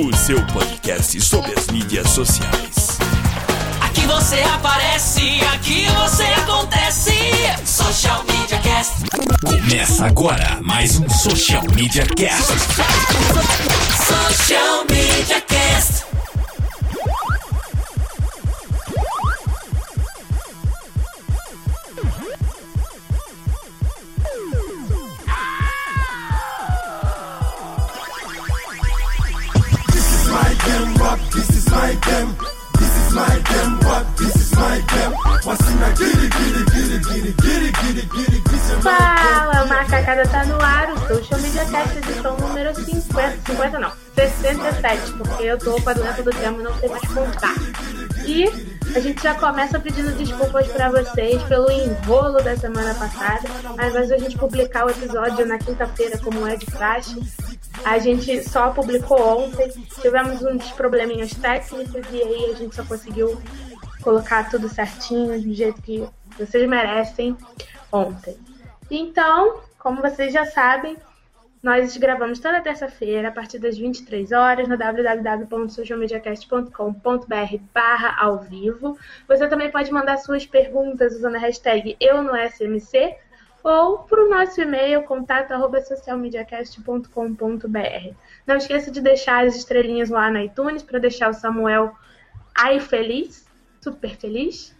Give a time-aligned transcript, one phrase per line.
[0.00, 2.98] o seu podcast sobre as mídias sociais.
[3.80, 7.12] Aqui você aparece, aqui você acontece.
[7.64, 8.92] Social Media Cast.
[9.42, 12.52] Começa agora mais um Social Media Cast.
[14.06, 16.15] Social Media Cast.
[31.76, 32.32] My game.
[32.78, 34.04] This is my game, what?
[34.16, 35.12] This is my game.
[35.46, 40.92] What's in a giddy, giddy, giddy, giddy, this is my Fala, Macacada tá no ar,
[40.92, 45.92] o Social Media Cast, edição número 50, 50 não, 67, porque eu tô com a
[45.92, 47.54] doença do tempo e não sei mais contar.
[48.24, 48.44] E
[48.94, 54.08] a gente já começa pedindo desculpas pra vocês pelo enrolo da semana passada, mas antes
[54.08, 57.22] da gente publicar o episódio na quinta-feira, como é de praxe,
[57.84, 59.68] a gente só publicou ontem,
[60.00, 63.40] tivemos uns probleminhas técnicos e aí a gente só conseguiu
[64.02, 66.06] colocar tudo certinho, do jeito que
[66.38, 67.36] vocês merecem
[67.90, 68.36] ontem.
[68.90, 70.96] Então, como vocês já sabem,
[71.62, 78.96] nós gravamos toda terça-feira, a partir das 23 horas, no www.socialmediacast.com.br barra ao vivo.
[79.26, 83.16] Você também pode mandar suas perguntas usando a hashtag eu no SMC
[83.66, 85.52] ou para o nosso e-mail, contato
[85.88, 88.14] socialmediacast.com.br.
[88.46, 91.92] Não esqueça de deixar as estrelinhas lá no iTunes para deixar o Samuel
[92.54, 93.44] aí feliz,
[93.80, 94.72] super feliz.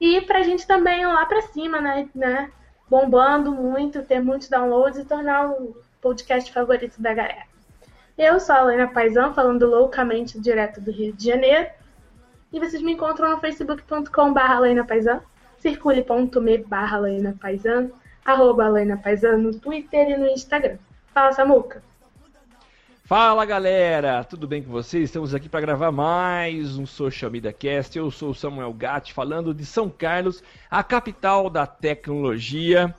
[0.00, 2.50] E para a gente também lá para cima, né, né?
[2.90, 7.44] Bombando muito, ter muitos downloads e tornar o podcast favorito da galera.
[8.18, 11.70] Eu sou a Helena Paisão, falando loucamente direto do Rio de Janeiro.
[12.52, 15.22] E vocês me encontram no facebook.com.br Helena Paisão,
[15.60, 16.98] circule.me barra
[18.24, 20.76] arroba Helena Paisão no Twitter e no Instagram.
[21.12, 21.82] Fala, Samuca.
[23.04, 25.04] Fala galera, tudo bem com vocês?
[25.04, 27.98] Estamos aqui para gravar mais um Social Media Cast.
[27.98, 32.94] Eu sou o Samuel Gatti, falando de São Carlos, a capital da tecnologia.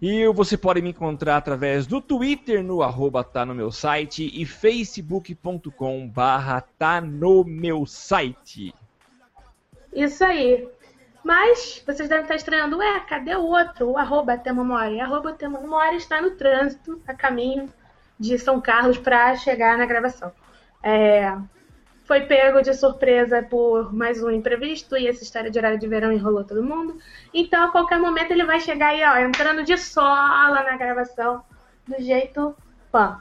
[0.00, 4.44] E você pode me encontrar através do Twitter no arroba tá no meu site e
[4.44, 8.74] facebook.com barra tá no meu site.
[9.92, 10.66] Isso aí.
[11.24, 13.90] Mas vocês devem estar estranhando, ué, cadê o outro?
[13.90, 15.00] O arroba Temamori.
[15.00, 17.72] Arroba Temamori está no trânsito, a caminho
[18.18, 20.32] de São Carlos para chegar na gravação.
[20.82, 21.36] É,
[22.04, 26.12] foi pego de surpresa por mais um imprevisto e essa história de horário de verão
[26.12, 26.98] enrolou todo mundo.
[27.32, 31.42] Então, a qualquer momento ele vai chegar aí, ó, entrando de sola na gravação,
[31.86, 32.54] do jeito
[32.90, 33.20] pã.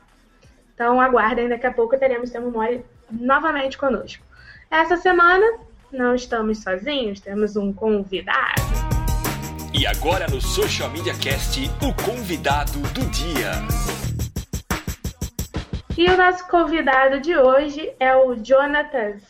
[0.74, 4.24] Então, aguardem, daqui a pouco teremos Temo Mori novamente conosco.
[4.70, 5.60] Essa semana,
[5.92, 8.62] não estamos sozinhos, temos um convidado.
[9.74, 13.52] E agora no Social Media Cast, o convidado do dia.
[15.98, 19.22] E o nosso convidado de hoje é o Jonatas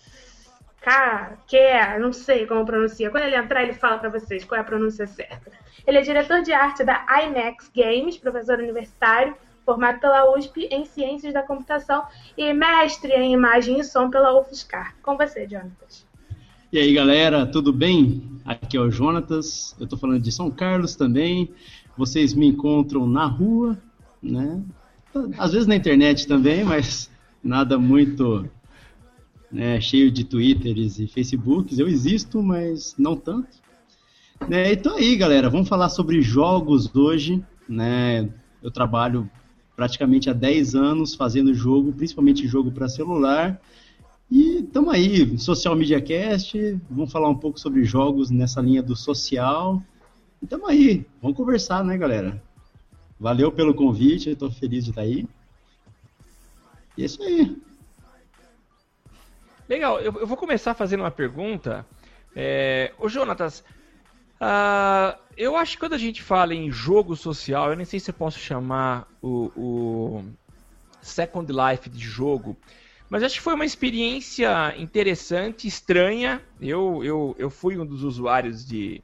[0.82, 3.10] K, que não sei como pronuncia.
[3.10, 5.52] Quando ele entrar, ele fala para vocês qual é a pronúncia certa.
[5.86, 9.36] Ele é diretor de arte da IMAX Games, professor universitário,
[9.66, 12.06] formado pela USP em Ciências da Computação
[12.38, 14.96] e mestre em Imagem e Som pela UFSCar.
[15.02, 16.11] Com você, Jonatas.
[16.74, 18.24] E aí, galera, tudo bem?
[18.46, 21.50] Aqui é o Jonatas, eu tô falando de São Carlos também.
[21.98, 23.78] Vocês me encontram na rua,
[24.24, 24.64] né?
[25.38, 27.12] Às vezes na internet também, mas
[27.44, 28.50] nada muito
[29.52, 31.78] né, cheio de Twitters e Facebooks.
[31.78, 33.50] Eu existo, mas não tanto.
[34.48, 37.44] Né, então aí, galera, vamos falar sobre jogos hoje.
[37.68, 38.30] Né?
[38.64, 39.30] Eu trabalho
[39.76, 43.60] praticamente há 10 anos fazendo jogo, principalmente jogo para celular.
[44.32, 48.96] E estamos aí, Social Media Cast, vamos falar um pouco sobre jogos nessa linha do
[48.96, 49.84] social.
[50.42, 52.42] Estamos aí, vamos conversar, né, galera?
[53.20, 55.28] Valeu pelo convite, estou feliz de estar aí.
[56.98, 57.62] E é isso aí.
[59.68, 61.86] Legal, eu, eu vou começar fazendo uma pergunta.
[62.34, 63.66] É, ô Jonatas,
[64.40, 68.12] ah, eu acho que quando a gente fala em jogo social, eu nem sei se
[68.12, 70.24] eu posso chamar o, o
[71.02, 72.56] Second Life de jogo,
[73.12, 76.42] mas acho que foi uma experiência interessante, estranha.
[76.62, 79.04] Eu, eu, eu fui um dos usuários de,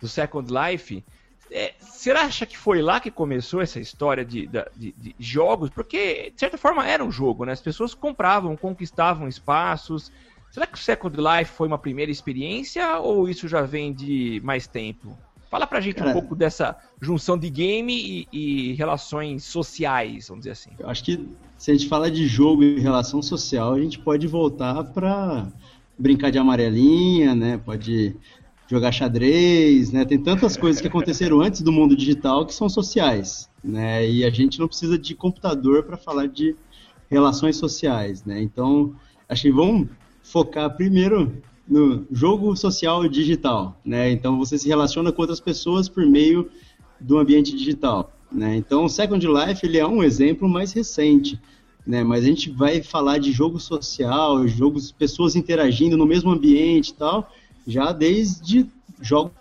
[0.00, 1.04] do Second Life.
[1.50, 1.74] é,
[2.16, 5.68] acha que foi lá que começou essa história de, de, de, jogos?
[5.68, 7.50] Porque, de certa forma, era um jogo, né?
[7.50, 10.12] As pessoas compravam, conquistavam espaços.
[10.52, 14.68] Será que o Second Life foi uma primeira experiência ou isso já vem de mais
[14.68, 15.18] tempo?
[15.54, 20.40] Fala pra gente Cara, um pouco dessa junção de game e, e, relações sociais, vamos
[20.40, 20.70] dizer assim.
[20.76, 24.26] Eu acho que se a gente fala de jogo e relação social, a gente pode
[24.26, 25.46] voltar pra
[25.96, 27.56] brincar de amarelinha, né?
[27.56, 28.16] Pode
[28.66, 30.04] jogar xadrez, né?
[30.04, 34.10] Tem tantas coisas que aconteceram antes do mundo digital que são sociais, né?
[34.10, 36.56] E a gente não precisa de computador para falar de
[37.08, 38.42] relações sociais, né?
[38.42, 38.92] Então,
[39.28, 39.86] acho que vamos
[40.20, 44.10] focar primeiro no jogo social digital, né?
[44.10, 46.50] Então, você se relaciona com outras pessoas por meio
[47.00, 48.56] do ambiente digital, né?
[48.56, 51.40] Então, o Second Life ele é um exemplo mais recente,
[51.86, 52.04] né?
[52.04, 56.94] Mas a gente vai falar de jogo social, jogos pessoas interagindo no mesmo ambiente e
[56.94, 57.30] tal
[57.66, 58.66] já desde
[59.00, 59.32] jogos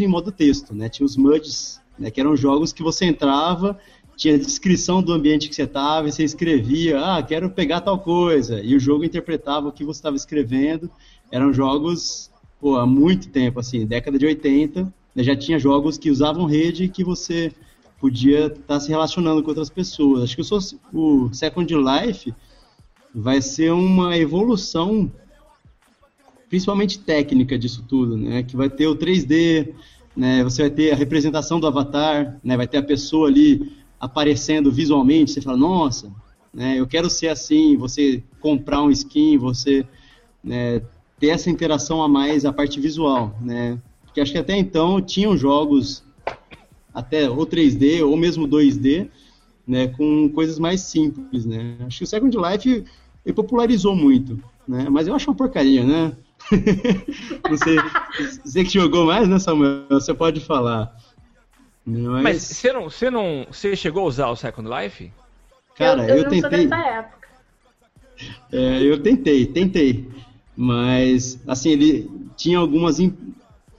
[0.00, 0.88] em modo texto, né?
[0.88, 3.78] Tinha os MUDs, né, que eram jogos que você entrava,
[4.16, 8.74] tinha descrição do ambiente que você estava, você escrevia, ah, quero pegar tal coisa, e
[8.74, 10.90] o jogo interpretava o que você estava escrevendo.
[11.34, 16.08] Eram jogos, pô, há muito tempo, assim, década de 80, né, já tinha jogos que
[16.08, 17.50] usavam rede que você
[17.98, 20.22] podia estar tá se relacionando com outras pessoas.
[20.22, 20.42] Acho que
[20.94, 22.32] o, o Second Life
[23.12, 25.10] vai ser uma evolução
[26.48, 28.44] principalmente técnica disso tudo, né?
[28.44, 29.74] Que vai ter o 3D,
[30.16, 30.44] né?
[30.44, 32.56] Você vai ter a representação do avatar, né?
[32.56, 35.32] Vai ter a pessoa ali aparecendo visualmente.
[35.32, 36.12] Você fala, nossa,
[36.52, 36.78] né?
[36.78, 37.76] Eu quero ser assim.
[37.76, 39.84] Você comprar um skin, você
[40.44, 40.82] né,
[41.18, 43.78] ter essa interação a mais, a parte visual, né?
[44.04, 46.04] Porque acho que até então tinham jogos
[46.92, 49.08] até ou 3D ou mesmo 2D,
[49.66, 49.88] né?
[49.88, 51.76] Com coisas mais simples, né?
[51.86, 52.84] Acho que o Second Life
[53.24, 54.88] ele popularizou muito, né?
[54.90, 56.16] Mas eu acho uma porcaria, né?
[57.48, 57.76] não sei,
[58.44, 59.86] você que jogou mais, né, Samuel?
[59.88, 60.94] Você pode falar.
[61.86, 65.12] Mas, Mas você não, você não, você chegou a usar o Second Life?
[65.76, 66.68] Cara, eu, eu, eu tentei.
[68.52, 70.08] É, eu tentei, tentei.
[70.56, 72.98] Mas, assim, ele tinha algumas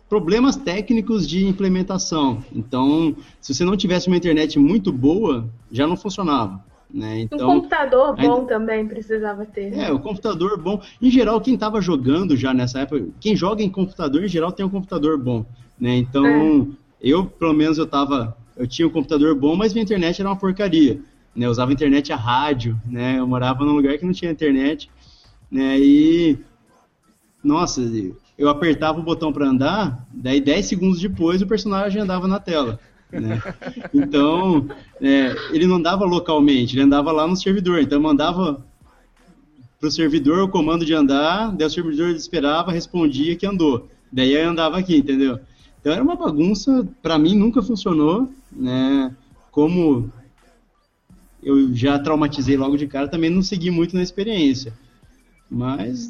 [0.10, 2.44] problemas técnicos de implementação.
[2.54, 6.64] Então, se você não tivesse uma internet muito boa, já não funcionava.
[6.94, 7.22] Né?
[7.22, 8.48] Então, um computador bom ainda...
[8.48, 9.74] também precisava ter.
[9.78, 10.82] É, o computador bom.
[11.02, 14.66] Em geral, quem estava jogando já nessa época, quem joga em computador, em geral, tem
[14.66, 15.46] um computador bom.
[15.80, 15.98] Né?
[15.98, 16.66] Então, é.
[17.02, 18.38] eu, pelo menos, eu tava.
[18.56, 21.02] Eu tinha um computador bom, mas minha internet era uma porcaria.
[21.36, 21.46] Né?
[21.46, 23.20] Eu usava internet a rádio, né?
[23.20, 24.90] Eu morava num lugar que não tinha internet.
[25.52, 25.78] Né?
[25.80, 26.38] E.
[27.46, 27.82] Nossa,
[28.38, 32.80] eu apertava o botão para andar, daí 10 segundos depois o personagem andava na tela.
[33.12, 33.42] Né?
[33.94, 34.68] Então,
[35.00, 37.80] é, ele não andava localmente, ele andava lá no servidor.
[37.80, 38.66] Então, mandava
[39.80, 43.88] para o servidor o comando de andar, daí o servidor esperava, respondia que andou.
[44.12, 45.40] Daí eu andava aqui, entendeu?
[45.80, 49.16] Então era uma bagunça, para mim nunca funcionou, né?
[49.52, 50.12] Como
[51.44, 54.74] eu já traumatizei logo de cara, também não segui muito na experiência.
[55.50, 56.10] Mas,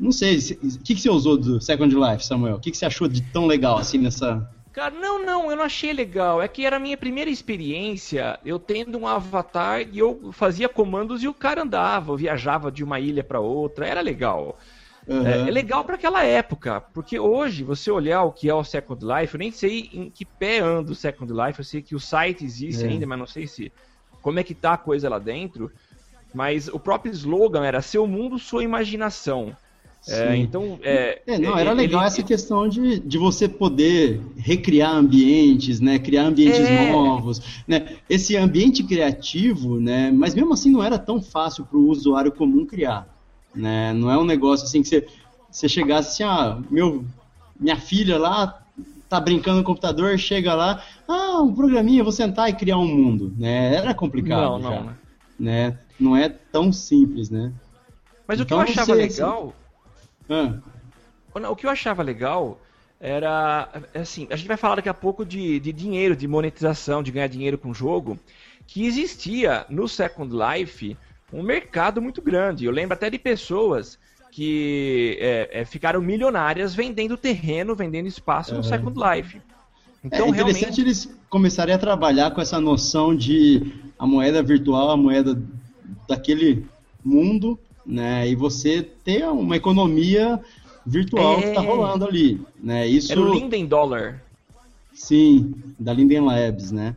[0.00, 2.56] não sei, o que, que você usou do Second Life, Samuel?
[2.56, 5.62] O que, que você achou de tão legal assim nessa, Cara, não, não, eu não
[5.62, 6.42] achei legal.
[6.42, 11.22] É que era a minha primeira experiência, eu tendo um avatar e eu fazia comandos
[11.22, 14.58] e o cara andava, eu viajava de uma ilha para outra, era legal.
[15.06, 15.24] Uhum.
[15.24, 19.04] É, é, legal para aquela época, porque hoje você olhar o que é o Second
[19.04, 22.00] Life, eu nem sei em que pé anda o Second Life, eu sei que o
[22.00, 22.88] site existe é.
[22.88, 23.70] ainda, mas não sei se
[24.20, 25.70] como é que tá a coisa lá dentro.
[26.34, 29.56] Mas o próprio slogan era seu mundo, sua imaginação.
[30.06, 32.08] É, então, é, é, não, era legal ele...
[32.08, 36.92] essa questão de, de você poder recriar ambientes, né, criar ambientes é...
[36.92, 41.88] novos, né, esse ambiente criativo, né, mas mesmo assim não era tão fácil para o
[41.88, 43.08] usuário comum criar,
[43.54, 45.06] né, não é um negócio assim que você,
[45.50, 47.02] você chegasse assim, ah, meu,
[47.58, 48.62] minha filha lá
[49.08, 53.32] tá brincando no computador, chega lá, ah, um programinha, vou sentar e criar um mundo,
[53.38, 54.96] né, era complicado não, já, não, né?
[55.38, 57.54] né, não é tão simples, né.
[58.28, 59.42] Mas então, o que eu então, achava você, legal...
[59.44, 59.63] Assim,
[60.28, 61.50] ah.
[61.50, 62.60] O que eu achava legal
[63.00, 67.10] era assim, a gente vai falar daqui a pouco de, de dinheiro, de monetização, de
[67.10, 68.18] ganhar dinheiro com o jogo,
[68.66, 70.96] que existia no Second Life
[71.32, 72.64] um mercado muito grande.
[72.64, 73.98] Eu lembro até de pessoas
[74.30, 79.40] que é, é, ficaram milionárias vendendo terreno, vendendo espaço no Second Life.
[80.02, 80.80] Então, é interessante realmente...
[80.80, 85.40] eles começarem a trabalhar com essa noção de a moeda virtual, a moeda
[86.08, 86.66] daquele
[87.04, 88.28] mundo, né?
[88.28, 90.40] E você ter uma economia
[90.84, 91.42] virtual é...
[91.42, 92.86] que está rolando ali, né?
[92.86, 93.12] Isso.
[93.12, 94.22] Era o Linden Dollar.
[94.92, 96.94] Sim, da Linden Labs, né?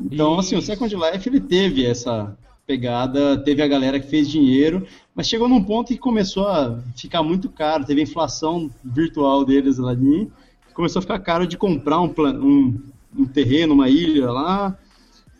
[0.00, 0.40] Então, Isso.
[0.40, 5.28] assim, o Second Life ele teve essa pegada, teve a galera que fez dinheiro, mas
[5.28, 10.30] chegou num ponto que começou a ficar muito caro, teve a inflação virtual deles ali,
[10.72, 12.80] começou a ficar caro de comprar um, um
[13.16, 14.78] um terreno, uma ilha lá,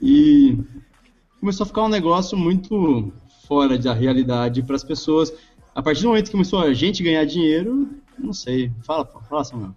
[0.00, 0.58] e
[1.38, 3.12] começou a ficar um negócio muito
[3.50, 5.34] fora da realidade para as pessoas.
[5.74, 8.70] A partir do momento que começou a gente ganhar dinheiro, não sei.
[8.84, 9.74] Fala, fala, Samuel.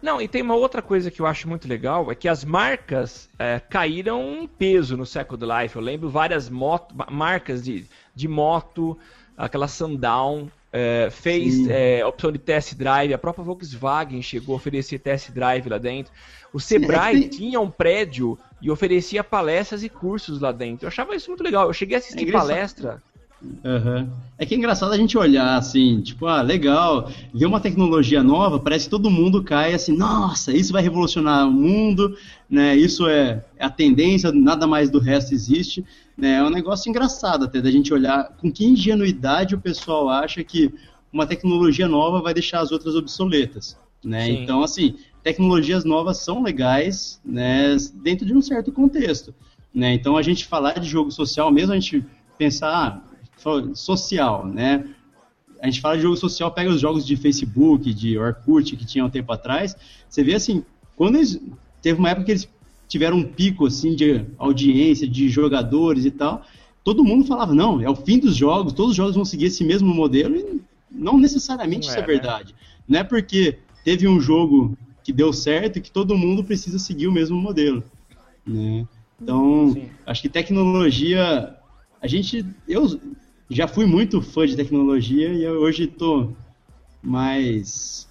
[0.00, 3.28] Não, e tem uma outra coisa que eu acho muito legal, é que as marcas
[3.38, 5.76] é, caíram em peso no Second Life.
[5.76, 7.84] Eu lembro várias moto, marcas de,
[8.14, 8.96] de moto,
[9.36, 14.98] aquela Sundown, é, fez é, opção de test drive, a própria Volkswagen chegou a oferecer
[14.98, 16.12] test drive lá dentro.
[16.52, 17.28] O Sebrae Sim, é que...
[17.28, 20.84] tinha um prédio e oferecia palestras e cursos lá dentro.
[20.84, 21.68] Eu achava isso muito legal.
[21.68, 23.00] Eu cheguei a assistir é palestra
[23.64, 24.08] Uhum.
[24.36, 28.58] É que é engraçado a gente olhar assim, tipo, ah, legal, ver uma tecnologia nova,
[28.58, 32.16] parece que todo mundo cai assim, nossa, isso vai revolucionar o mundo,
[32.50, 32.76] né?
[32.76, 35.84] Isso é, é a tendência, nada mais do resto existe.
[36.16, 36.34] Né?
[36.34, 40.72] É um negócio engraçado até da gente olhar com que ingenuidade o pessoal acha que
[41.12, 43.76] uma tecnologia nova vai deixar as outras obsoletas.
[44.04, 44.28] Né?
[44.30, 49.34] Então, assim, tecnologias novas são legais né, dentro de um certo contexto.
[49.74, 49.94] Né?
[49.94, 52.04] Então, a gente falar de jogo social, mesmo a gente
[52.36, 53.13] pensar, ah,
[53.74, 54.84] social, né?
[55.60, 59.04] A gente fala de jogo social, pega os jogos de Facebook, de Orkut que tinha
[59.04, 59.76] um tempo atrás,
[60.08, 60.64] você vê assim,
[60.96, 61.40] quando eles,
[61.80, 62.48] teve uma época que eles
[62.88, 66.44] tiveram um pico assim de audiência, de jogadores e tal,
[66.82, 69.64] todo mundo falava, não, é o fim dos jogos, todos os jogos vão seguir esse
[69.64, 70.60] mesmo modelo, e
[70.90, 72.52] não necessariamente não isso é, é verdade.
[72.52, 72.58] Né?
[72.88, 77.12] Não é porque teve um jogo que deu certo que todo mundo precisa seguir o
[77.12, 77.82] mesmo modelo.
[78.46, 78.86] Né?
[79.20, 79.88] Então, Sim.
[80.06, 81.54] acho que tecnologia.
[82.00, 82.44] A gente.
[82.68, 83.00] Eu,
[83.50, 86.36] já fui muito fã de tecnologia e hoje estou
[87.02, 88.08] mais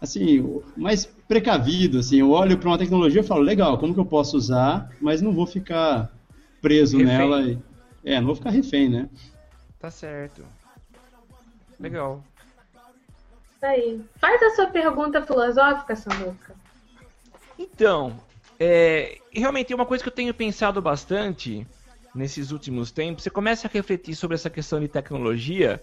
[0.00, 4.06] assim, mais precavido, assim, eu olho para uma tecnologia e falo, legal, como que eu
[4.06, 6.10] posso usar, mas não vou ficar
[6.62, 7.16] preso refém.
[7.18, 7.42] nela.
[7.42, 7.58] E,
[8.04, 9.08] é, não vou ficar refém, né?
[9.78, 10.42] Tá certo.
[11.78, 12.24] Legal.
[13.60, 14.00] Aí.
[14.16, 16.54] Faz a sua pergunta filosófica, Samuca.
[17.58, 18.16] Então,
[18.58, 21.66] é, realmente é uma coisa que eu tenho pensado bastante
[22.18, 25.82] nesses últimos tempos, você começa a refletir sobre essa questão de tecnologia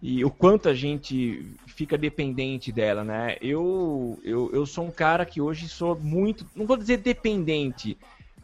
[0.00, 3.36] e o quanto a gente fica dependente dela, né?
[3.42, 7.98] Eu, eu, eu sou um cara que hoje sou muito, não vou dizer dependente,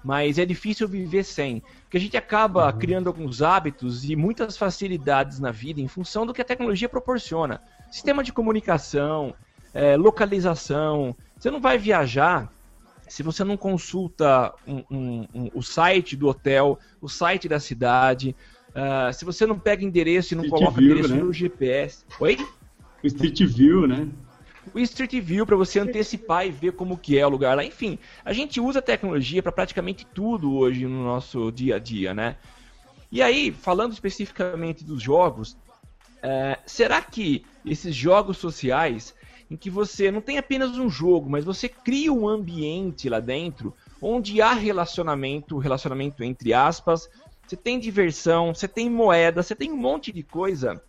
[0.05, 1.63] mas é difícil viver sem.
[1.83, 2.79] Porque a gente acaba uhum.
[2.79, 7.63] criando alguns hábitos e muitas facilidades na vida em função do que a tecnologia proporciona.
[7.91, 9.33] Sistema de comunicação,
[9.73, 11.17] é, localização.
[11.39, 12.53] Você não vai viajar
[13.09, 18.35] se você não consulta um, um, um, o site do hotel, o site da cidade,
[18.71, 21.23] uh, se você não pega endereço e não Street coloca View, endereço né?
[21.23, 22.05] no GPS.
[22.21, 22.39] Oi?
[23.03, 24.09] O Street View, né?
[24.73, 27.65] O Street View para você antecipar e ver como que é o lugar lá.
[27.65, 32.15] Enfim, a gente usa a tecnologia para praticamente tudo hoje no nosso dia a dia,
[32.15, 32.37] né?
[33.13, 39.15] E aí, falando especificamente dos jogos, uh, será que esses jogos sociais
[39.51, 43.75] em que você não tem apenas um jogo, mas você cria um ambiente lá dentro
[44.01, 47.09] onde há relacionamento, relacionamento entre aspas,
[47.47, 50.83] você tem diversão, você tem moeda, você tem um monte de coisa.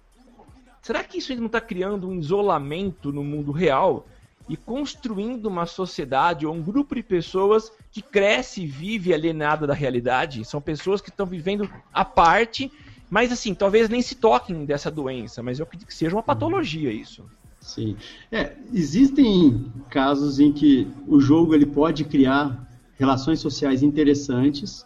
[0.82, 4.06] Será que isso não está criando um isolamento no mundo real
[4.48, 9.74] e construindo uma sociedade ou um grupo de pessoas que cresce e vive alienada da
[9.74, 10.46] realidade?
[10.46, 12.72] São pessoas que estão vivendo à parte,
[13.10, 16.92] mas assim, talvez nem se toquem dessa doença, mas eu acredito que seja uma patologia
[16.92, 17.26] isso.
[17.66, 17.98] Sim.
[18.32, 22.64] É, existem casos em que o jogo ele pode criar
[22.96, 24.86] relações sociais interessantes,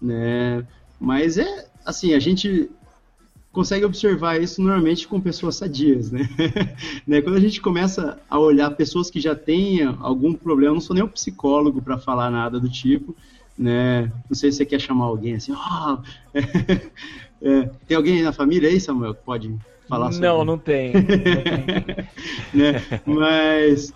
[0.00, 0.64] né?
[1.00, 2.70] Mas é assim, a gente
[3.50, 6.28] consegue observar isso normalmente com pessoas sadias, né?
[7.04, 7.20] né?
[7.20, 10.94] Quando a gente começa a olhar pessoas que já têm algum problema, eu não sou
[10.94, 13.14] nem um psicólogo para falar nada do tipo,
[13.58, 14.04] né?
[14.30, 15.98] Não sei se você quer chamar alguém assim, oh!
[17.42, 19.52] é, tem alguém na família aí, Samuel, que pode
[19.88, 20.92] falar sobre Não, não tem.
[20.94, 21.96] Não tem.
[22.54, 22.82] né?
[23.04, 23.92] Mas,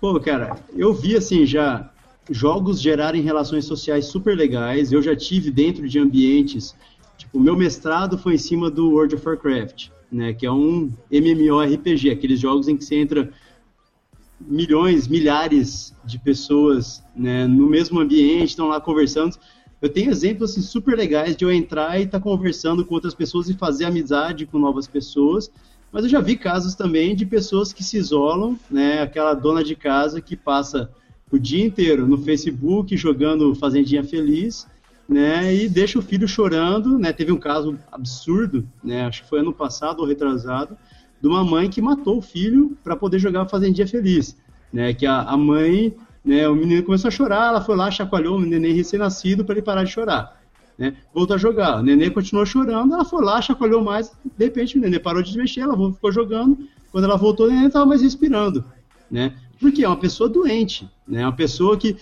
[0.00, 1.90] pô, cara, eu vi assim já
[2.30, 4.92] jogos gerarem relações sociais super legais.
[4.92, 6.74] Eu já tive dentro de ambientes.
[7.16, 10.32] Tipo, meu mestrado foi em cima do World of Warcraft, né?
[10.32, 13.32] Que é um MMORPG, aqueles jogos em que você entra
[14.40, 19.36] milhões, milhares de pessoas né, no mesmo ambiente, estão lá conversando.
[19.80, 23.14] Eu tenho exemplos assim, super legais de eu entrar e estar tá conversando com outras
[23.14, 25.50] pessoas e fazer amizade com novas pessoas.
[25.92, 29.00] Mas eu já vi casos também de pessoas que se isolam, né?
[29.00, 30.90] Aquela dona de casa que passa
[31.30, 34.66] o dia inteiro no Facebook jogando Fazendinha Feliz,
[35.08, 35.54] né?
[35.54, 37.12] E deixa o filho chorando, né?
[37.12, 39.06] Teve um caso absurdo, né?
[39.06, 40.76] Acho que foi ano passado ou retrasado,
[41.20, 44.36] de uma mãe que matou o filho para poder jogar Fazendinha Feliz,
[44.72, 44.92] né?
[44.92, 45.94] Que a, a mãe
[46.24, 46.48] né?
[46.48, 49.84] O menino começou a chorar, ela foi lá, chacoalhou o neném recém-nascido para ele parar
[49.84, 50.38] de chorar.
[50.76, 50.96] Né?
[51.12, 51.80] Voltou a jogar.
[51.80, 55.36] O neném continuou chorando, ela foi lá, chacoalhou mais, de repente o neném parou de
[55.36, 56.58] mexer, ela ficou jogando.
[56.92, 58.64] Quando ela voltou, o neném estava mais respirando.
[59.10, 59.34] Né?
[59.58, 60.88] Porque é uma pessoa doente.
[61.06, 61.24] Né?
[61.24, 61.96] Uma pessoa que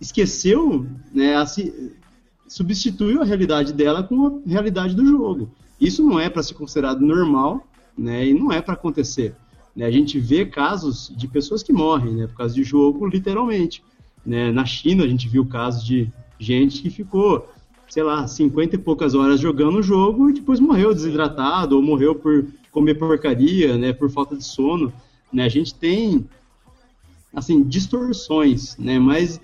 [0.00, 1.92] esqueceu, né, a se,
[2.46, 5.50] substituiu a realidade dela com a realidade do jogo.
[5.80, 9.34] Isso não é para ser considerado normal, né, e não é para acontecer.
[9.78, 9.86] Né?
[9.86, 13.80] A gente vê casos de pessoas que morrem, né, por causa de jogo, literalmente.
[14.26, 14.50] Né?
[14.50, 17.48] Na China a gente viu casos de gente que ficou,
[17.88, 22.16] sei lá, 50 e poucas horas jogando o jogo e depois morreu desidratado ou morreu
[22.16, 24.92] por comer porcaria, né, por falta de sono.
[25.32, 25.44] Né?
[25.44, 26.26] A gente tem
[27.32, 28.98] assim distorções, né?
[28.98, 29.40] Mas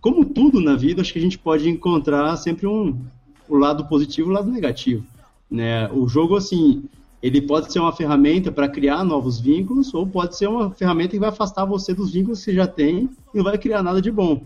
[0.00, 2.98] como tudo na vida, acho que a gente pode encontrar sempre um
[3.46, 5.04] o lado positivo e o lado negativo.
[5.50, 5.90] Né?
[5.92, 6.84] O jogo, assim,
[7.22, 11.18] ele pode ser uma ferramenta para criar novos vínculos, ou pode ser uma ferramenta que
[11.18, 14.42] vai afastar você dos vínculos que já tem e não vai criar nada de bom.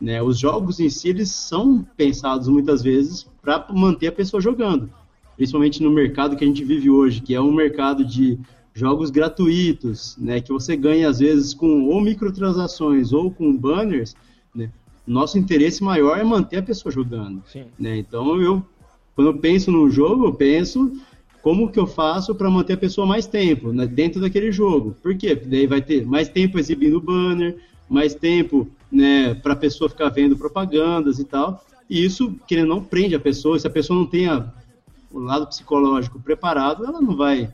[0.00, 0.22] Né?
[0.22, 4.90] Os jogos em si, eles são pensados muitas vezes para manter a pessoa jogando.
[5.36, 8.38] Principalmente no mercado que a gente vive hoje, que é um mercado de
[8.74, 14.14] jogos gratuitos, né, que você ganha às vezes com ou microtransações ou com banners,
[14.54, 14.70] né,
[15.06, 17.42] nosso interesse maior é manter a pessoa jogando.
[17.78, 17.96] Né?
[17.96, 18.62] Então, eu,
[19.14, 20.92] quando eu penso num jogo, eu penso
[21.46, 24.96] como que eu faço para manter a pessoa mais tempo né, dentro daquele jogo.
[25.00, 25.36] Por quê?
[25.36, 27.56] Porque daí vai ter mais tempo exibindo banner,
[27.88, 31.64] mais tempo né, para a pessoa ficar vendo propagandas e tal.
[31.88, 33.60] E isso, querendo não, prende a pessoa.
[33.60, 37.48] Se a pessoa não tem o lado psicológico preparado, ela não vai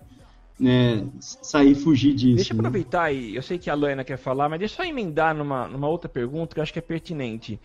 [0.59, 2.37] né, sair fugir disso.
[2.37, 2.61] Deixa eu né?
[2.61, 5.89] aproveitar aí, eu sei que a Luana quer falar, mas deixa eu emendar numa, numa
[5.89, 7.61] outra pergunta que eu acho que é pertinente.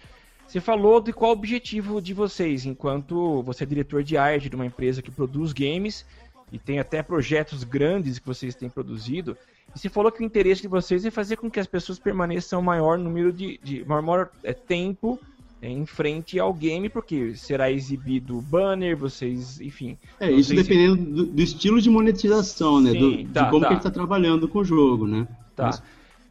[0.48, 4.56] Você falou de qual o objetivo de vocês, enquanto você é diretor de arte de
[4.56, 6.06] uma empresa que produz games
[6.52, 9.38] e tem até projetos grandes que vocês têm produzido.
[9.76, 12.62] E você falou que o interesse de vocês é fazer com que as pessoas permaneçam
[12.62, 15.20] maior número de, de maior, é, tempo
[15.62, 19.98] em frente ao game, porque será exibido banner, vocês, enfim.
[20.20, 22.92] É, isso dependendo do, do, estilo de monetização, né?
[22.92, 23.68] Sim, do, tá, de como tá.
[23.68, 25.28] que ele está trabalhando com o jogo, né?
[25.56, 25.66] Tá.
[25.66, 25.84] Mas...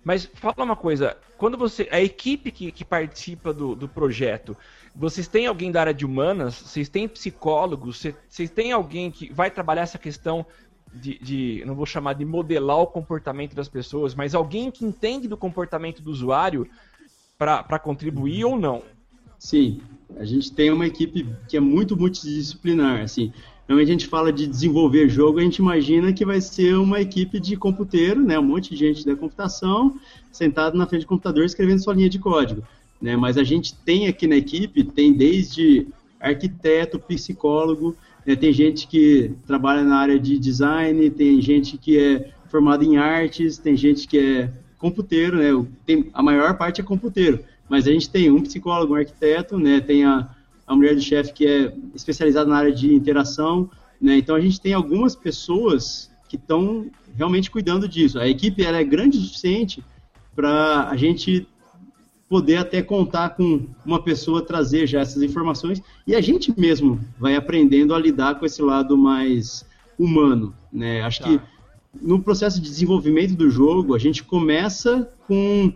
[0.06, 1.88] Mas fala uma coisa, quando você.
[1.90, 4.56] A equipe que, que participa do, do projeto,
[4.94, 6.54] vocês têm alguém da área de humanas?
[6.54, 7.98] Vocês têm psicólogos?
[7.98, 10.46] Vocês, vocês têm alguém que vai trabalhar essa questão
[10.94, 15.26] de, de, não vou chamar de modelar o comportamento das pessoas, mas alguém que entende
[15.26, 16.70] do comportamento do usuário
[17.36, 18.84] para contribuir ou não?
[19.40, 19.80] Sim,
[20.16, 23.32] a gente tem uma equipe que é muito multidisciplinar, assim.
[23.68, 27.40] Normalmente a gente fala de desenvolver jogo, a gente imagina que vai ser uma equipe
[27.40, 29.98] de computeiro, né, um monte de gente da computação,
[30.30, 32.62] sentado na frente do computador escrevendo sua linha de código.
[33.02, 35.88] Né, mas a gente tem aqui na equipe, tem desde
[36.20, 42.30] arquiteto, psicólogo, né, tem gente que trabalha na área de design, tem gente que é
[42.48, 47.44] formada em artes, tem gente que é computeiro, né, tem, a maior parte é computeiro
[47.68, 50.28] mas a gente tem um psicólogo, um arquiteto, né, tem a,
[50.66, 54.60] a mulher do chefe que é especializada na área de interação, né, então a gente
[54.60, 58.18] tem algumas pessoas que estão realmente cuidando disso.
[58.18, 59.82] A equipe ela é grande o suficiente
[60.34, 61.46] para a gente
[62.28, 67.36] poder até contar com uma pessoa trazer já essas informações e a gente mesmo vai
[67.36, 69.64] aprendendo a lidar com esse lado mais
[69.98, 71.02] humano, né?
[71.02, 71.28] Acho tá.
[71.28, 71.40] que
[72.02, 75.72] no processo de desenvolvimento do jogo a gente começa com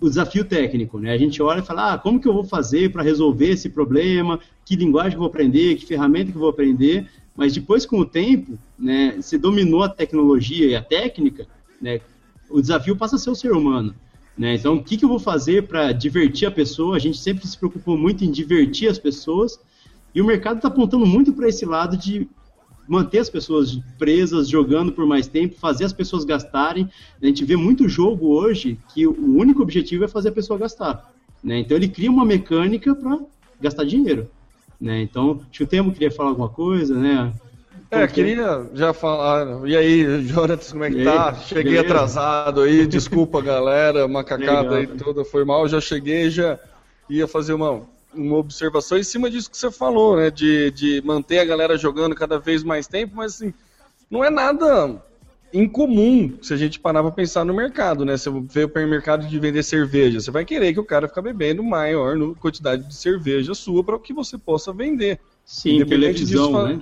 [0.00, 1.12] o desafio técnico, né?
[1.12, 4.38] A gente olha e fala, ah, como que eu vou fazer para resolver esse problema?
[4.64, 5.76] Que linguagem eu vou aprender?
[5.76, 7.08] Que ferramenta que eu vou aprender?
[7.36, 11.46] Mas depois, com o tempo, né, se dominou a tecnologia e a técnica,
[11.80, 12.00] né,
[12.48, 13.94] o desafio passa a ser o ser humano.
[14.36, 14.54] Né?
[14.54, 16.96] Então, o que, que eu vou fazer para divertir a pessoa?
[16.96, 19.58] A gente sempre se preocupou muito em divertir as pessoas
[20.14, 22.28] e o mercado está apontando muito para esse lado de
[22.88, 26.88] manter as pessoas presas, jogando por mais tempo, fazer as pessoas gastarem.
[27.22, 31.12] A gente vê muito jogo hoje que o único objetivo é fazer a pessoa gastar.
[31.44, 31.58] Né?
[31.58, 33.18] Então ele cria uma mecânica para
[33.60, 34.30] gastar dinheiro.
[34.80, 35.02] Né?
[35.02, 37.32] Então, acho que o Temo queria falar alguma coisa, né?
[37.90, 39.66] É, queria já falar.
[39.66, 41.34] E aí, Jonathan, como é que tá?
[41.34, 41.94] Cheguei Beleza?
[41.94, 44.74] atrasado aí, desculpa galera, macacada Legal.
[44.74, 45.66] aí toda foi mal.
[45.66, 46.58] Já cheguei, já
[47.08, 47.82] ia fazer uma
[48.14, 50.30] uma observação em cima disso que você falou, né?
[50.30, 53.52] De, de manter a galera jogando cada vez mais tempo, mas assim,
[54.10, 55.02] não é nada
[55.52, 58.16] incomum se a gente parar para pensar no mercado, né?
[58.16, 61.62] Você vê o mercado de vender cerveja, você vai querer que o cara fique bebendo
[61.62, 65.18] maior quantidade de cerveja sua para que você possa vender.
[65.44, 66.80] Sim, independente disso, né?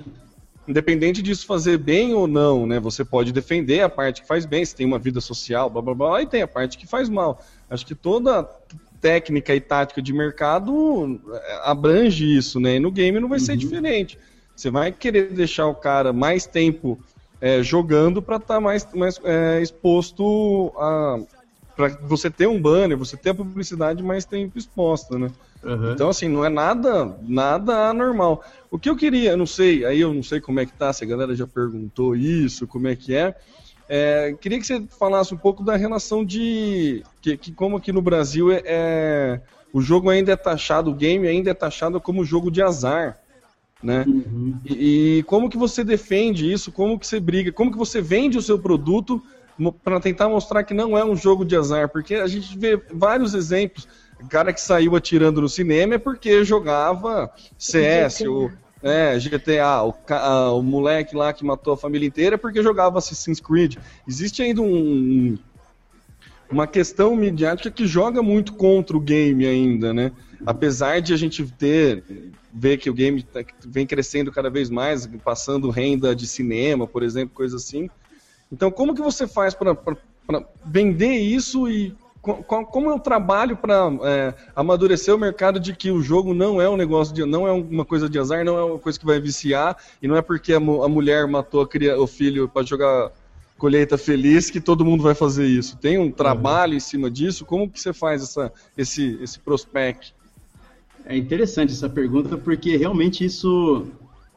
[0.67, 2.77] Independente disso fazer bem ou não, né?
[2.77, 5.93] Você pode defender a parte que faz bem, se tem uma vida social, blá blá
[5.93, 7.41] blá, e tem a parte que faz mal.
[7.69, 8.43] Acho que toda
[9.01, 12.75] técnica e tática de mercado é, abrange isso, né?
[12.75, 13.45] E no game não vai uhum.
[13.45, 14.17] ser diferente.
[14.55, 16.99] Você vai querer deixar o cara mais tempo
[17.39, 21.19] é, jogando para estar tá mais, mais é, exposto a.
[21.75, 25.29] para você ter um banner, você ter a publicidade mais tempo exposta, né?
[25.63, 25.91] Uhum.
[25.91, 28.43] Então, assim, não é nada, nada anormal.
[28.69, 30.91] O que eu queria, eu não sei, aí eu não sei como é que tá,
[30.91, 33.35] se a galera já perguntou isso, como é que é,
[33.89, 37.03] É, queria que você falasse um pouco da relação de.
[37.21, 41.27] Que, que como aqui no Brasil é, é, o jogo ainda é taxado, o game
[41.27, 43.17] ainda é taxado como jogo de azar.
[43.81, 44.03] Né?
[44.07, 44.55] Uhum.
[44.65, 46.71] E, e, como que você defende isso?
[46.71, 47.51] Como que você briga?
[47.51, 49.21] Como que você vende o seu produto
[49.83, 51.87] para tentar mostrar que não é um jogo de azar?
[51.87, 53.87] Porque a gente vê vários exemplos.
[54.19, 58.51] O cara que saiu atirando no cinema é porque jogava CS ou
[58.87, 63.39] é, GTA, o, a, o moleque lá que matou a família inteira porque jogava Assassin's
[63.39, 63.77] Creed.
[64.07, 65.37] Existe ainda um,
[66.49, 70.11] uma questão midiática que joga muito contra o game ainda, né?
[70.45, 72.03] Apesar de a gente ter
[72.53, 77.03] ver que o game tá, vem crescendo cada vez mais, passando renda de cinema, por
[77.03, 77.89] exemplo, coisa assim.
[78.51, 79.77] Então, como que você faz para
[80.65, 81.95] vender isso e
[82.43, 86.77] como o trabalho para é, amadurecer o mercado de que o jogo não é um
[86.77, 89.77] negócio de, não é uma coisa de azar, não é uma coisa que vai viciar
[90.01, 93.11] e não é porque a, a mulher matou a, o filho para jogar
[93.57, 95.77] colheita feliz que todo mundo vai fazer isso.
[95.77, 96.77] Tem um trabalho uhum.
[96.77, 97.45] em cima disso.
[97.45, 100.13] Como que você faz essa, esse, esse prospect?
[101.05, 103.87] É interessante essa pergunta porque realmente isso,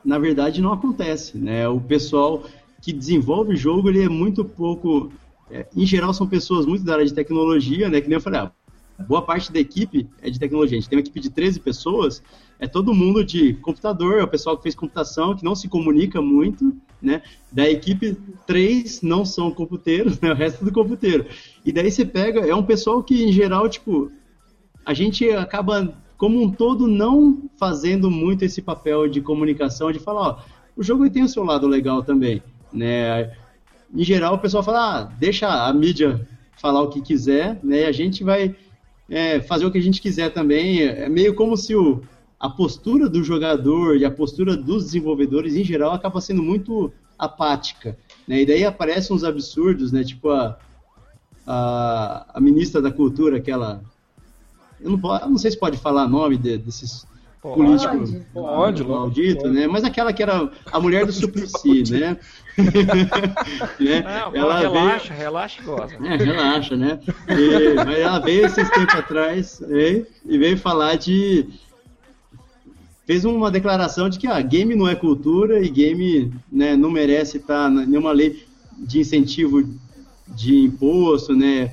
[0.05, 1.37] na verdade, não acontece.
[1.37, 1.69] Né?
[1.69, 2.45] O pessoal
[2.81, 5.13] que desenvolve o jogo ele é muito pouco.
[5.51, 8.01] É, em geral, são pessoas muito da área de tecnologia, né?
[8.01, 8.53] Que nem eu falei, ah,
[9.07, 10.79] boa parte da equipe é de tecnologia.
[10.79, 12.23] A gente tem uma equipe de 13 pessoas,
[12.59, 16.21] é todo mundo de computador, é o pessoal que fez computação, que não se comunica
[16.21, 17.23] muito, né?
[17.51, 20.31] Da equipe, três não são computeiros, né?
[20.31, 21.27] O resto é do computeiro.
[21.65, 24.11] E daí você pega, é um pessoal que, em geral, tipo,
[24.85, 30.21] a gente acaba como um todo, não fazendo muito esse papel de comunicação, de falar,
[30.21, 30.39] ó,
[30.77, 33.33] o jogo tem o seu lado legal também, né?
[33.95, 36.27] Em geral, o pessoal fala, ah, deixa a mídia
[36.61, 37.87] falar o que quiser, né?
[37.87, 38.55] A gente vai
[39.09, 40.83] é, fazer o que a gente quiser também.
[40.83, 42.03] É meio como se o,
[42.39, 47.99] a postura do jogador e a postura dos desenvolvedores, em geral, acaba sendo muito apática,
[48.27, 48.43] né?
[48.43, 50.05] E daí aparecem uns absurdos, né?
[50.05, 50.59] Tipo a,
[51.47, 53.83] a, a ministra da cultura, aquela
[54.81, 57.07] eu não, eu não sei se pode falar nome de, desses
[57.41, 59.67] pode, políticos pode, maldito, né?
[59.67, 62.17] Mas aquela que era a mulher do Suplicy, né?
[63.81, 64.03] né?
[64.03, 65.21] Não, ela relaxa, veio...
[65.21, 66.07] relaxa e gosta.
[66.07, 67.01] É, relaxa, né?
[67.29, 71.49] E, mas ela veio esses tempos atrás e, e veio falar de
[73.07, 77.39] fez uma declaração de que ah, game não é cultura e game né, não merece
[77.39, 78.47] estar nenhuma lei
[78.79, 79.69] de incentivo
[80.29, 81.73] de imposto, né?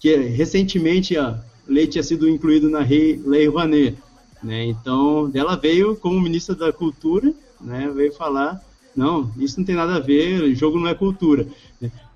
[0.00, 3.96] Que recentemente a lei tinha sido incluído na Lei Rouanet.
[4.44, 4.66] Né?
[4.66, 7.90] Então, ela veio como ministra da Cultura, né?
[7.94, 8.62] veio falar,
[8.94, 11.46] não, isso não tem nada a ver, jogo não é cultura.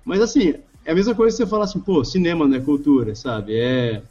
[0.05, 0.53] Mas, assim,
[0.85, 3.57] é a mesma coisa que você falar assim, pô, cinema não é cultura, sabe?
[3.57, 4.01] É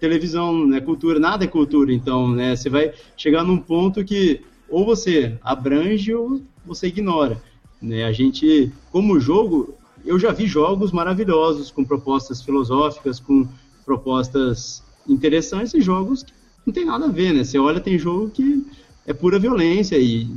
[0.00, 1.92] televisão não é cultura, nada é cultura.
[1.92, 7.40] Então, né, você vai chegar num ponto que ou você abrange ou você ignora.
[7.80, 8.04] Né?
[8.04, 13.46] A gente, como jogo, eu já vi jogos maravilhosos com propostas filosóficas, com
[13.84, 16.32] propostas interessantes e jogos que
[16.66, 17.44] não tem nada a ver, né?
[17.44, 18.66] Você olha, tem jogo que
[19.06, 20.28] é pura violência e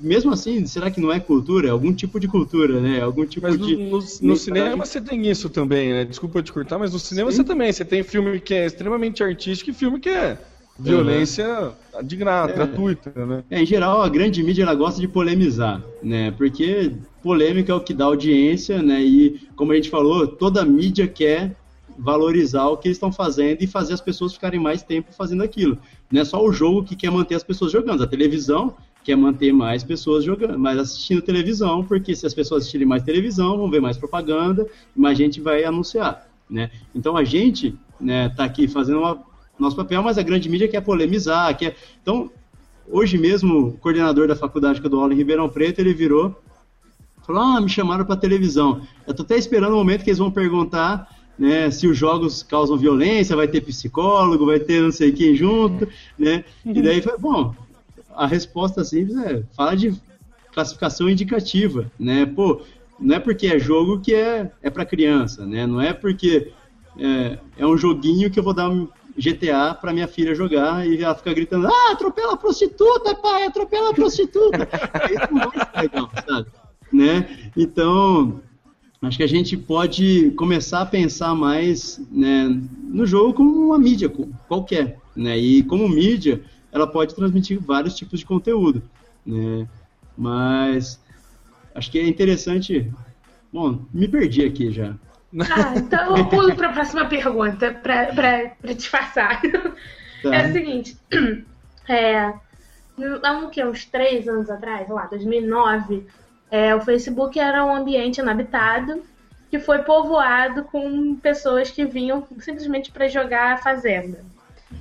[0.00, 1.72] mesmo assim, será que não é cultura?
[1.72, 3.00] Algum tipo de cultura, né?
[3.00, 3.76] Algum tipo mas de.
[3.76, 6.04] No, no cinema você tem isso também, né?
[6.04, 7.38] Desculpa te cortar, mas no cinema Sim.
[7.38, 7.72] você também.
[7.72, 10.38] Você tem filme que é extremamente artístico e filme que é
[10.78, 12.02] violência uhum.
[12.04, 12.52] de gra é.
[12.52, 13.42] gratuita, né?
[13.50, 16.30] É, em geral, a grande mídia ela gosta de polemizar, né?
[16.30, 19.02] Porque polêmica é o que dá audiência, né?
[19.02, 21.56] E como a gente falou, toda mídia quer
[21.98, 25.76] valorizar o que eles estão fazendo e fazer as pessoas ficarem mais tempo fazendo aquilo.
[26.10, 29.52] Não é só o jogo que quer manter as pessoas jogando, a televisão quer manter
[29.52, 33.80] mais pessoas jogando, mais assistindo televisão, porque se as pessoas assistirem mais televisão, vão ver
[33.80, 36.70] mais propaganda, mais gente vai anunciar, né?
[36.94, 39.22] Então a gente, né, tá aqui fazendo uma,
[39.58, 41.74] nosso papel, mas a grande mídia quer polemizar, quer...
[42.02, 42.30] Então,
[42.86, 46.36] hoje mesmo, o coordenador da faculdade que eu dou aula em Ribeirão Preto, ele virou,
[47.26, 48.82] falou, ah, me chamaram para televisão.
[49.06, 52.76] Eu tô até esperando o momento que eles vão perguntar né, se os jogos causam
[52.76, 56.44] violência, vai ter psicólogo, vai ter não sei quem junto, né?
[56.64, 57.54] E daí foi, bom,
[58.14, 59.94] a resposta simples é, fala de
[60.52, 62.26] classificação indicativa, né?
[62.26, 62.62] Pô,
[62.98, 65.66] não é porque é jogo que é, é para criança, né?
[65.66, 66.52] Não é porque
[66.98, 71.02] é, é um joguinho que eu vou dar um GTA para minha filha jogar e
[71.02, 74.68] ela fica gritando, ah, atropela a prostituta, pai, atropela a prostituta.
[75.10, 76.46] Isso não é legal, sabe?
[76.92, 77.50] Né?
[77.56, 78.40] Então,
[79.02, 82.48] acho que a gente pode começar a pensar mais né,
[82.84, 84.10] no jogo como uma mídia
[84.48, 85.38] qualquer, né?
[85.38, 88.82] E como mídia, ela pode transmitir vários tipos de conteúdo,
[89.24, 89.68] né?
[90.16, 91.00] Mas
[91.74, 92.90] acho que é interessante.
[93.52, 94.94] Bom, me perdi aqui já.
[95.50, 99.40] Ah, então eu pulo para a próxima pergunta para disfarçar.
[100.22, 100.34] Tá.
[100.34, 100.96] É o seguinte,
[101.88, 102.34] é,
[103.22, 106.06] há um, que, uns três anos atrás, lá, 2009,
[106.50, 109.02] é, o Facebook era um ambiente inabitado
[109.50, 114.18] que foi povoado com pessoas que vinham simplesmente para jogar Fazenda.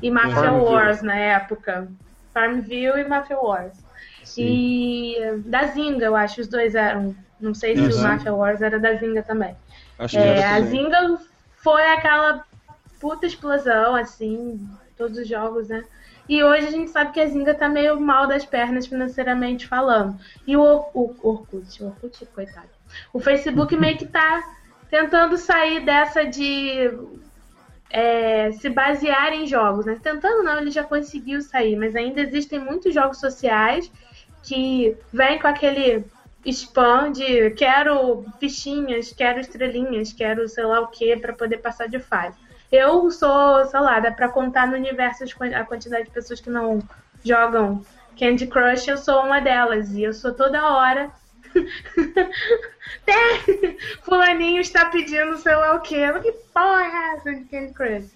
[0.01, 0.65] E Mafia Farmville.
[0.65, 1.87] Wars na época.
[2.33, 3.73] Farmville e Mafia Wars.
[4.23, 4.43] Sim.
[4.43, 7.15] E da Zinga, eu acho, os dois eram.
[7.39, 8.01] Não sei se o.
[8.01, 9.55] Mafia Wars era da Zinga também.
[9.97, 10.69] Acho que É, era a também.
[10.69, 11.19] Zinga
[11.57, 12.45] foi aquela
[12.99, 14.59] puta explosão, assim,
[14.97, 15.83] todos os jogos, né?
[16.27, 20.19] E hoje a gente sabe que a Zinga tá meio mal das pernas financeiramente falando.
[20.45, 22.69] E o, Or- o Orkut, o Orkut, coitado.
[23.13, 24.43] O Facebook meio que tá
[24.89, 26.89] tentando sair dessa de
[27.89, 29.97] é, se basear em jogos, né?
[30.01, 33.91] Tentando não, ele já conseguiu sair, mas ainda existem muitos jogos sociais
[34.43, 36.05] que vêm com aquele
[36.45, 41.99] spam de quero fichinhas, quero estrelinhas, quero sei lá o que para poder passar de
[41.99, 42.37] fase.
[42.71, 45.23] Eu sou, sei lá, dá pra contar no universo
[45.55, 46.81] a quantidade de pessoas que não
[47.23, 47.83] jogam
[48.19, 49.91] Candy Crush, eu sou uma delas.
[49.91, 51.11] E eu sou toda hora.
[54.03, 56.11] Fulaninho está pedindo sei lá o quê.
[56.21, 58.15] Que porra é essa de Candy Crush?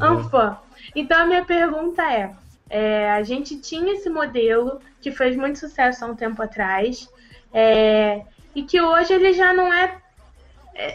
[0.00, 0.58] Anfã.
[0.94, 2.30] Então a minha pergunta é,
[2.68, 7.08] é, a gente tinha esse modelo que fez muito sucesso há um tempo atrás
[7.52, 8.22] é,
[8.54, 9.96] e que hoje ele já não é,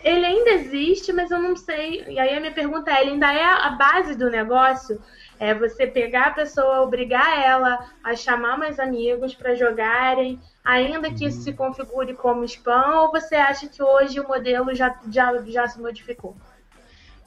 [0.04, 2.04] ele ainda existe, mas eu não sei.
[2.08, 5.00] E aí a minha pergunta é, ele ainda é a base do negócio?
[5.40, 11.26] É você pegar a pessoa, obrigar ela a chamar mais amigos para jogarem, ainda que
[11.26, 15.68] isso se configure como spam, ou você acha que hoje o modelo já, já, já
[15.68, 16.36] se modificou?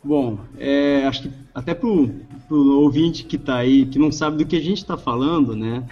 [0.03, 2.09] Bom, é, acho que até pro,
[2.47, 5.85] pro ouvinte que está aí, que não sabe do que a gente está falando, né?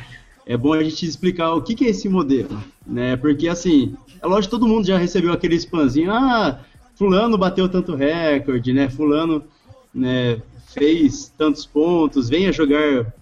[0.46, 3.16] É bom a gente explicar o que, que é esse modelo, né?
[3.16, 6.60] Porque assim, é lógico todo mundo já recebeu aquele spamzinho, ah,
[6.94, 8.88] fulano bateu tanto recorde, né?
[8.88, 9.44] Fulano
[9.94, 13.12] né, fez tantos pontos, venha jogar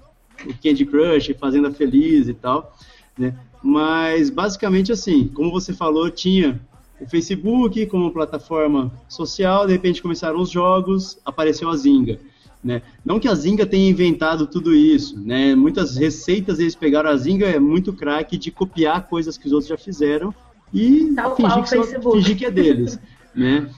[0.47, 2.77] o Candy Crush, Fazenda Feliz e tal,
[3.19, 3.35] né?
[3.63, 6.61] Mas basicamente assim, como você falou, tinha
[7.01, 12.19] o Facebook como plataforma social, de repente começaram os jogos, apareceu a Zinga.
[12.63, 12.81] Né?
[13.05, 15.55] Não que a Zinga tenha inventado tudo isso, né?
[15.55, 19.69] muitas receitas eles pegaram a Zinga, é muito craque de copiar coisas que os outros
[19.69, 20.35] já fizeram
[20.75, 22.99] e Tal fingir que, só- fingir que é deles.
[23.35, 23.71] né?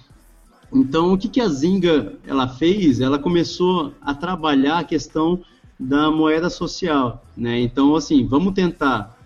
[0.72, 3.00] Então, o que, que a Zinga ela fez?
[3.00, 5.40] Ela começou a trabalhar a questão
[5.78, 7.24] da moeda social.
[7.36, 7.60] Né?
[7.60, 9.16] Então, assim, vamos tentar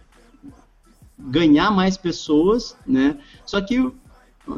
[1.18, 3.18] ganhar mais pessoas, né?
[3.44, 3.90] Só que,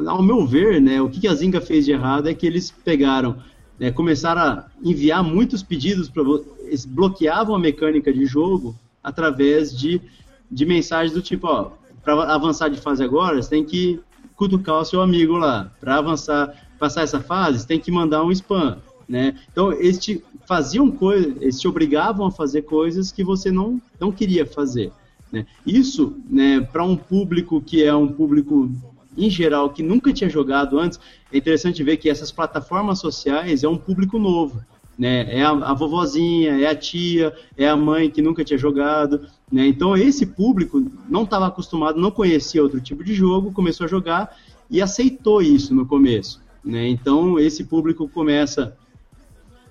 [0.07, 2.71] ao meu ver, né, o que que a Zinga fez de errado é que eles
[2.71, 3.37] pegaram,
[3.77, 6.23] né, começaram a enviar muitos pedidos para
[6.61, 10.01] eles bloqueavam a mecânica de jogo através de,
[10.49, 11.71] de mensagens do tipo, ó,
[12.03, 13.99] para avançar de fase agora, você tem que
[14.35, 15.71] cutucar o seu amigo lá.
[15.79, 19.35] Para avançar, passar essa fase, você tem que mandar um spam, né?
[19.51, 24.11] Então, eles te faziam coisas, eles te obrigavam a fazer coisas que você não, não
[24.11, 24.91] queria fazer.
[25.31, 25.45] Né?
[25.65, 28.69] Isso, né, para um público que é um público
[29.17, 30.99] em geral que nunca tinha jogado antes,
[31.31, 34.61] é interessante ver que essas plataformas sociais é um público novo.
[34.97, 35.39] Né?
[35.39, 39.27] É a, a vovozinha, é a tia, é a mãe que nunca tinha jogado.
[39.53, 39.67] Né?
[39.67, 44.35] Então esse público não estava acostumado, não conhecia outro tipo de jogo, começou a jogar
[44.67, 46.41] e aceitou isso no começo.
[46.65, 46.87] Né?
[46.89, 48.75] Então esse público começa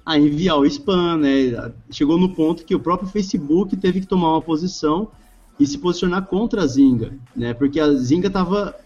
[0.07, 1.73] a enviar o spam, né?
[1.91, 5.09] Chegou no ponto que o próprio Facebook teve que tomar uma posição
[5.59, 7.53] e se posicionar contra a Zinga, né?
[7.53, 8.77] Porque a Zinga estava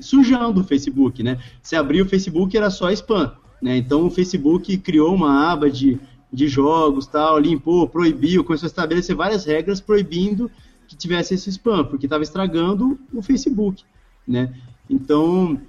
[0.00, 1.38] sujando o Facebook, né?
[1.62, 3.76] Se abrir o Facebook era só spam, né?
[3.76, 5.98] Então o Facebook criou uma aba de,
[6.32, 10.50] de jogos, tal, limpou, proibiu, começou a estabelecer várias regras proibindo
[10.88, 13.84] que tivesse esse spam, porque estava estragando o Facebook,
[14.26, 14.54] né?
[14.88, 15.60] Então,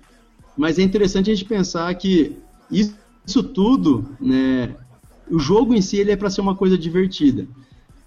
[0.57, 2.37] mas é interessante a gente pensar que
[2.71, 2.95] isso,
[3.25, 4.75] isso tudo, né?
[5.29, 7.47] O jogo em si ele é para ser uma coisa divertida,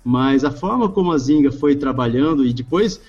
[0.05, 3.01] mas a forma como a Zinga foi trabalhando e depois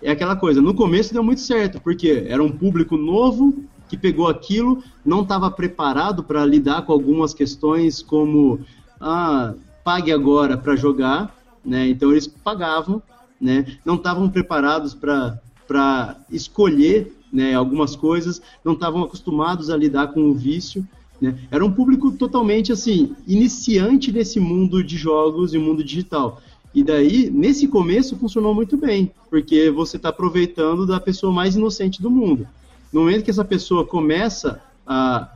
[0.00, 4.26] é aquela coisa, no começo deu muito certo, porque era um público novo que pegou
[4.26, 8.60] aquilo, não estava preparado para lidar com algumas questões como
[9.02, 11.34] ah, pague agora para jogar,
[11.64, 11.88] né?
[11.88, 13.02] Então eles pagavam,
[13.40, 13.66] né?
[13.84, 20.34] Não estavam preparados para escolher né, algumas coisas, não estavam acostumados a lidar com o
[20.34, 20.86] vício.
[21.20, 21.38] Né?
[21.50, 26.40] Era um público totalmente assim iniciante nesse mundo de jogos e mundo digital.
[26.74, 32.00] E daí, nesse começo, funcionou muito bem, porque você está aproveitando da pessoa mais inocente
[32.00, 32.46] do mundo.
[32.92, 35.28] No momento que essa pessoa começa a,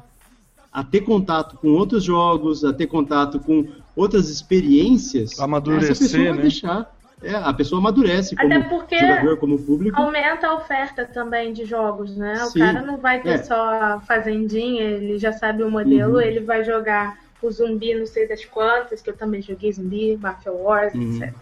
[0.76, 6.24] a ter contato com outros jogos, a ter contato com outras experiências, Amadurecer, essa pessoa
[6.24, 6.42] vai né?
[6.42, 6.96] deixar.
[7.22, 9.98] É, a pessoa amadurece como Até porque jogador, como público.
[9.98, 12.44] Aumenta a oferta também de jogos, né?
[12.44, 12.58] O Sim.
[12.58, 13.38] cara não vai ter É.
[13.38, 16.20] só fazendinha, ele já sabe o modelo, Uhum.
[16.20, 20.52] ele vai jogar o zumbi não sei das quantas, que eu também joguei zumbi, Mafia
[20.52, 21.16] Wars, Uhum.
[21.16, 21.34] etc.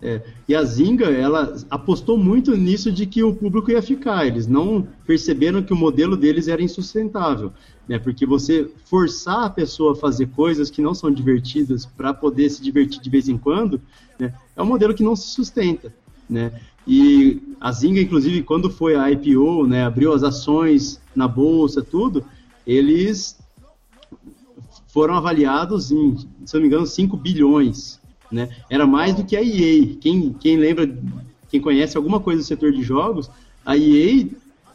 [0.00, 4.26] É, e a Zynga, ela apostou muito nisso de que o público ia ficar.
[4.26, 7.52] Eles não perceberam que o modelo deles era insustentável,
[7.88, 7.98] né?
[7.98, 12.62] Porque você forçar a pessoa a fazer coisas que não são divertidas para poder se
[12.62, 13.80] divertir de vez em quando,
[14.18, 14.34] né?
[14.54, 15.92] é um modelo que não se sustenta,
[16.28, 16.52] né?
[16.86, 22.24] E a Zynga, inclusive, quando foi a IPO, né, abriu as ações na bolsa, tudo,
[22.64, 23.36] eles
[24.86, 28.48] foram avaliados em, se não me engano, 5 bilhões né?
[28.68, 29.96] Era mais do que a EA.
[30.00, 30.88] Quem, quem lembra,
[31.48, 33.30] quem conhece alguma coisa do setor de jogos,
[33.64, 34.26] a EA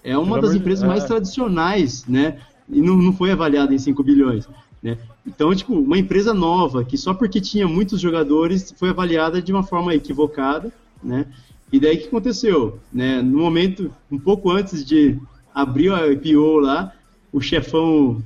[0.04, 1.08] é uma das empresas mais é.
[1.08, 2.40] tradicionais, né?
[2.70, 4.48] E não, não foi avaliada em 5 bilhões.
[4.82, 4.98] Né?
[5.26, 9.64] Então, tipo, uma empresa nova, que só porque tinha muitos jogadores, foi avaliada de uma
[9.64, 10.72] forma equivocada,
[11.04, 11.26] né?
[11.72, 12.80] E daí o que aconteceu?
[12.92, 13.22] Né?
[13.22, 15.18] No momento, um pouco antes de
[15.54, 16.92] abrir a IPO lá,
[17.32, 18.22] o chefão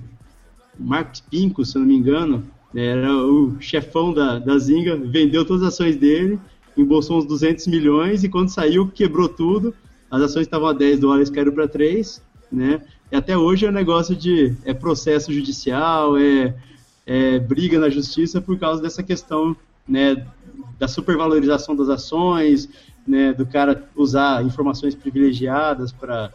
[0.80, 2.44] Marcos Pinco, se eu não me engano,
[2.76, 6.40] era o chefão da, da Zinga, vendeu todas as ações dele,
[6.76, 9.74] embolsou uns 200 milhões e quando saiu quebrou tudo.
[10.12, 12.82] As ações estavam a 10 dólares, caíram para 3, né?
[13.12, 16.56] E até hoje é um negócio de é processo judicial, é,
[17.06, 19.56] é briga na justiça por causa dessa questão,
[19.88, 20.26] né,
[20.78, 22.68] da supervalorização das ações,
[23.08, 26.32] né, do cara usar informações privilegiadas para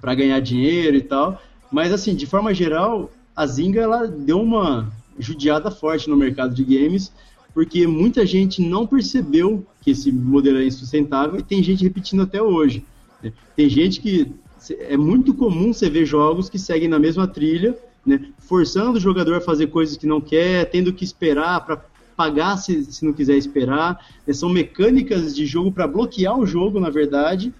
[0.00, 1.40] para ganhar dinheiro e tal.
[1.70, 4.90] Mas assim, de forma geral, a Zinga ela deu uma
[5.22, 7.12] judiada forte no mercado de games,
[7.54, 12.42] porque muita gente não percebeu que esse modelo é insustentável e tem gente repetindo até
[12.42, 12.84] hoje.
[13.22, 13.32] Né?
[13.54, 14.32] Tem gente que
[14.80, 18.32] é muito comum você ver jogos que seguem na mesma trilha, né?
[18.38, 21.84] forçando o jogador a fazer coisas que não quer, tendo que esperar para
[22.16, 24.04] pagar se, se não quiser esperar.
[24.26, 24.32] Né?
[24.32, 27.52] São mecânicas de jogo para bloquear o jogo, na verdade,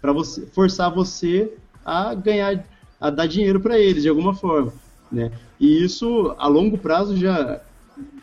[0.00, 1.52] para você forçar você
[1.84, 2.64] a ganhar,
[3.00, 4.72] a dar dinheiro para eles de alguma forma.
[5.10, 5.30] Né?
[5.58, 7.60] E isso, a longo prazo, já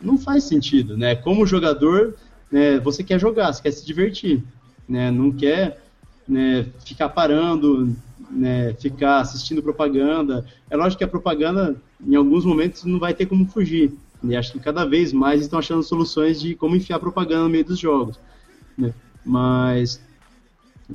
[0.00, 0.96] não faz sentido.
[0.96, 1.14] Né?
[1.14, 2.14] Como jogador,
[2.50, 4.42] né, você quer jogar, você quer se divertir.
[4.88, 5.10] Né?
[5.10, 5.82] Não quer
[6.28, 7.94] né, ficar parando,
[8.30, 10.44] né, ficar assistindo propaganda.
[10.70, 13.92] É lógico que a propaganda, em alguns momentos, não vai ter como fugir.
[14.22, 17.64] E acho que cada vez mais estão achando soluções de como enfiar propaganda no meio
[17.64, 18.18] dos jogos.
[18.76, 18.94] Né?
[19.24, 20.00] Mas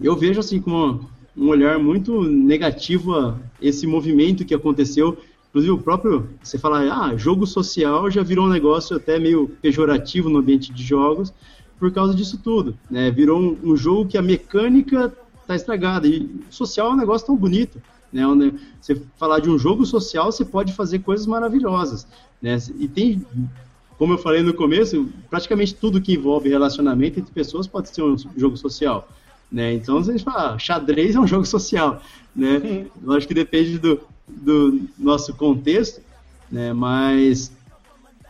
[0.02, 1.00] eu vejo assim com
[1.38, 5.18] um olhar muito negativo a esse movimento que aconteceu
[5.50, 10.30] Inclusive, o próprio, você fala, ah, jogo social já virou um negócio até meio pejorativo
[10.30, 11.34] no ambiente de jogos
[11.80, 12.78] por causa disso tudo.
[12.90, 13.10] Né?
[13.10, 16.08] Virou um, um jogo que a mecânica está estragada.
[16.08, 17.82] E social é um negócio tão bonito.
[18.14, 18.24] Né?
[18.80, 22.06] Você falar de um jogo social, você pode fazer coisas maravilhosas.
[22.40, 22.56] Né?
[22.78, 23.26] E tem,
[23.98, 28.16] como eu falei no começo, praticamente tudo que envolve relacionamento entre pessoas pode ser um
[28.38, 29.08] jogo social.
[29.52, 29.74] Né?
[29.74, 32.04] Então, a gente fala, ah, xadrez é um jogo social.
[32.36, 32.86] Né?
[33.04, 36.02] Eu acho que depende do, do nosso contexto,
[36.52, 36.74] né?
[36.74, 37.52] mas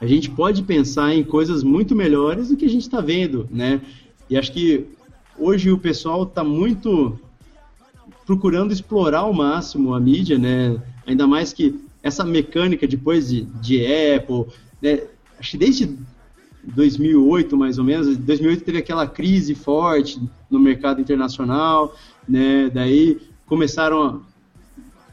[0.01, 3.81] a gente pode pensar em coisas muito melhores do que a gente está vendo, né?
[4.29, 4.85] E acho que
[5.38, 7.19] hoje o pessoal está muito
[8.25, 10.81] procurando explorar ao máximo a mídia, né?
[11.05, 13.85] Ainda mais que essa mecânica depois de, de
[14.15, 14.45] Apple,
[14.81, 15.01] né?
[15.38, 15.97] Acho que desde
[16.63, 21.93] 2008, mais ou menos, 2008 teve aquela crise forte no mercado internacional,
[22.27, 22.69] né?
[22.73, 24.21] Daí começaram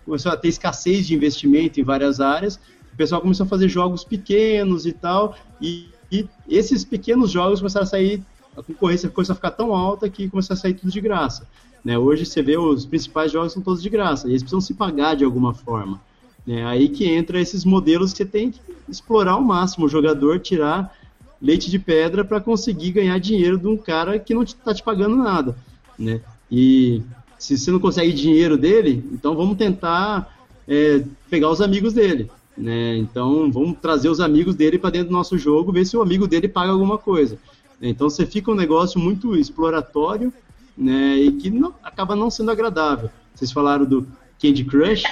[0.06, 2.58] começou a ter escassez de investimento em várias áreas,
[2.92, 7.84] o pessoal começou a fazer jogos pequenos e tal, e, e esses pequenos jogos começaram
[7.84, 8.22] a sair,
[8.56, 11.46] a concorrência começou a ficar tão alta que começou a sair tudo de graça.
[11.84, 11.98] Né?
[11.98, 15.14] Hoje você vê os principais jogos são todos de graça, e eles precisam se pagar
[15.14, 16.00] de alguma forma.
[16.46, 16.64] Né?
[16.64, 20.96] Aí que entra esses modelos que você tem que explorar ao máximo o jogador, tirar
[21.42, 25.16] leite de pedra para conseguir ganhar dinheiro de um cara que não está te pagando
[25.16, 25.56] nada.
[25.98, 26.20] Né?
[26.50, 27.02] E
[27.38, 30.34] se você não consegue dinheiro dele, então vamos tentar
[30.66, 32.30] é, pegar os amigos dele.
[32.56, 32.96] Né?
[32.96, 36.26] Então vamos trazer os amigos dele para dentro do nosso jogo, ver se o amigo
[36.26, 37.38] dele paga alguma coisa.
[37.80, 40.32] Então você fica um negócio muito exploratório
[40.76, 43.10] né, e que não, acaba não sendo agradável.
[43.34, 44.06] Vocês falaram do
[44.40, 45.02] Candy Crush.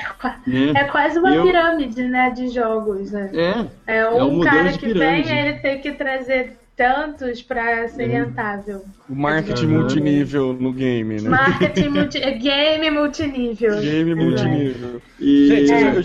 [0.46, 0.72] Né?
[0.74, 1.42] É quase uma Eu...
[1.42, 3.10] pirâmide né, de jogos.
[3.10, 3.30] Né?
[3.86, 3.98] É.
[3.98, 8.12] É um, é um cara que vem ele tem que trazer tantos para ser uhum.
[8.12, 8.84] rentável.
[9.08, 11.30] O marketing multinível no game, né?
[11.30, 12.18] Marketing multi...
[12.18, 13.80] É game multinível.
[13.80, 15.02] Game multinível.
[15.20, 15.46] E...
[15.46, 15.96] Gente, é.
[15.96, 16.04] eu,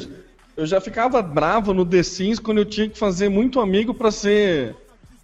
[0.58, 4.12] eu, já ficava bravo no The Sims quando eu tinha que fazer muito amigo para
[4.12, 4.76] ser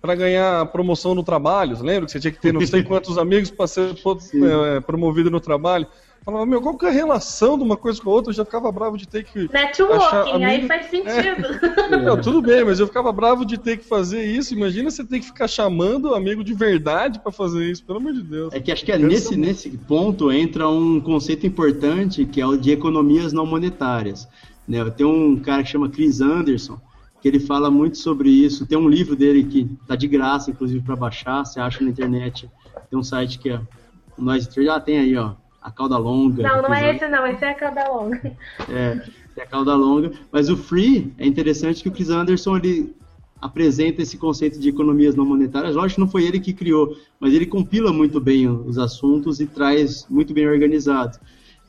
[0.02, 1.82] para ganhar promoção no trabalho.
[1.82, 5.40] Lembra que você tinha que ter não sei quantos amigos para ser é, promovido no
[5.40, 5.88] trabalho?
[6.26, 8.32] Falava, meu, qual que é a relação de uma coisa com a outra?
[8.32, 9.48] Eu já ficava bravo de ter que.
[9.54, 11.46] Networking, aí faz sentido.
[11.94, 11.98] É.
[11.98, 14.52] Não, tudo bem, mas eu ficava bravo de ter que fazer isso.
[14.56, 18.24] Imagina você ter que ficar chamando amigo de verdade para fazer isso, pelo amor de
[18.24, 18.52] Deus.
[18.56, 22.58] É que acho que é nesse, nesse ponto entra um conceito importante que é o
[22.58, 24.28] de economias não monetárias.
[24.68, 24.84] Né?
[24.90, 26.82] Tem um cara que chama Chris Anderson,
[27.22, 28.66] que ele fala muito sobre isso.
[28.66, 32.50] Tem um livro dele que tá de graça, inclusive, para baixar, você acha na internet.
[32.90, 33.62] Tem um site que é
[34.18, 35.34] o Noise Trade, ah, tem aí, ó,
[35.66, 36.44] a cauda longa.
[36.44, 38.38] Não, não é esse não, esse é a cauda longa.
[38.70, 39.02] É,
[39.36, 40.12] é a cauda longa.
[40.32, 42.96] Mas o free é interessante que o Chris Anderson ele
[43.42, 45.76] apresenta esse conceito de economias não monetárias.
[45.76, 49.48] Lógico que não foi ele que criou, mas ele compila muito bem os assuntos e
[49.48, 51.18] traz muito bem organizado.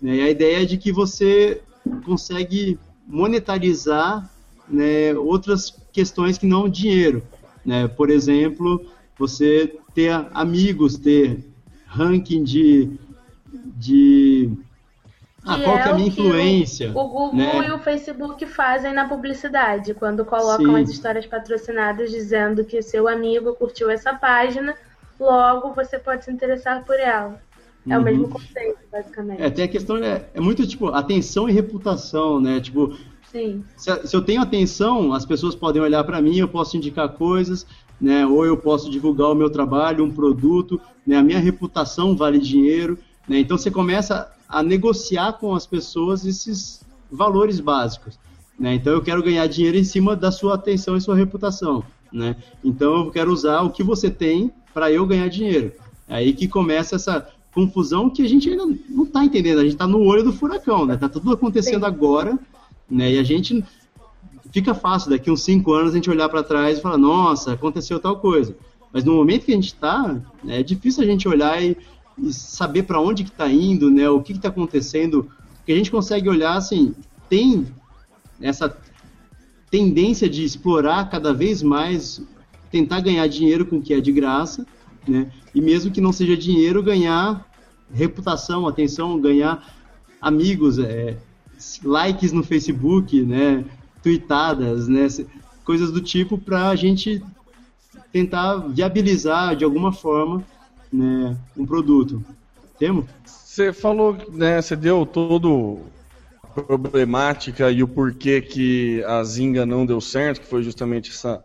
[0.01, 0.16] Né?
[0.16, 1.62] E a ideia é de que você
[2.05, 4.30] consegue monetarizar
[4.68, 7.22] né, outras questões que não dinheiro.
[7.64, 7.88] Né?
[7.88, 8.84] Por exemplo,
[9.18, 11.42] você ter amigos, ter
[11.86, 12.90] ranking de,
[13.77, 14.51] de
[15.45, 16.91] ah, qual que é a o minha influência?
[16.91, 17.68] O Google né?
[17.68, 20.83] e o Facebook fazem na publicidade, quando colocam Sim.
[20.83, 24.74] as histórias patrocinadas dizendo que seu amigo curtiu essa página,
[25.20, 27.41] logo você pode se interessar por ela.
[27.89, 28.05] É o Uhum.
[28.05, 29.41] mesmo conceito, basicamente.
[29.43, 32.61] É, tem a questão, é, é muito tipo, atenção e reputação, né?
[32.61, 32.97] Tipo,
[33.31, 33.64] Sim.
[33.77, 37.64] se, se eu tenho atenção, as pessoas podem olhar para mim, eu posso indicar coisas,
[38.01, 38.27] né?
[38.27, 41.16] Ou eu posso divulgar o meu trabalho, um produto, né?
[41.16, 42.99] A minha reputação vale dinheiro,
[43.29, 43.39] né?
[43.41, 48.18] Então você começa a negociar com as pessoas esses valores básicos,
[48.59, 48.74] né?
[48.74, 52.37] Então eu quero ganhar dinheiro em cima da sua atenção e sua reputação, né?
[52.64, 55.72] Então eu quero usar o que você tem para eu ganhar dinheiro.
[56.09, 59.59] É aí que começa essa confusão que a gente ainda não está entendendo.
[59.59, 60.97] A gente está no olho do furacão, né?
[60.97, 61.87] Tá tudo acontecendo Sim.
[61.87, 62.39] agora,
[62.89, 63.14] né?
[63.14, 63.64] E a gente
[64.53, 67.99] fica fácil daqui uns cinco anos a gente olhar para trás e falar, nossa, aconteceu
[67.99, 68.55] tal coisa.
[68.93, 70.16] Mas no momento que a gente está,
[70.47, 71.77] é difícil a gente olhar e,
[72.30, 74.08] saber para onde que está indo, né?
[74.08, 75.30] O que está acontecendo?
[75.56, 76.94] Porque a gente consegue olhar assim,
[77.28, 77.66] tem
[78.40, 78.74] essa
[79.70, 82.22] tendência de explorar cada vez mais,
[82.70, 84.66] tentar ganhar dinheiro com o que é de graça,
[85.06, 85.30] né?
[85.54, 87.46] E mesmo que não seja dinheiro, ganhar
[87.92, 89.74] reputação, atenção, ganhar
[90.20, 91.16] amigos, é,
[91.82, 93.64] likes no Facebook, né?
[94.02, 95.06] Tweetadas, né?
[95.64, 97.22] Coisas do tipo para a gente
[98.12, 100.44] tentar viabilizar de alguma forma
[100.93, 102.22] né, um produto.
[102.78, 103.07] Temos?
[103.24, 104.61] Você falou, né?
[104.61, 105.80] Você deu todo
[106.43, 111.43] a problemática e o porquê que a Zinga não deu certo, que foi justamente essa,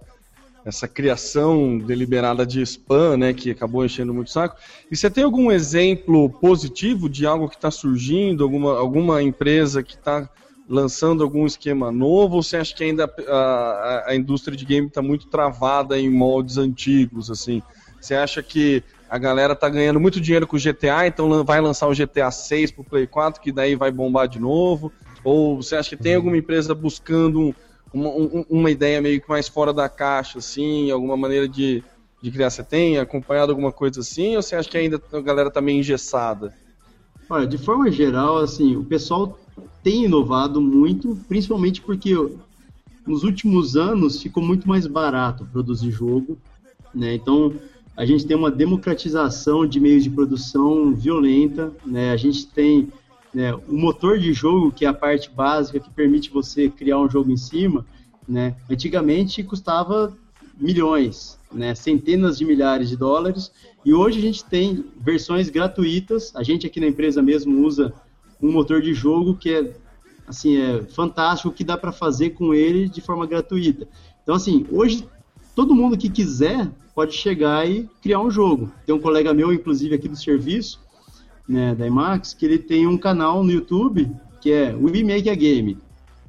[0.65, 3.33] essa criação deliberada de spam, né?
[3.33, 4.55] Que acabou enchendo muito o saco.
[4.91, 9.95] E você tem algum exemplo positivo de algo que está surgindo, alguma, alguma empresa que
[9.95, 10.29] está
[10.69, 14.87] lançando algum esquema novo, ou você acha que ainda a, a- a indústria de game
[14.87, 17.61] está muito travada em moldes antigos, assim?
[17.99, 21.87] Você acha que a galera tá ganhando muito dinheiro com o GTA, então vai lançar
[21.87, 24.93] o GTA 6 pro Play 4, que daí vai bombar de novo?
[25.21, 27.53] Ou você acha que tem alguma empresa buscando um-
[27.93, 31.83] uma, um- uma ideia meio que mais fora da caixa, assim, alguma maneira de,
[32.21, 32.49] de criar?
[32.49, 35.79] Você tem acompanhado alguma coisa assim, ou você acha que ainda a galera tá meio
[35.79, 36.55] engessada?
[37.29, 39.37] Olha, de forma geral, assim, o pessoal
[39.83, 42.13] tem inovado muito, principalmente porque
[43.05, 46.37] nos últimos anos ficou muito mais barato produzir jogo,
[46.93, 47.15] né?
[47.15, 47.59] Então
[47.95, 52.11] a gente tem uma democratização de meios de produção violenta, né?
[52.11, 52.89] A gente tem
[53.33, 57.09] né, o motor de jogo, que é a parte básica que permite você criar um
[57.09, 57.85] jogo em cima,
[58.27, 58.55] né?
[58.69, 60.15] Antigamente custava
[60.57, 61.75] milhões, né?
[61.75, 63.51] Centenas de milhares de dólares,
[63.83, 66.33] e hoje a gente tem versões gratuitas.
[66.35, 67.93] A gente aqui na empresa mesmo usa
[68.41, 69.73] um motor de jogo que é
[70.27, 73.87] assim é fantástico o que dá para fazer com ele de forma gratuita.
[74.23, 75.07] Então assim, hoje
[75.53, 78.71] todo mundo que quiser pode chegar e criar um jogo.
[78.85, 80.79] Tem um colega meu, inclusive aqui do serviço,
[81.47, 84.09] né, da IMAX, que ele tem um canal no YouTube
[84.41, 85.77] que é We Make a Game.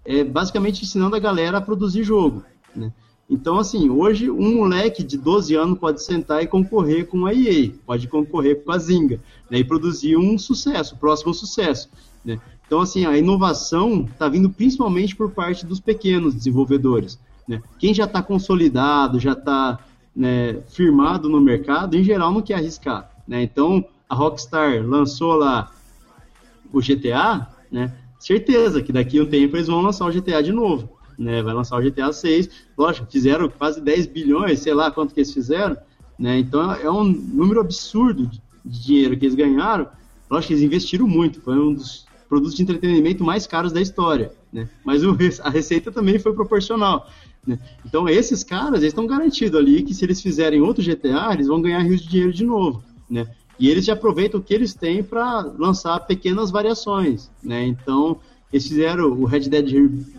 [0.04, 2.44] É basicamente ensinando a galera a produzir jogo,
[2.74, 2.92] né?
[3.30, 7.70] Então, assim, hoje um moleque de 12 anos pode sentar e concorrer com a EA,
[7.86, 11.88] pode concorrer com a Zynga, né, e produzir um sucesso, próximo sucesso.
[12.22, 12.38] Né?
[12.66, 17.18] Então, assim, a inovação está vindo principalmente por parte dos pequenos desenvolvedores.
[17.48, 17.62] Né?
[17.78, 19.78] Quem já está consolidado, já está
[20.14, 23.10] né, firmado no mercado, em geral não quer arriscar.
[23.26, 23.42] Né?
[23.42, 25.72] Então, a Rockstar lançou lá
[26.72, 27.92] o GTA, né?
[28.18, 30.88] certeza que daqui a um tempo eles vão lançar o GTA de novo.
[31.18, 31.42] Né?
[31.42, 32.48] Vai lançar o GTA 6.
[32.76, 35.76] Lógico, fizeram quase 10 bilhões, sei lá quanto que eles fizeram.
[36.18, 36.38] Né?
[36.38, 38.30] Então é um número absurdo
[38.64, 39.88] de dinheiro que eles ganharam.
[40.30, 41.40] Lógico que eles investiram muito.
[41.40, 44.32] Foi um dos produtos de entretenimento mais caros da história.
[44.52, 44.68] Né?
[44.84, 47.08] Mas o, a receita também foi proporcional.
[47.46, 47.58] Né?
[47.84, 51.60] Então esses caras eles estão garantidos ali que se eles fizerem outro GTA, eles vão
[51.60, 52.82] ganhar rios de dinheiro de novo.
[53.08, 53.26] Né?
[53.58, 57.30] E eles já aproveitam o que eles têm para lançar pequenas variações.
[57.42, 57.66] Né?
[57.66, 58.18] Então
[58.52, 59.70] eles fizeram o Red Dead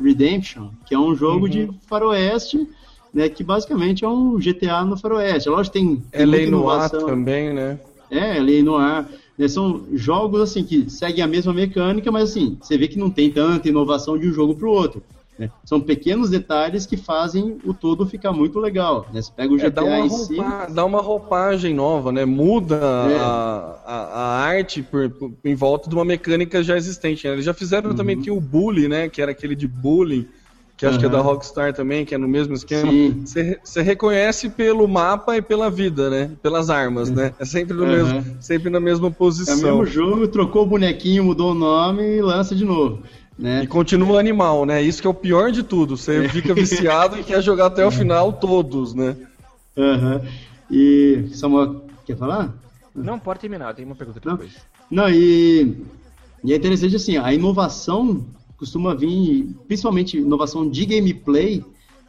[0.02, 1.52] Redemption, que é um jogo uhum.
[1.52, 2.68] de faroeste,
[3.14, 5.48] né, que basicamente é um GTA no faroeste.
[5.48, 7.80] Lógico tem, tem é lei no ar também, né?
[8.10, 9.08] É, lei no ar.
[9.38, 13.12] Né, são jogos assim que seguem a mesma mecânica, mas assim, você vê que não
[13.12, 15.04] tem tanta inovação de um jogo para o outro.
[15.38, 15.50] Né?
[15.66, 19.10] São pequenos detalhes que fazem o todo ficar muito legal.
[19.12, 19.22] Né?
[19.22, 20.74] Você pega o GTA É, dá, uma roupa- si.
[20.74, 22.24] dá uma roupagem nova, né?
[22.26, 23.18] Muda É.
[23.18, 27.26] a, a, a arte por, por- em volta de uma mecânica já existente.
[27.28, 27.34] né?
[27.34, 27.96] Eles já fizeram Uhum.
[27.96, 29.10] também, tinha o Bully, né?
[29.10, 30.28] Que era aquele de bullying,
[30.78, 31.20] que acho que é da.
[31.20, 32.92] Rockstar também, que é no mesmo esquema.
[33.64, 36.32] Você reconhece pelo mapa e pela vida, né?
[36.44, 37.34] Pelas armas, né?
[37.40, 37.92] É sempre, no Aham.
[37.92, 39.78] mesmo, sempre na mesma É o posição.
[39.78, 43.02] mesmo jogo, trocou o bonequinho, mudou o nome e lança de novo.
[43.38, 43.64] Né?
[43.64, 44.82] E continua animal, né?
[44.82, 45.98] Isso que é o pior de tudo.
[45.98, 49.16] Você fica viciado e quer jogar até o final todos, né?
[49.78, 50.22] Aham.
[50.70, 52.54] E Samuel, quer falar?
[52.96, 54.34] Não, pode terminar, tem uma pergunta Não.
[54.34, 54.54] depois.
[54.90, 55.78] Não, e,
[56.44, 58.24] e é interessante assim, a inovação
[58.56, 61.64] costuma vir, principalmente inovação de gameplay,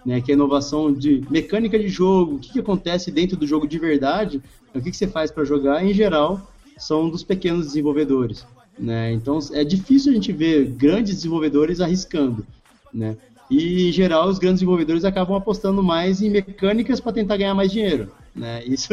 [0.04, 3.66] né, que é inovação de mecânica de jogo, o que, que acontece dentro do jogo
[3.66, 4.42] de verdade,
[4.74, 8.46] o que, que você faz para jogar, em geral, são dos pequenos desenvolvedores.
[8.78, 9.12] Né?
[9.12, 12.46] Então é difícil a gente ver grandes desenvolvedores arriscando.
[12.92, 13.16] Né?
[13.50, 17.70] E, em geral, os grandes desenvolvedores acabam apostando mais em mecânicas para tentar ganhar mais
[17.70, 18.10] dinheiro.
[18.34, 18.64] Né?
[18.66, 18.88] Isso,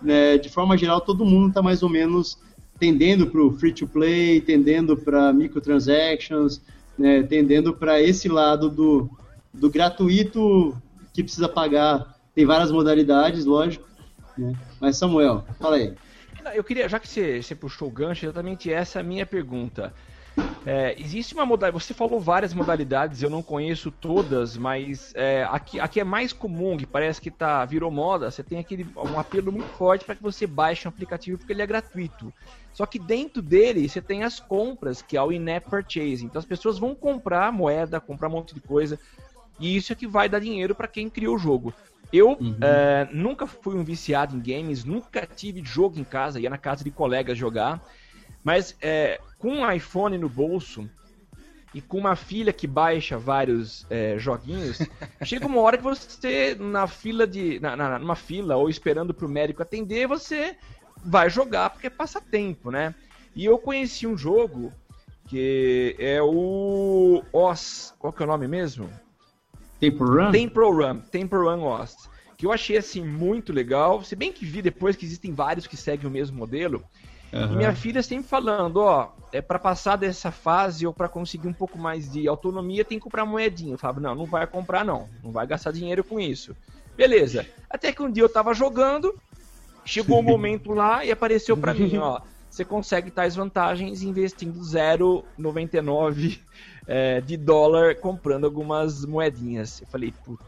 [0.00, 2.38] né, de forma geral, todo mundo está mais ou menos
[2.78, 6.62] tendendo para o free to play, tendendo para microtransactions,
[6.98, 9.10] né, tendendo para esse lado do,
[9.52, 10.74] do gratuito
[11.12, 12.18] que precisa pagar.
[12.34, 13.86] Tem várias modalidades, lógico.
[14.38, 14.54] Né?
[14.80, 15.92] Mas, Samuel, fala aí.
[16.50, 19.24] Não, Eu queria, já que você, você puxou o gancho, exatamente essa é a minha
[19.24, 19.94] pergunta.
[20.66, 25.80] É, existe uma modalidade, você falou várias modalidades, eu não conheço todas, mas é, aqui,
[25.80, 29.50] aqui é mais comum, que parece que tá, virou moda, você tem aquele, um apelo
[29.50, 32.32] muito forte para que você baixe um aplicativo porque ele é gratuito.
[32.74, 36.26] Só que dentro dele você tem as compras, que é o in-app purchase.
[36.26, 38.98] Então as pessoas vão comprar moeda, comprar um monte de coisa,
[39.58, 41.72] e isso é que vai dar dinheiro para quem criou o jogo.
[42.12, 46.58] Eu é, nunca fui um viciado em games, nunca tive jogo em casa, ia na
[46.58, 47.80] casa de colegas jogar.
[48.42, 50.88] Mas é, com um iPhone no bolso
[51.72, 54.78] e com uma filha que baixa vários é, joguinhos,
[55.22, 57.60] chega uma hora que você, na fila de.
[57.60, 60.56] Na, na- numa fila ou esperando pro médico atender, você
[61.04, 62.94] vai jogar porque é passatempo, né?
[63.36, 64.72] E eu conheci um jogo
[65.28, 67.94] que é o Oz.
[67.98, 68.90] Qual que é o nome mesmo?
[69.80, 70.30] Tempo Run?
[70.30, 72.08] Temple Run, Temple Run Lost.
[72.36, 74.04] Que eu achei assim muito legal.
[74.04, 76.84] Se bem que vi depois que existem vários que seguem o mesmo modelo.
[77.32, 77.52] Aham.
[77.52, 81.52] E minha filha sempre falando, ó, é para passar dessa fase ou para conseguir um
[81.52, 83.74] pouco mais de autonomia tem que comprar moedinha.
[83.74, 86.56] Eu falava, não, não vai comprar não, não vai gastar dinheiro com isso.
[86.96, 87.46] Beleza.
[87.68, 89.14] Até que um dia eu tava jogando,
[89.84, 92.20] chegou um momento lá e apareceu para mim, ó,
[92.60, 96.40] você consegue tais vantagens investindo 0,99
[96.86, 99.80] é, de dólar comprando algumas moedinhas.
[99.80, 100.44] Eu falei, putz,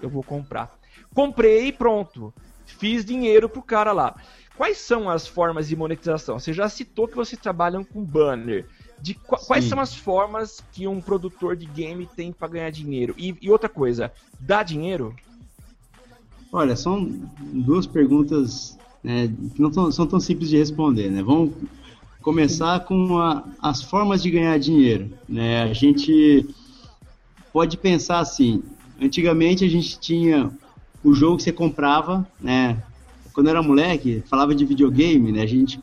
[0.00, 0.74] eu vou comprar.
[1.14, 2.32] Comprei e pronto.
[2.64, 4.16] Fiz dinheiro pro cara lá.
[4.56, 6.38] Quais são as formas de monetização?
[6.38, 8.66] Você já citou que vocês trabalham com banner.
[8.98, 9.70] De quais Sim.
[9.70, 13.14] são as formas que um produtor de game tem para ganhar dinheiro?
[13.18, 14.10] E, e outra coisa,
[14.40, 15.14] dá dinheiro?
[16.50, 17.04] Olha, são
[17.52, 18.75] duas perguntas
[19.06, 21.22] né, que não são tão simples de responder, né?
[21.22, 21.52] Vamos
[22.20, 25.62] começar com a- as formas de ganhar dinheiro, né?
[25.62, 26.44] A gente
[27.52, 28.64] pode pensar assim,
[29.00, 30.50] antigamente a gente tinha
[31.04, 32.82] o jogo que você comprava, né?
[33.32, 35.42] Quando era moleque, falava de videogame, né?
[35.42, 35.78] A gente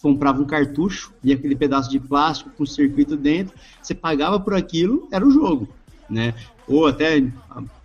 [0.00, 5.06] comprava um cartucho e aquele pedaço de plástico com circuito dentro, você pagava por aquilo,
[5.12, 5.68] era o jogo,
[6.08, 6.32] né?
[6.66, 7.22] Ou até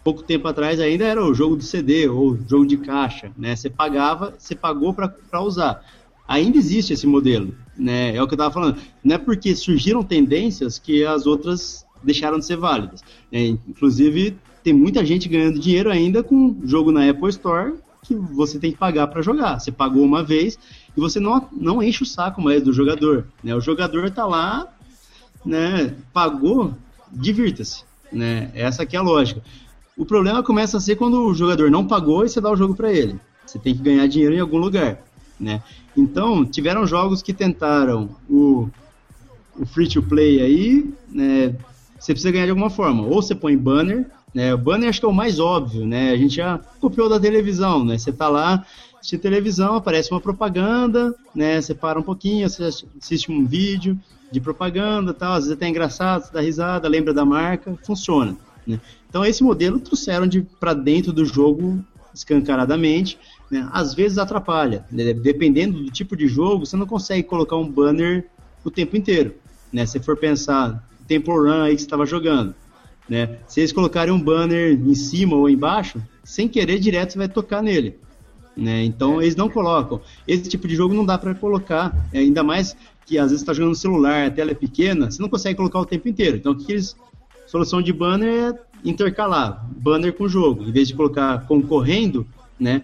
[0.04, 3.56] pouco tempo atrás ainda era o jogo do CD ou jogo de caixa, né?
[3.56, 5.84] Você pagava, você pagou para usar.
[6.28, 8.16] Ainda existe esse modelo, né?
[8.16, 8.78] É o que eu estava falando.
[9.04, 13.04] Não é porque surgiram tendências que as outras deixaram de ser válidas.
[13.32, 13.46] né?
[13.68, 18.72] inclusive, tem muita gente ganhando dinheiro ainda com jogo na Apple Store que você tem
[18.72, 19.60] que pagar para jogar.
[19.60, 20.58] Você pagou uma vez
[20.96, 23.28] e você não, não enche o saco mais do jogador.
[23.44, 23.56] Né?
[23.56, 24.68] O jogador está lá,
[25.46, 25.96] né?
[26.12, 26.74] pagou,
[27.12, 27.84] divirta-se.
[28.12, 28.52] Né?
[28.54, 29.42] Essa aqui é a lógica.
[30.02, 32.74] O problema começa a ser quando o jogador não pagou e você dá o jogo
[32.74, 33.20] para ele.
[33.46, 35.00] Você tem que ganhar dinheiro em algum lugar.
[35.40, 35.62] Né?
[35.96, 38.68] Então, tiveram jogos que tentaram o,
[39.56, 41.56] o free to play aí, né?
[42.00, 43.04] Você precisa ganhar de alguma forma.
[43.04, 44.52] Ou você põe banner, né?
[44.56, 46.10] O banner acho que é o mais óbvio, né?
[46.10, 47.96] A gente já copiou da televisão, né?
[47.96, 48.66] Você tá lá,
[49.00, 51.62] assiste televisão, aparece uma propaganda, né?
[51.62, 52.64] Você para um pouquinho, você
[53.00, 54.00] assiste um vídeo
[54.32, 58.36] de propaganda, tal, às vezes até é engraçado, você dá risada, lembra da marca, funciona.
[58.66, 58.80] Né?
[59.12, 61.84] Então esse modelo trouxeram de para dentro do jogo
[62.14, 63.20] escancaradamente,
[63.52, 63.68] né?
[63.74, 65.14] às vezes atrapalha, né?
[65.14, 68.26] dependendo do tipo de jogo, você não consegue colocar um banner
[68.64, 69.36] o tempo inteiro,
[69.72, 69.86] né?
[69.86, 72.56] Se for pensar Temple Run aí que estava jogando,
[73.10, 73.38] né?
[73.48, 77.62] Se eles colocarem um banner em cima ou embaixo, sem querer direto você vai tocar
[77.62, 78.00] nele,
[78.56, 78.82] né?
[78.86, 80.00] Então eles não colocam.
[80.26, 83.52] Esse tipo de jogo não dá para colocar, é, ainda mais que às vezes está
[83.52, 86.38] jogando no celular, a tela é pequena, você não consegue colocar o tempo inteiro.
[86.38, 86.96] Então o que eles
[87.52, 90.64] solução de banner é intercalar banner com jogo.
[90.64, 92.26] Em vez de colocar concorrendo,
[92.60, 92.84] né?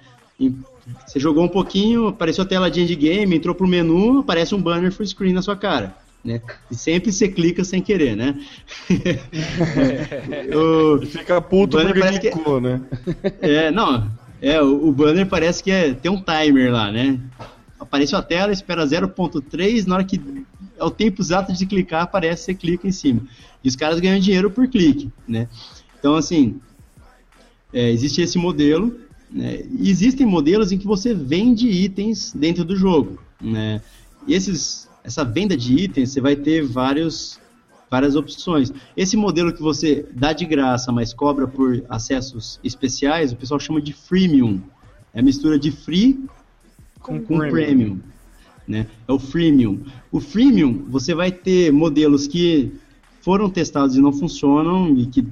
[1.05, 4.91] Você jogou um pouquinho, apareceu a tela de endgame, entrou pro menu, aparece um banner
[4.91, 5.95] full screen na sua cara.
[6.23, 6.41] Né?
[6.69, 8.35] E sempre você clica sem querer, né?
[10.53, 12.67] o, fica puto porque clicou, que...
[12.67, 12.81] né?
[13.41, 14.09] é, não,
[14.41, 17.19] é, o, o, banner parece que é, tem um timer lá, né?
[17.79, 20.19] Apareceu a tela, espera 0.3, na hora que
[20.77, 23.21] é o tempo exato de clicar, aparece, você clica em cima.
[23.63, 25.47] E os caras ganham dinheiro por clique, né?
[26.07, 26.61] Então, assim,
[27.73, 28.97] é, existe esse modelo,
[29.29, 29.65] né?
[29.77, 33.81] Existem modelos em que você vende itens dentro do jogo, né?
[34.25, 37.41] E esses, essa venda de itens, você vai ter vários,
[37.91, 38.71] várias opções.
[38.95, 43.81] Esse modelo que você dá de graça, mas cobra por acessos especiais, o pessoal chama
[43.81, 44.61] de freemium.
[45.13, 46.23] É a mistura de free
[47.01, 47.51] com, com premium.
[47.51, 47.99] premium
[48.65, 48.87] né?
[49.05, 49.81] É o freemium.
[50.09, 52.71] O freemium, você vai ter modelos que
[53.27, 55.27] foram testados e não funcionam e que,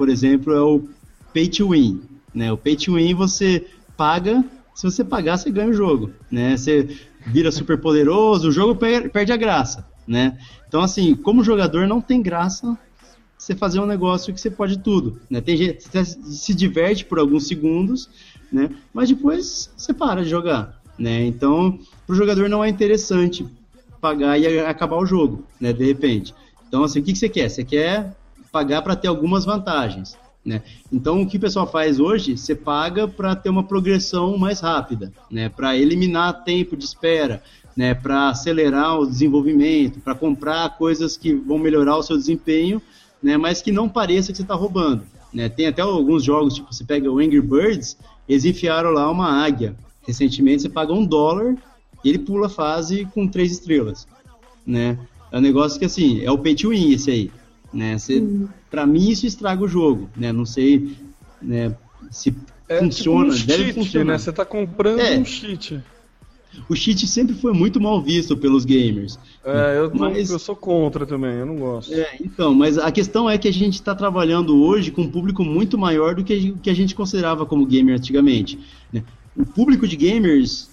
[0.00, 0.88] por exemplo, é o
[1.34, 2.00] pay to win,
[2.34, 2.50] né?
[2.50, 3.66] O pay to win você
[3.98, 4.42] paga,
[4.74, 6.56] se você pagar você ganha o jogo, né?
[6.56, 6.96] Você
[7.26, 10.38] vira super poderoso, o jogo perde a graça, né?
[10.66, 12.78] Então assim, como jogador não tem graça
[13.36, 15.42] você fazer um negócio que você pode tudo, né?
[15.42, 18.08] Tem gente se diverte por alguns segundos,
[18.50, 18.70] né?
[18.94, 21.26] Mas depois você para de jogar, né?
[21.26, 23.46] Então, para o jogador não é interessante
[24.00, 25.74] pagar e acabar o jogo, né?
[25.74, 26.34] De repente.
[26.66, 27.50] Então, assim, o que, que você quer?
[27.50, 28.16] Você quer
[28.50, 30.62] pagar para ter algumas vantagens, né?
[30.92, 35.12] Então, o que o pessoal faz hoje, você paga para ter uma progressão mais rápida,
[35.30, 35.48] né?
[35.48, 37.42] Para eliminar tempo de espera,
[37.76, 37.94] né?
[37.94, 42.80] Para acelerar o desenvolvimento, para comprar coisas que vão melhorar o seu desempenho,
[43.22, 43.36] né?
[43.36, 45.02] Mas que não pareça que você está roubando.
[45.32, 45.48] Né?
[45.48, 47.96] Tem até alguns jogos, tipo, você pega o Angry Birds,
[48.28, 49.76] eles enfiaram lá uma águia
[50.06, 51.56] Recentemente você paga um dólar
[52.04, 54.08] e ele pula a fase com três estrelas,
[54.66, 54.98] né?
[55.30, 57.30] É um negócio que assim, é o pay to win esse aí,
[57.72, 57.96] né?
[58.10, 58.48] Hum.
[58.70, 60.32] Pra mim isso estraga o jogo, né?
[60.32, 60.96] Não sei
[61.40, 61.74] né,
[62.10, 62.34] se
[62.68, 64.12] é, funciona, tipo um deve cheat, funcionar.
[64.12, 64.18] Né?
[64.18, 65.18] Você tá comprando é.
[65.18, 65.80] um cheat.
[66.68, 69.18] O cheat sempre foi muito mal visto pelos gamers.
[69.44, 71.94] É, eu, mas, eu sou contra também, eu não gosto.
[71.94, 75.44] É, então, mas a questão é que a gente está trabalhando hoje com um público
[75.44, 78.58] muito maior do que, que a gente considerava como gamer antigamente.
[78.92, 79.04] Né?
[79.36, 80.68] o público de gamers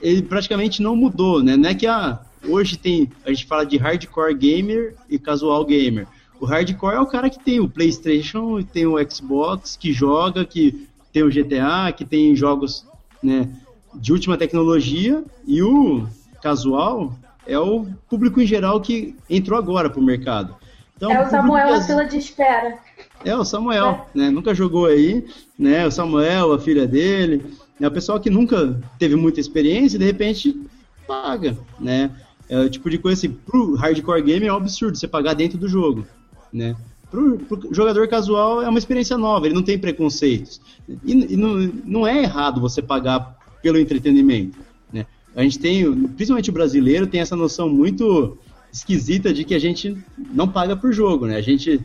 [0.00, 1.56] ele praticamente não mudou, né?
[1.56, 6.06] Não é que ah, hoje tem a gente fala de hardcore gamer e casual gamer.
[6.40, 10.88] O hardcore é o cara que tem o PlayStation, tem o Xbox, que joga, que
[11.12, 12.86] tem o GTA, que tem jogos,
[13.22, 13.48] né,
[13.94, 16.06] de última tecnologia, e o
[16.42, 17.12] casual
[17.46, 20.54] é o público em geral que entrou agora pro mercado.
[20.96, 22.78] Então, é o Samuel na fila de espera.
[23.24, 24.18] É o Samuel, é.
[24.18, 24.30] né?
[24.30, 25.24] Nunca jogou aí,
[25.58, 25.86] né?
[25.86, 27.44] O Samuel, a filha dele.
[27.80, 30.60] É o pessoal que nunca teve muita experiência e de repente
[31.06, 32.10] paga, né?
[32.48, 35.56] É o tipo de coisa assim, pro hardcore game é um absurdo você pagar dentro
[35.56, 36.06] do jogo,
[36.52, 36.76] né?
[37.10, 40.60] Pro, pro jogador casual é uma experiência nova, ele não tem preconceitos.
[41.04, 44.58] E, e não, não é errado você pagar pelo entretenimento,
[44.92, 45.06] né?
[45.34, 48.36] A gente tem, principalmente o brasileiro, tem essa noção muito
[48.72, 49.96] esquisita de que a gente
[50.32, 51.36] não paga por jogo, né?
[51.36, 51.80] A gente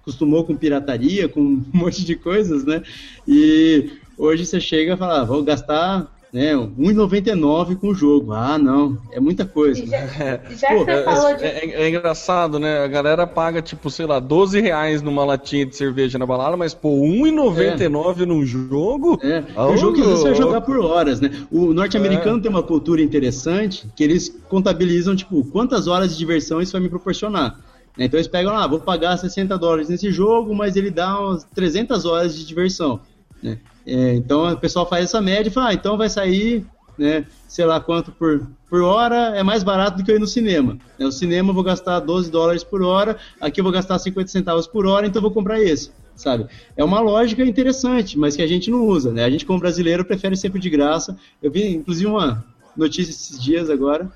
[0.00, 2.82] acostumou com pirataria, com um monte de coisas, né?
[3.26, 8.32] E Hoje você chega e fala, ah, vou gastar né, 1,99 com o jogo.
[8.32, 9.84] Ah, não, é muita coisa.
[9.86, 10.06] Já,
[10.54, 11.44] já Pô, é, falou de...
[11.44, 12.84] é, é, engraçado, né?
[12.84, 16.74] A galera paga, tipo, sei lá, 12 reais numa latinha de cerveja na balada, mas,
[16.74, 18.26] pô, 1,99 é.
[18.26, 19.18] num jogo?
[19.22, 21.30] É, oh, um jogo que você vai jogar por horas, né?
[21.50, 22.40] O norte-americano é.
[22.42, 26.88] tem uma cultura interessante que eles contabilizam, tipo, quantas horas de diversão isso vai me
[26.88, 27.58] proporcionar.
[27.98, 31.44] Então eles pegam lá, ah, vou pagar 60 dólares nesse jogo, mas ele dá umas
[31.44, 33.00] 300 horas de diversão.
[33.42, 33.58] Né?
[33.88, 36.66] É, então o pessoal faz essa média e fala, ah, então vai sair,
[36.98, 40.26] né, sei lá quanto por, por hora, é mais barato do que eu ir no
[40.26, 40.76] cinema.
[40.98, 44.66] Né, cinema eu vou gastar 12 dólares por hora, aqui eu vou gastar 50 centavos
[44.66, 46.46] por hora, então eu vou comprar esse, sabe?
[46.76, 49.24] É uma lógica interessante, mas que a gente não usa, né?
[49.24, 51.16] A gente como brasileiro prefere sempre de graça.
[51.42, 52.44] Eu vi inclusive uma
[52.76, 54.12] notícia esses dias agora,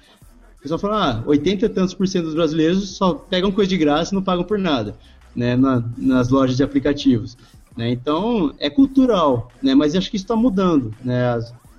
[0.58, 3.78] o pessoal falou, ah, 80 e tantos por cento dos brasileiros só pegam coisa de
[3.78, 4.94] graça e não pagam por nada,
[5.34, 7.38] né, na, nas lojas de aplicativos.
[7.76, 7.90] Né?
[7.90, 9.74] Então, é cultural, né?
[9.74, 10.94] mas acho que isso está mudando.
[11.02, 11.22] Né?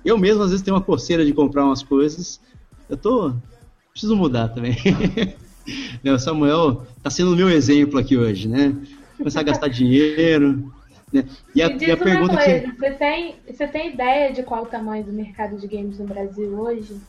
[0.04, 2.40] Eu mesmo, às vezes, tenho uma coceira de comprar umas coisas.
[2.88, 3.32] Eu tô.
[3.90, 4.76] Preciso mudar também.
[6.02, 6.12] né?
[6.12, 8.74] O Samuel está sendo o meu exemplo aqui hoje, né?
[9.16, 10.72] Começar a gastar dinheiro.
[11.12, 11.24] Né?
[11.54, 12.72] E a, e a pergunta coisa, que...
[12.72, 16.58] você, tem, você tem ideia de qual o tamanho do mercado de games no Brasil
[16.58, 17.00] hoje?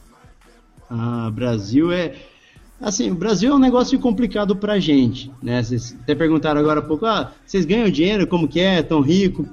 [0.90, 2.14] Ah, Brasil é
[2.80, 5.64] Assim, o Brasil é um negócio complicado pra gente, né?
[5.64, 9.48] Vocês até perguntaram agora há pouco, ah, vocês ganham dinheiro, como que é, tão rico?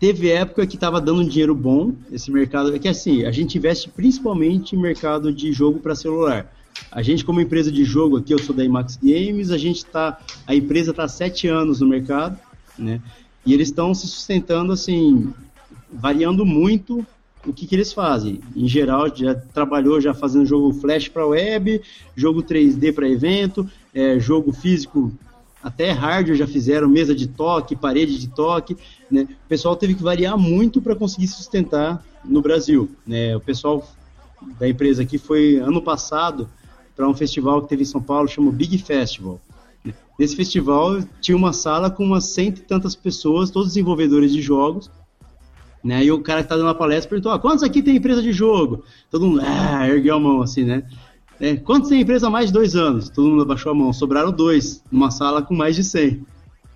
[0.00, 3.88] Teve época que estava dando dinheiro bom esse mercado, é que assim, a gente investe
[3.88, 6.52] principalmente em mercado de jogo para celular.
[6.90, 10.18] A gente, como empresa de jogo aqui, eu sou da IMAX Games, a gente tá.
[10.46, 12.38] A empresa está há sete anos no mercado,
[12.78, 13.00] né?
[13.44, 15.32] E eles estão se sustentando assim,
[15.92, 17.04] variando muito
[17.46, 18.40] o que, que eles fazem.
[18.54, 21.80] Em geral, já trabalhou já fazendo jogo flash para web,
[22.16, 25.12] jogo 3D para evento, é, jogo físico
[25.62, 28.76] até hardware já fizeram, mesa de toque, parede de toque.
[29.10, 29.22] Né?
[29.22, 32.88] O pessoal teve que variar muito para conseguir sustentar no Brasil.
[33.06, 33.36] Né?
[33.36, 33.86] O pessoal
[34.58, 36.48] da empresa aqui foi ano passado
[36.94, 39.40] para um festival que teve em São Paulo, chama Big Festival.
[40.18, 44.90] Nesse festival tinha uma sala com umas cento e tantas pessoas, todos desenvolvedores de jogos,
[45.82, 46.04] né?
[46.04, 48.32] E o cara que está dando a palestra perguntou: ah, quantos aqui tem empresa de
[48.32, 48.84] jogo?
[49.10, 50.84] Todo mundo ah, ergueu a mão assim, né?
[51.40, 53.08] É, quantos tem empresa há mais de dois anos?
[53.08, 53.92] Todo mundo abaixou a mão.
[53.92, 56.24] Sobraram dois, numa sala com mais de 100.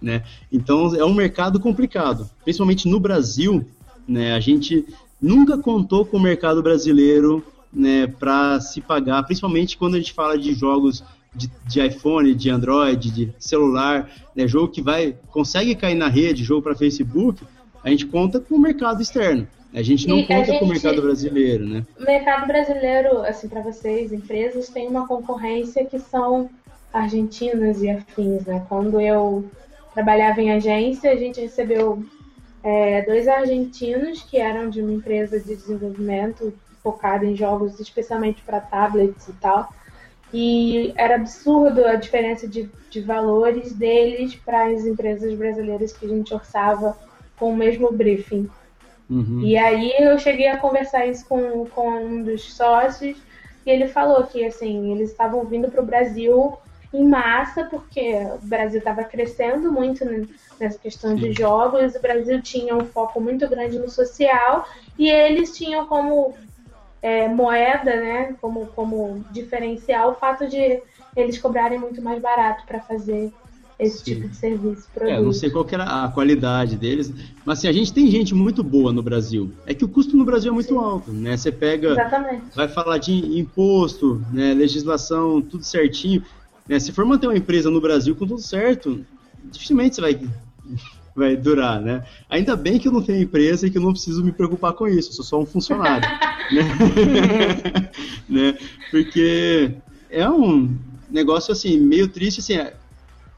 [0.01, 0.23] Né?
[0.53, 2.29] Então é um mercado complicado.
[2.45, 3.65] Principalmente no Brasil,
[4.07, 4.85] né, a gente
[5.21, 10.37] nunca contou com o mercado brasileiro né, para se pagar, principalmente quando a gente fala
[10.37, 15.95] de jogos de, de iPhone, de Android, de celular, né, jogo que vai consegue cair
[15.95, 17.43] na rede, jogo para Facebook,
[17.85, 19.47] a gente conta com o mercado externo.
[19.75, 21.87] A gente não e conta gente, com o mercado brasileiro, né?
[21.99, 26.51] O mercado brasileiro, assim, para vocês, empresas, tem uma concorrência que são
[26.93, 28.65] argentinas e afins, né?
[28.69, 29.49] Quando eu
[29.95, 32.05] trabalhava em agência, a gente recebeu
[32.63, 36.53] é, dois argentinos que eram de uma empresa de desenvolvimento
[36.83, 39.73] focada em jogos, especialmente para tablets e tal.
[40.35, 46.09] E era absurdo a diferença de, de valores deles para as empresas brasileiras que a
[46.09, 46.97] gente orçava
[47.43, 48.49] com o mesmo briefing.
[49.11, 49.41] Uhum.
[49.41, 53.19] E aí eu cheguei a conversar isso com, com um dos sócios
[53.67, 56.57] e ele falou que assim eles estavam vindo para o Brasil
[56.95, 60.05] em massa porque o Brasil estava crescendo muito
[60.61, 64.65] nessa questão de jogos, o Brasil tinha um foco muito grande no social
[64.97, 66.37] e eles tinham como
[67.03, 70.81] é, moeda, né, como, como diferencial o fato de
[71.17, 73.33] eles cobrarem muito mais barato para fazer
[73.83, 74.89] esse tipo de serviço.
[74.95, 75.13] Produto.
[75.13, 77.13] É, não sei qual era a qualidade deles,
[77.45, 79.53] mas assim, a gente tem gente muito boa no Brasil.
[79.67, 80.79] É que o custo no Brasil é muito Sim.
[80.79, 81.37] alto, né?
[81.37, 82.45] Você pega, Exatamente.
[82.55, 86.23] vai falar de imposto, né, legislação, tudo certinho.
[86.69, 86.79] Né?
[86.79, 89.05] Se for manter uma empresa no Brasil com tudo certo,
[89.51, 90.21] dificilmente você vai
[91.15, 92.05] vai durar, né?
[92.29, 94.89] Ainda bem que eu não tenho empresa e que eu não preciso me preocupar com
[94.89, 96.09] isso, eu sou só um funcionário,
[96.51, 97.91] né?
[98.29, 98.59] né?
[98.91, 99.75] Porque
[100.11, 100.75] é um
[101.11, 102.55] negócio assim meio triste, assim,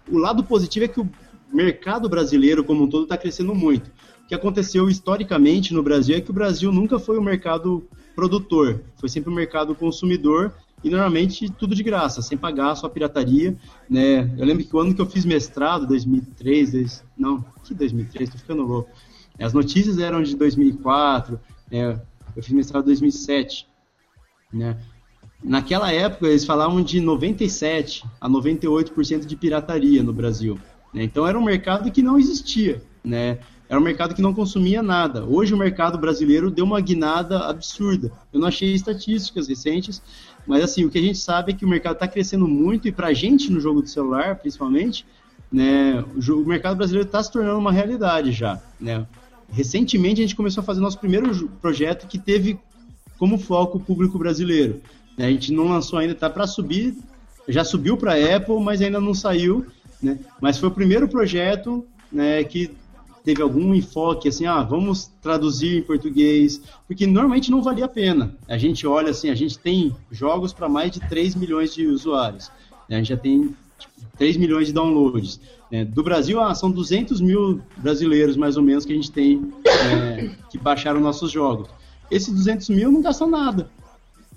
[0.08, 1.08] o lado positivo é que o
[1.52, 3.88] mercado brasileiro como um todo está crescendo muito.
[4.24, 8.82] O que aconteceu historicamente no Brasil é que o Brasil nunca foi um mercado produtor,
[8.96, 13.56] foi sempre um mercado consumidor e normalmente tudo de graça, sem pagar só pirataria,
[13.88, 14.34] né?
[14.36, 18.38] Eu lembro que o ano que eu fiz mestrado, 2003, dois, não, que 2003, tô
[18.38, 18.90] ficando louco.
[19.40, 21.40] As notícias eram de 2004,
[21.70, 22.00] né?
[22.36, 23.66] eu fiz mestrado em 2007,
[24.52, 24.78] né?
[25.44, 30.58] Naquela época, eles falavam de 97 a 98% de pirataria no Brasil.
[30.92, 31.04] Né?
[31.04, 32.82] Então, era um mercado que não existia.
[33.04, 33.38] Né?
[33.68, 35.22] Era um mercado que não consumia nada.
[35.22, 38.10] Hoje, o mercado brasileiro deu uma guinada absurda.
[38.32, 40.02] Eu não achei estatísticas recentes,
[40.46, 42.92] mas assim, o que a gente sabe é que o mercado está crescendo muito e
[42.92, 45.04] para a gente no jogo de celular, principalmente,
[45.52, 48.60] né, o, mercado brasileiro está se tornando uma realidade já.
[48.80, 49.06] Né?
[49.50, 52.58] Recentemente, a gente começou a fazer nosso primeiro projeto que teve
[53.18, 54.80] como foco o público brasileiro.
[55.18, 56.96] A gente não lançou ainda, tá para subir,
[57.48, 59.66] já subiu para Apple, mas ainda não saiu,
[60.02, 60.18] né?
[60.40, 62.70] Mas foi o primeiro projeto, né, que
[63.24, 68.36] teve algum enfoque assim, ah, vamos traduzir em português, porque normalmente não valia a pena.
[68.46, 72.50] A gente olha assim, a gente tem jogos para mais de 3 milhões de usuários.
[72.88, 72.96] Né?
[72.96, 75.40] A gente já tem tipo, 3 milhões de downloads.
[75.72, 75.86] Né?
[75.86, 80.30] Do Brasil, ah, são 200 mil brasileiros, mais ou menos, que a gente tem é,
[80.50, 81.68] que baixaram nossos jogos.
[82.10, 83.70] Esses 200 mil não gastam nada.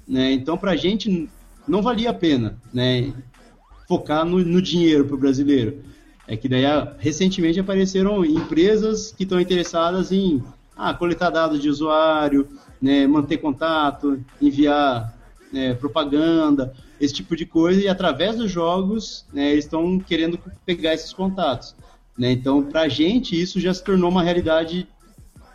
[0.07, 0.31] Né?
[0.31, 1.29] Então, para a gente,
[1.67, 3.13] não valia a pena né?
[3.87, 5.83] focar no, no dinheiro para o brasileiro.
[6.27, 6.63] É que daí,
[6.99, 10.43] recentemente, apareceram empresas que estão interessadas em
[10.75, 12.47] ah, coletar dados de usuário,
[12.81, 15.17] né, manter contato, enviar
[15.51, 20.93] né, propaganda, esse tipo de coisa, e através dos jogos, né, eles estão querendo pegar
[20.93, 21.75] esses contatos.
[22.17, 22.31] Né?
[22.31, 24.87] Então, para a gente, isso já se tornou uma realidade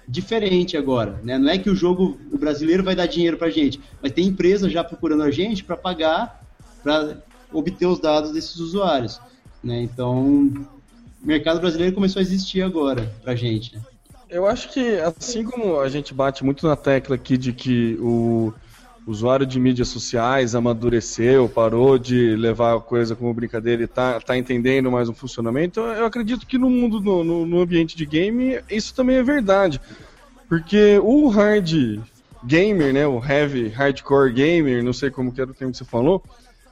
[0.06, 1.38] diferente agora, né?
[1.38, 4.68] Não é que o jogo o brasileiro vai dar dinheiro para gente, mas tem empresa
[4.68, 6.40] já procurando a gente para pagar
[6.82, 7.16] para
[7.52, 9.20] obter os dados desses usuários,
[9.62, 9.80] né?
[9.82, 10.50] Então,
[11.22, 13.76] o mercado brasileiro começou a existir agora para gente.
[13.76, 13.82] Né?
[14.28, 18.52] Eu acho que assim como a gente bate muito na tecla aqui de que o
[19.06, 24.36] usuário de mídias sociais amadureceu, parou de levar a coisa como brincadeira e tá, tá
[24.36, 28.94] entendendo mais o funcionamento, eu acredito que no mundo, no, no ambiente de game, isso
[28.94, 29.80] também é verdade.
[30.48, 32.00] Porque o hard
[32.44, 35.84] gamer, né, o heavy hardcore gamer, não sei como que era o termo que você
[35.84, 36.22] falou,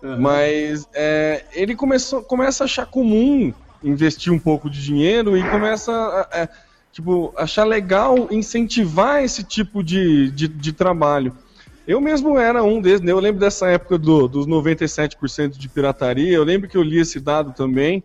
[0.03, 0.20] Uhum.
[0.20, 3.53] Mas é, ele começou, começa a achar comum
[3.83, 6.49] investir um pouco de dinheiro e começa a, a
[6.93, 11.35] tipo, achar legal incentivar esse tipo de, de, de, trabalho.
[11.91, 13.11] Eu mesmo era um desses, né?
[13.11, 17.18] eu lembro dessa época do, dos 97% de pirataria, eu lembro que eu li esse
[17.18, 18.01] dado também,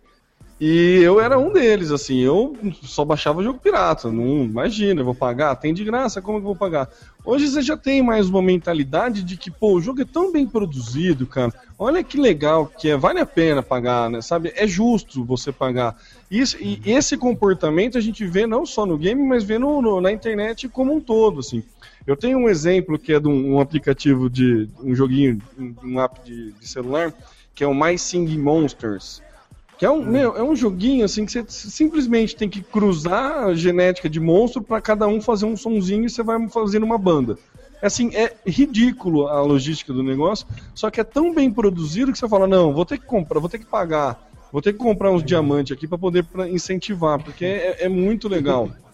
[0.60, 5.14] e eu era um deles, assim, eu só baixava jogo pirata, não imagina, eu vou
[5.14, 6.90] pagar, tem de graça, como eu vou pagar?
[7.24, 10.48] Hoje você já tem mais uma mentalidade de que, pô, o jogo é tão bem
[10.48, 14.52] produzido, cara, olha que legal que é, vale a pena pagar, né, sabe?
[14.56, 15.96] É justo você pagar.
[16.32, 20.02] Isso, e esse comportamento a gente vê não só no game, mas vê no, no,
[20.02, 21.64] na internet como um todo, assim.
[22.06, 25.42] Eu tenho um exemplo que é de um, um aplicativo de um joguinho,
[25.84, 27.12] um app de, de celular,
[27.54, 29.24] que é o My Singing Monsters.
[29.78, 33.56] Que é um, meu, é um joguinho assim que você simplesmente tem que cruzar a
[33.56, 37.38] genética de monstro para cada um fazer um sonzinho e você vai fazendo uma banda.
[37.82, 42.18] É assim, é ridículo a logística do negócio, só que é tão bem produzido que
[42.18, 45.12] você fala, não, vou ter que comprar, vou ter que pagar, vou ter que comprar
[45.12, 48.70] uns diamantes aqui para poder pra incentivar, porque é, é muito legal.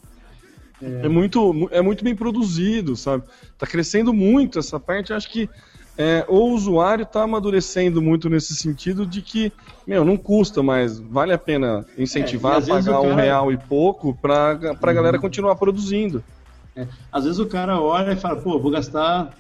[0.82, 1.06] É.
[1.06, 1.10] é.
[1.10, 3.24] muito, é muito bem produzido, sabe?
[3.58, 5.50] Tá crescendo muito essa parte, acho que
[5.98, 9.52] é, o usuário está amadurecendo muito nesse sentido de que,
[9.86, 13.02] meu, não custa mais, vale a pena incentivar, é, pagar cara...
[13.02, 14.94] um real e pouco para a uhum.
[14.94, 16.24] galera continuar produzindo.
[16.76, 19.36] É, às vezes o cara olha e fala, pô, vou gastar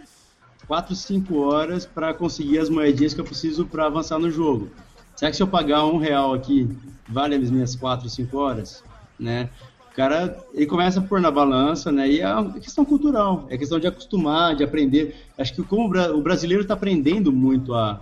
[0.68, 4.70] 4, 5 horas para conseguir as moedinhas que eu preciso para avançar no jogo.
[5.16, 6.70] Será que se eu pagar um real aqui,
[7.08, 8.84] vale as minhas 4, 5 horas?
[9.20, 9.50] Né?
[9.92, 12.10] O cara, ele começa a pôr na balança, né?
[12.10, 15.16] E é questão cultural, é questão de acostumar, de aprender.
[15.38, 18.00] Acho que como o brasileiro está aprendendo muito a,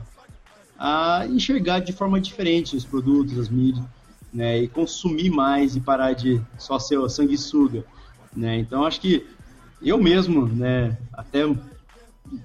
[0.77, 3.83] a enxergar de forma diferente os produtos, as mídias,
[4.31, 4.61] né?
[4.61, 7.83] E consumir mais e parar de só ser sanguessuga,
[8.35, 8.59] né?
[8.59, 9.25] Então, acho que
[9.81, 10.95] eu mesmo, né?
[11.11, 11.43] Até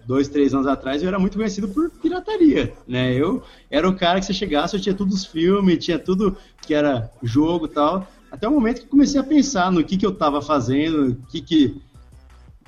[0.07, 3.13] dois, três anos atrás, eu era muito conhecido por pirataria, né?
[3.13, 6.73] Eu era o cara que você chegasse, eu tinha todos os filmes, tinha tudo que
[6.73, 8.09] era jogo e tal.
[8.35, 11.81] Até o momento que comecei a pensar no que, que eu estava fazendo, que que,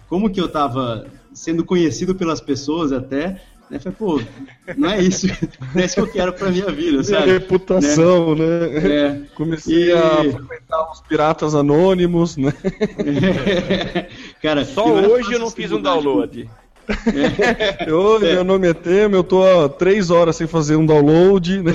[0.09, 3.43] como que eu estava sendo conhecido pelas pessoas até.
[3.69, 3.81] Né?
[3.81, 4.23] Falei, pô,
[4.77, 5.27] não é isso,
[5.75, 7.33] não é isso que eu quero pra minha vida, sabe?
[7.33, 8.69] reputação, né?
[8.69, 8.95] né?
[8.95, 9.23] É.
[9.35, 9.93] Comecei e...
[9.93, 12.55] a frequentar os piratas anônimos, né?
[12.65, 14.09] É.
[14.41, 16.49] Cara, Só hoje eu não fiz um download.
[16.89, 17.91] É.
[17.91, 18.35] Eu, é.
[18.35, 21.73] Meu nome é Temer, eu tô há três horas sem fazer um download, né?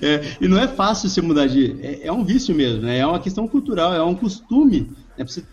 [0.00, 1.76] É, e não é fácil você mudar de.
[1.82, 2.98] É, é, um vício mesmo, né?
[2.98, 4.80] É uma questão cultural, é um costume.
[5.16, 5.24] Né?
[5.24, 5.44] Pra você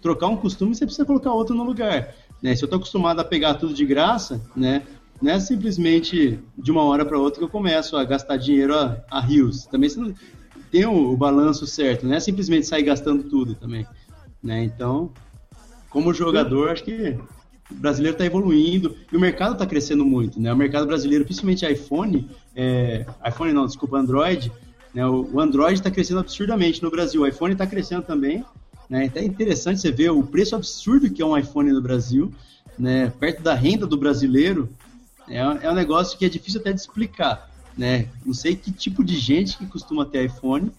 [0.00, 2.14] trocar um costume, você precisa colocar outro no lugar.
[2.42, 2.54] Né?
[2.54, 4.82] Se eu estou acostumado a pegar tudo de graça, né?
[5.22, 9.02] Não é simplesmente de uma hora para outra que eu começo a gastar dinheiro a,
[9.10, 9.64] a rios.
[9.66, 10.14] Também você não,
[10.70, 13.86] tem o, o, balanço certo, não é simplesmente sair gastando tudo também.
[14.42, 14.64] Né?
[14.64, 15.12] Então,
[15.88, 17.16] como jogador, acho que
[17.76, 20.52] o brasileiro está evoluindo e o mercado está crescendo muito, né?
[20.52, 24.50] O mercado brasileiro, principalmente iPhone, é, iPhone não, desculpa, Android,
[24.94, 25.06] né?
[25.06, 27.22] O, o Android está crescendo absurdamente no Brasil.
[27.22, 28.44] O iPhone está crescendo também,
[28.88, 29.06] né?
[29.06, 32.32] Então é interessante você ver o preço absurdo que é um iPhone no Brasil,
[32.78, 33.12] né?
[33.18, 34.68] Perto da renda do brasileiro,
[35.28, 38.08] é, é um negócio que é difícil até de explicar, né?
[38.24, 40.70] Não sei que tipo de gente que costuma ter iPhone,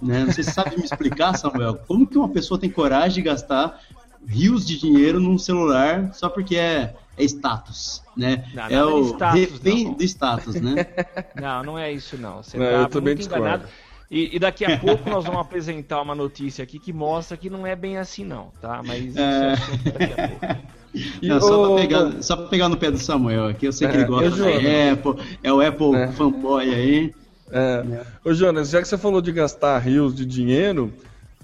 [0.00, 0.24] né?
[0.24, 3.22] Não sei se você sabe me explicar, Samuel, como que uma pessoa tem coragem de
[3.22, 3.80] gastar
[4.26, 8.44] rios de dinheiro num celular só porque é, é status, né?
[8.54, 10.86] Não, é o status, refém do status, né?
[11.40, 12.42] Não, não é isso não.
[12.42, 13.66] Você não, tá muito enganado.
[14.10, 17.66] E, e, daqui a pouco nós vamos apresentar uma notícia aqui que mostra que não
[17.66, 18.82] é bem assim não, tá?
[18.82, 20.78] Mas isso é, é daqui a pouco.
[21.22, 23.94] Não, só, pra pegar, só pra pegar no pé do Samuel aqui, eu sei que
[23.94, 26.08] é, ele gosta do Apple, é o Apple é.
[26.08, 27.14] fanboy aí.
[27.50, 27.84] É.
[27.90, 28.06] É.
[28.24, 30.92] Ô Jonas, já que você falou de gastar rios de dinheiro,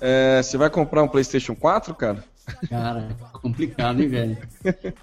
[0.01, 2.25] é, você vai comprar um PlayStation 4, cara?
[2.69, 4.39] Cara, complicado, hein, velho?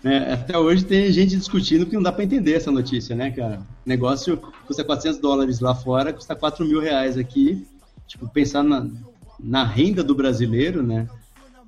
[0.03, 3.61] É, até hoje tem gente discutindo que não dá para entender essa notícia, né, cara?
[3.85, 4.37] O negócio
[4.67, 7.65] custa 400 dólares lá fora, custa 4 mil reais aqui.
[8.07, 8.87] Tipo, pensar na,
[9.39, 11.07] na renda do brasileiro, né?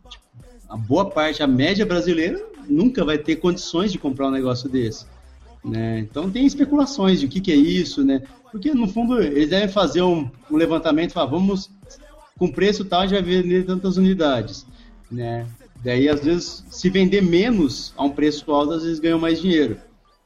[0.09, 0.26] Tipo,
[0.69, 5.05] a boa parte, a média brasileira, nunca vai ter condições de comprar um negócio desse.
[5.63, 5.99] Né?
[5.99, 8.21] Então tem especulações de o que, que é isso, né?
[8.51, 11.71] Porque no fundo eles devem fazer um, um levantamento e falar, vamos
[12.38, 14.65] com preço tal, vai vender tantas unidades,
[15.09, 15.47] né?
[15.84, 19.77] Daí, às vezes, se vender menos a um preço alto, às vezes ganham mais dinheiro.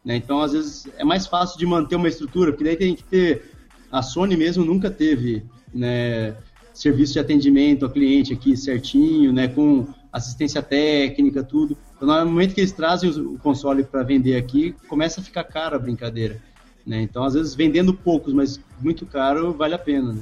[0.05, 0.16] Né?
[0.16, 3.51] Então, às vezes, é mais fácil de manter uma estrutura, porque daí tem que ter.
[3.91, 5.43] A Sony mesmo nunca teve
[5.74, 6.36] né,
[6.74, 11.76] serviço de atendimento ao cliente aqui certinho, né, com assistência técnica, tudo.
[11.95, 15.76] Então, no momento que eles trazem o console para vender aqui, começa a ficar caro
[15.76, 16.39] a brincadeira.
[16.86, 17.01] Né?
[17.01, 20.14] Então, às vezes, vendendo poucos, mas muito caro, vale a pena.
[20.14, 20.22] Né?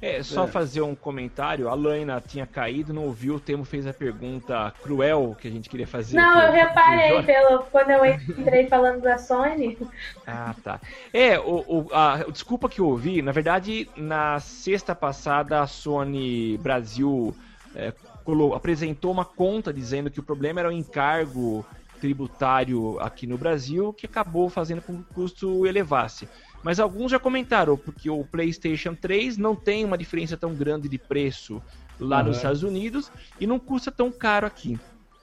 [0.00, 0.46] É, só É.
[0.46, 1.68] fazer um comentário.
[1.68, 3.36] A Laina tinha caído, não ouviu.
[3.36, 6.16] O Temo fez a pergunta cruel que a gente queria fazer.
[6.16, 9.78] Não, pro- eu reparei pelo, quando eu entrei falando da Sony.
[10.26, 10.80] Ah, tá.
[11.12, 13.22] É, o, o- a, desculpa que eu ouvi.
[13.22, 17.34] Na verdade, na sexta passada, a Sony Brasil
[17.74, 17.92] é,
[18.24, 21.64] colo- apresentou uma conta dizendo que o problema era o encargo
[22.00, 26.28] tributário aqui no Brasil, que acabou fazendo com que o custo elevasse.
[26.62, 30.98] Mas alguns já comentaram, porque o PlayStation 3 não tem uma diferença tão grande de
[30.98, 31.62] preço
[31.98, 32.36] lá nos Uhum.
[32.36, 34.78] Estados Unidos e não custa tão caro aqui.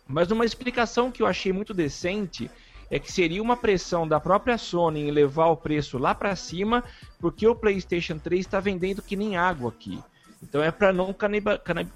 [0.07, 2.49] Mas uma explicação que eu achei muito decente
[2.89, 6.83] é que seria uma pressão da própria Sony em levar o preço lá para cima,
[7.19, 9.99] porque o PlayStation 3 está vendendo que nem água aqui.
[10.41, 11.15] Então é para não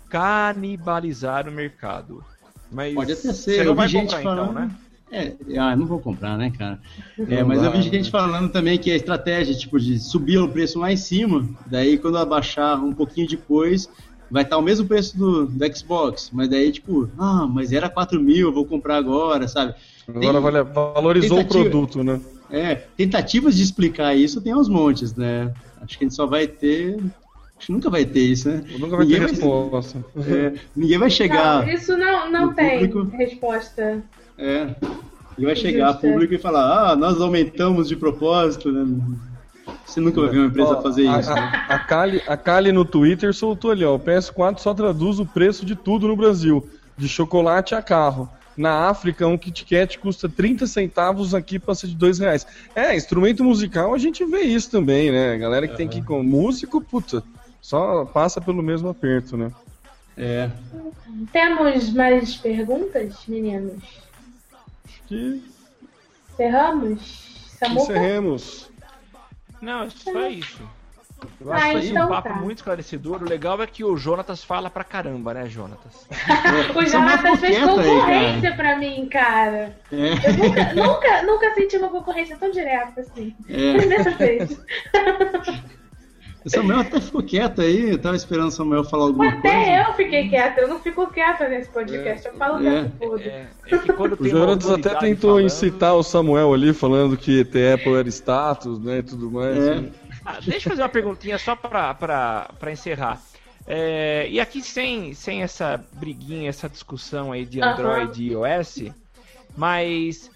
[0.10, 2.24] canibalizar o mercado.
[2.72, 3.34] Mas Pode até ser.
[3.34, 4.51] você eu não vi vai gente comprar falando.
[4.51, 4.72] então, né?
[5.09, 6.80] É, ah, não vou comprar, né, cara?
[7.30, 8.11] É, mas eu vi gente né?
[8.11, 12.18] falando também que a estratégia, tipo, de subir o preço lá em cima, daí quando
[12.18, 13.89] abaixar um pouquinho depois,
[14.30, 16.30] vai estar o mesmo preço do, do Xbox.
[16.34, 19.74] Mas daí, tipo, ah, mas era 4 mil, eu vou comprar agora, sabe?
[20.07, 22.20] Agora Tem- vale- valorizou o produto, né?
[22.49, 25.53] É, tentativas de explicar isso tem aos montes, né?
[25.82, 26.97] Acho que a gente só vai ter.
[27.58, 28.64] Acho que nunca vai ter isso, né?
[28.80, 30.05] Nunca vai Ninguém ter resposta.
[30.28, 31.66] é, ninguém vai chegar.
[31.66, 33.18] Não, isso não, não tem público.
[33.18, 34.03] resposta.
[34.38, 34.66] É.
[35.38, 36.08] Ninguém vai chegar a Justo.
[36.08, 38.86] público e falar, ah, nós aumentamos de propósito, né?
[39.86, 41.66] Você nunca vai ver uma empresa Ó, fazer a, isso, né?
[41.68, 43.95] A, a, Kali, a Kali no Twitter soltou ali, ó.
[43.95, 46.68] O PS4 só traduz o preço de tudo no Brasil.
[46.97, 48.30] De chocolate a carro.
[48.55, 52.45] Na África, um Kit Kat custa 30 centavos, aqui passa de 2 reais.
[52.76, 55.38] É, instrumento musical a gente vê isso também, né?
[55.38, 57.24] Galera que tem que ir com músico, puta,
[57.68, 59.51] só passa pelo mesmo aperto, né?
[60.18, 60.49] É.
[61.34, 63.84] Temos mais perguntas, meninos?
[65.05, 65.43] Que
[66.38, 67.49] Cerramos?
[67.59, 67.82] Samuca?
[67.84, 68.70] encerremos.
[69.61, 70.61] Não, é só isso.
[71.41, 72.36] Eu Ah, acho que foi então um papo tá.
[72.36, 73.22] muito esclarecedor.
[73.22, 76.07] O legal é que o Jonatas fala pra caramba, né, Jonatas?
[76.74, 79.78] O Jonathan fez quieta aí, concorrência pra mim, cara.
[79.91, 83.36] É, Eu nunca, nunca, nunca senti uma concorrência tão direta assim.
[83.49, 83.74] é.
[83.78, 84.57] Primeira vez.
[86.46, 89.38] O Samuel até ficou quieto aí, eu tava esperando o Samuel falar alguma coisa.
[89.58, 92.84] Até eu fiquei quieta, eu não fico quieta nesse podcast, eu falo o É.
[92.84, 93.22] tempo todo.
[93.22, 93.76] É, é
[94.24, 98.80] O Jonatas até tentou falando- incitar o Samuel ali, falando que ET Apple era status,
[98.80, 99.58] né, e tudo mais.
[99.58, 99.76] É.
[99.82, 99.90] né?
[100.26, 103.22] Ah, deixa eu fazer uma perguntinha só pra, pra, pra encerrar.
[103.66, 107.62] É, e aqui sem, sem essa briguinha, essa discussão aí de.
[107.62, 108.92] Android e iOS,
[109.58, 110.30] mas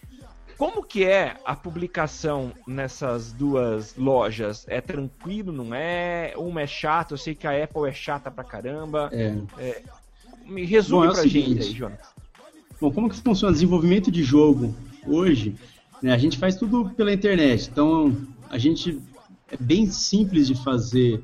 [0.62, 4.64] como que é a publicação nessas duas lojas?
[4.70, 6.36] É tranquilo, não é?
[6.38, 9.10] Uma é chata, eu sei que a Apple é chata pra caramba.
[9.12, 9.82] É.
[10.46, 11.68] Me resume Bom, é pra gente seguinte.
[11.68, 12.00] aí, Jonas.
[12.80, 14.76] Bom, como que funciona o desenvolvimento de jogo
[15.08, 15.56] hoje?
[16.00, 18.16] né, a gente faz tudo pela internet, então
[18.48, 19.02] a gente
[19.52, 21.24] é bem simples de fazer.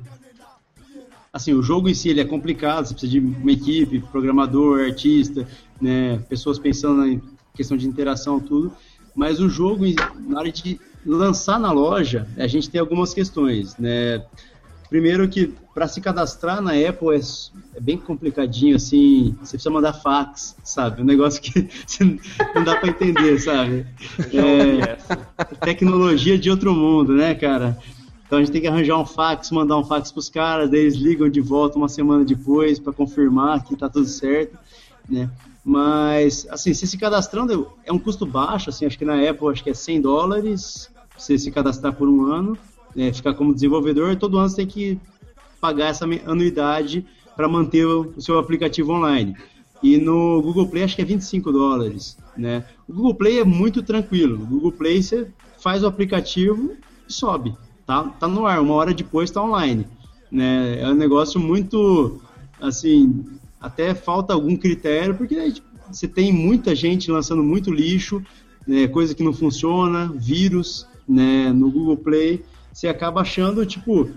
[1.32, 5.46] Assim, o jogo em si ele é complicado, você precisa de uma equipe, programador, artista,
[5.80, 7.22] né, pessoas pensando em
[7.54, 8.72] questão de interação, tudo.
[9.18, 9.84] Mas o jogo,
[10.28, 14.24] na hora de lançar na loja, a gente tem algumas questões, né?
[14.88, 17.20] Primeiro que para se cadastrar na Apple é,
[17.76, 21.02] é bem complicadinho, assim, você precisa mandar fax, sabe?
[21.02, 21.68] Um negócio que
[22.54, 23.84] não dá para entender, sabe?
[24.32, 24.96] É,
[25.64, 27.76] tecnologia de outro mundo, né, cara?
[28.24, 30.94] Então a gente tem que arranjar um fax, mandar um fax pros caras, daí eles
[30.94, 34.56] ligam de volta uma semana depois para confirmar que tá tudo certo,
[35.08, 35.28] né?
[35.64, 39.62] Mas, assim, você se cadastrando é um custo baixo, assim, acho que na Apple acho
[39.62, 42.56] que é 100 dólares, você se cadastrar por um ano,
[42.94, 44.98] né, ficar como desenvolvedor, todo ano você tem que
[45.60, 47.04] pagar essa anuidade
[47.36, 49.36] para manter o, o seu aplicativo online.
[49.82, 52.64] E no Google Play acho que é 25 dólares, né?
[52.88, 54.42] O Google Play é muito tranquilo.
[54.42, 55.28] O Google Play você
[55.60, 56.72] faz o aplicativo
[57.08, 57.54] e sobe,
[57.86, 58.04] tá?
[58.04, 59.86] Tá no ar, uma hora depois está online,
[60.30, 60.80] né?
[60.80, 62.20] É um negócio muito,
[62.60, 63.24] assim,
[63.60, 68.22] até falta algum critério, porque tipo, você tem muita gente lançando muito lixo,
[68.66, 74.10] né, coisa que não funciona, vírus, né, no Google Play, você acaba achando, tipo,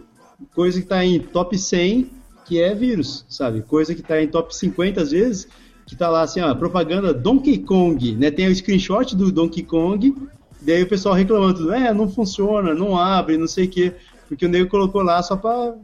[0.53, 2.11] coisa que está em top 100,
[2.45, 3.61] que é vírus, sabe?
[3.61, 5.47] Coisa que está em top 50 às vezes,
[5.85, 8.29] que tá lá assim, ó, propaganda Donkey Kong, né?
[8.29, 10.13] Tem o screenshot do Donkey Kong,
[10.61, 13.93] daí o pessoal reclamando, é, não funciona, não abre, não sei o quê,
[14.27, 15.75] porque o nego colocou lá só para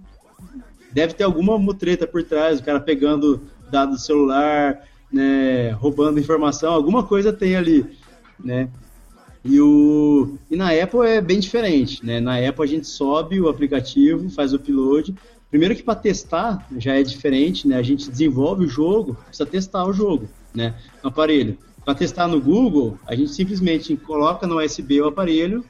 [0.91, 4.81] deve ter alguma mutreta por trás, o cara pegando dado do celular,
[5.11, 7.85] né, roubando informação, alguma coisa tem ali,
[8.43, 8.69] né?
[9.43, 12.19] E, o, e na Apple é bem diferente, né?
[12.19, 15.15] Na Apple a gente sobe o aplicativo, faz o upload.
[15.49, 17.77] Primeiro que para testar já é diferente, né?
[17.77, 20.75] A gente desenvolve o jogo, precisa testar o jogo, né?
[21.01, 21.57] No aparelho.
[21.85, 25.63] Para testar no Google, a gente simplesmente coloca no USB o aparelho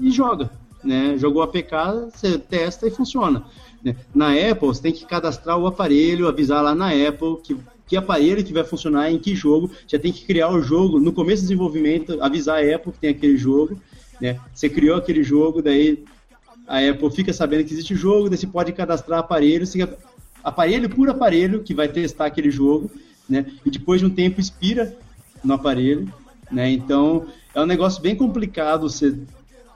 [0.00, 0.50] e joga.
[0.82, 1.16] né?
[1.16, 1.70] Jogou APK,
[2.12, 3.44] você testa e funciona.
[3.84, 3.96] Né?
[4.14, 7.56] Na Apple, você tem que cadastrar o aparelho, avisar lá na Apple que,
[7.86, 9.70] que aparelho que vai funcionar em que jogo.
[9.86, 13.10] Já tem que criar o jogo no começo do desenvolvimento, avisar a Apple que tem
[13.10, 13.80] aquele jogo.
[14.20, 14.38] Né?
[14.54, 16.04] Você criou aquele jogo, daí
[16.66, 19.86] a Apple fica sabendo que existe jogo, daí você pode cadastrar aparelho, você,
[20.42, 22.90] aparelho por aparelho que vai testar aquele jogo,
[23.28, 23.46] né?
[23.64, 24.96] E depois de um tempo expira
[25.42, 26.12] no aparelho,
[26.50, 26.70] né?
[26.70, 29.16] Então é um negócio bem complicado você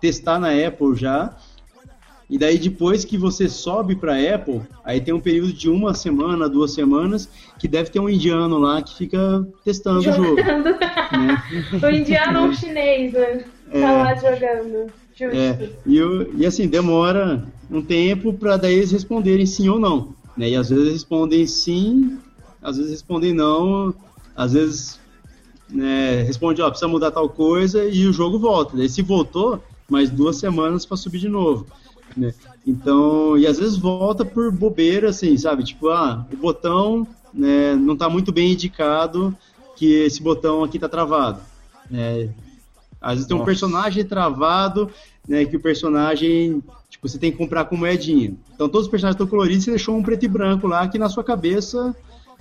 [0.00, 1.36] testar na Apple já.
[2.29, 6.49] E daí depois que você sobe para Apple, aí tem um período de uma semana,
[6.49, 10.22] duas semanas, que deve ter um indiano lá que fica testando jogando.
[10.22, 10.43] o jogo.
[10.43, 11.81] Né?
[11.83, 13.45] o indiano ou o chinês, né?
[13.70, 14.93] Tá é, lá jogando.
[15.14, 15.37] Justo.
[15.37, 15.99] É, e,
[16.37, 20.14] e assim, demora um tempo para daí eles responderem sim ou não.
[20.37, 20.51] Né?
[20.51, 22.18] E às vezes respondem sim,
[22.61, 23.95] às vezes respondem não,
[24.37, 25.01] às vezes
[25.68, 28.77] né, responde, ó, precisa mudar tal coisa e o jogo volta.
[28.77, 31.66] Daí se voltou, mais duas semanas para subir de novo.
[32.17, 32.33] Né?
[32.67, 35.62] Então, e às vezes volta por bobeira, assim, sabe?
[35.62, 39.37] Tipo, ah, o botão né, não está muito bem indicado
[39.77, 41.41] que esse botão aqui está travado.
[41.91, 42.31] Né?
[43.01, 44.91] Às vezes tem um personagem travado,
[45.29, 48.35] né, que o personagem, tipo, você tem que comprar com moedinha.
[48.55, 51.09] Então todos os personagens estão coloridos, você deixou um preto e branco lá que na
[51.09, 51.95] sua cabeça,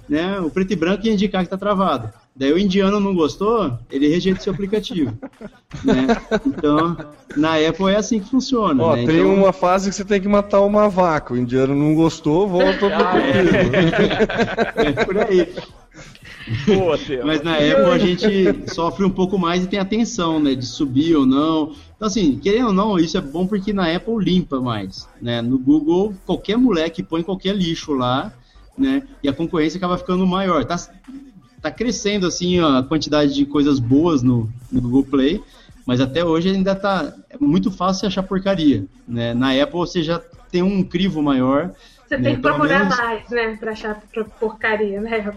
[0.08, 2.12] né, o preto e branco ia indicar que está travado.
[2.38, 5.18] Daí o indiano não gostou, ele rejeita o seu aplicativo.
[5.86, 6.08] né?
[6.46, 6.98] Então,
[7.38, 8.84] na Apple é assim que funciona.
[8.84, 9.06] Ó, né?
[9.06, 9.34] tem então...
[9.34, 11.34] uma fase que você tem que matar uma vaca.
[11.34, 13.18] O indiano não gostou, volta ah,
[14.78, 14.90] é.
[14.90, 15.48] é por aí.
[16.68, 20.54] Boa, Mas na Apple a gente sofre um pouco mais e tem atenção, né?
[20.54, 21.74] De subir ou não.
[21.96, 25.08] Então, assim, querendo ou não, isso é bom porque na Apple limpa mais.
[25.22, 25.42] Né?
[25.42, 28.32] No Google, qualquer moleque põe qualquer lixo lá,
[28.78, 29.04] né?
[29.24, 30.66] E a concorrência acaba ficando maior.
[30.66, 30.76] Tá,
[31.66, 35.43] tá crescendo assim a quantidade de coisas boas no, no Google Play,
[35.84, 39.34] mas até hoje ainda tá é muito fácil achar porcaria, né?
[39.34, 40.20] Na Apple você já
[40.51, 41.74] tem um crivo maior.
[42.08, 42.24] Você né?
[42.24, 42.97] tem que procurar menos...
[42.97, 43.58] mais, né?
[43.60, 44.01] Pra achar
[44.39, 45.26] porcaria, né?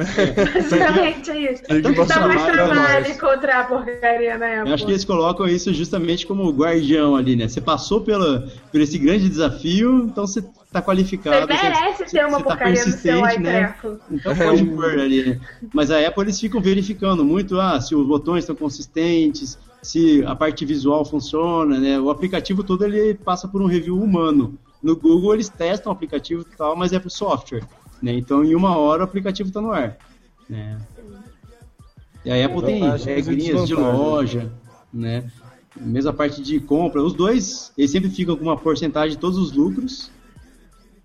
[0.00, 0.52] É.
[0.60, 1.62] Basicamente é isso.
[1.64, 4.68] Tem que Dá mais trabalho encontrar porcaria na Apple.
[4.68, 7.48] Eu acho que eles colocam isso justamente como guardião ali, né?
[7.48, 11.46] Você passou pela, por esse grande desafio, então você tá qualificado.
[11.46, 13.74] Você merece ter uma tá porcaria no seu né?
[14.10, 15.40] Então pode pôr ali, né?
[15.72, 20.34] Mas a Apple eles ficam verificando muito ah, se os botões estão consistentes, se a
[20.34, 22.00] parte visual funciona, né?
[22.00, 24.58] O aplicativo todo ele passa por um review humano.
[24.82, 27.66] No Google eles testam o aplicativo e tal, mas é pro software,
[28.02, 28.12] né?
[28.12, 29.96] Então em uma hora o aplicativo está no ar,
[30.48, 30.80] né?
[32.24, 34.52] E a Apple tem regrinhas de loja,
[34.92, 35.30] né?
[35.76, 39.52] Mesma parte de compra, os dois, eles sempre ficam com uma porcentagem de todos os
[39.52, 40.10] lucros,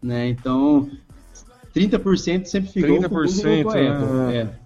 [0.02, 0.28] né?
[0.28, 0.90] Então,
[1.74, 4.36] 30% sempre ficou 30%, com o Google com a Apple.
[4.36, 4.66] É.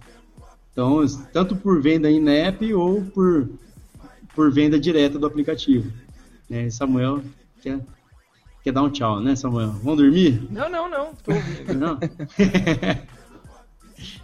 [0.72, 3.50] Então, tanto por venda em app ou por,
[4.34, 5.92] por venda direta do aplicativo.
[6.48, 6.70] Né?
[6.70, 7.22] Samuel
[7.60, 7.80] quer,
[8.62, 9.70] quer dar um tchau, né, Samuel?
[9.82, 10.46] Vamos dormir?
[10.50, 11.14] Não, não, não.
[11.14, 11.74] Tô ouvindo.
[11.74, 11.98] Não?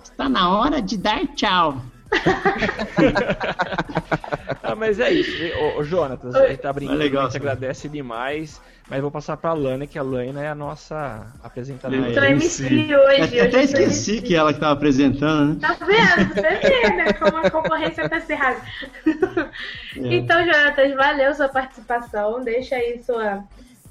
[0.03, 1.80] Está na hora de dar tchau.
[4.62, 5.32] ah, mas é isso.
[5.59, 8.61] Ô, ô Jonatas, a gente tá brincando, legal, a gente agradece demais.
[8.89, 12.09] Mas vou passar pra Lana, que a Lana é a nossa apresentadora.
[12.09, 13.37] Eu MC hoje.
[13.37, 15.59] Eu até esqueci que ela que tava apresentando, né?
[15.61, 16.32] Tá vendo?
[16.32, 17.12] Você vê, né?
[17.14, 18.61] Como a concorrência tá cerrada.
[19.97, 20.14] É.
[20.14, 22.45] Então, Jonatas, valeu sua participação.
[22.45, 23.43] Deixa aí sua,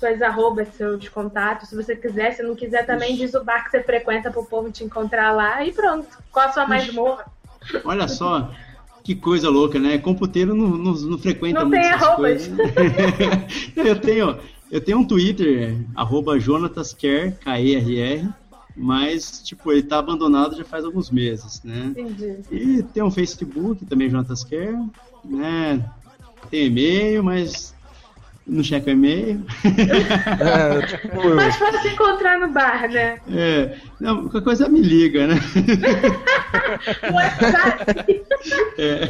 [0.06, 1.70] suas arrobas, seus contatos.
[1.70, 4.72] Se você quiser, se não quiser também, diz o bar que você frequenta pro povo
[4.72, 6.08] te encontrar lá e pronto.
[6.32, 7.26] Qual a sua mais morra?
[7.84, 8.52] Olha só,
[9.04, 9.98] que coisa louca, né?
[9.98, 12.52] Computeiro não, não, não frequenta não muito tem essas coisas.
[13.76, 14.38] eu tenho,
[14.72, 18.30] eu tenho um Twitter, arroba JonathanSker, K-E-R-R,
[18.76, 21.94] mas, tipo, ele tá abandonado já faz alguns meses, né?
[21.98, 22.40] Entendi.
[22.52, 24.78] E tem um Facebook, também JonathanSker,
[25.24, 25.84] né?
[26.52, 27.75] Tem e-mail, mas
[28.48, 29.42] não checa o e-mail.
[29.66, 33.20] É, tipo, Mas fácil encontrar no bar, né?
[33.32, 33.78] É.
[34.00, 35.36] Não, qualquer coisa me liga, né?
[37.12, 38.26] WhatsApp.
[38.78, 39.08] É.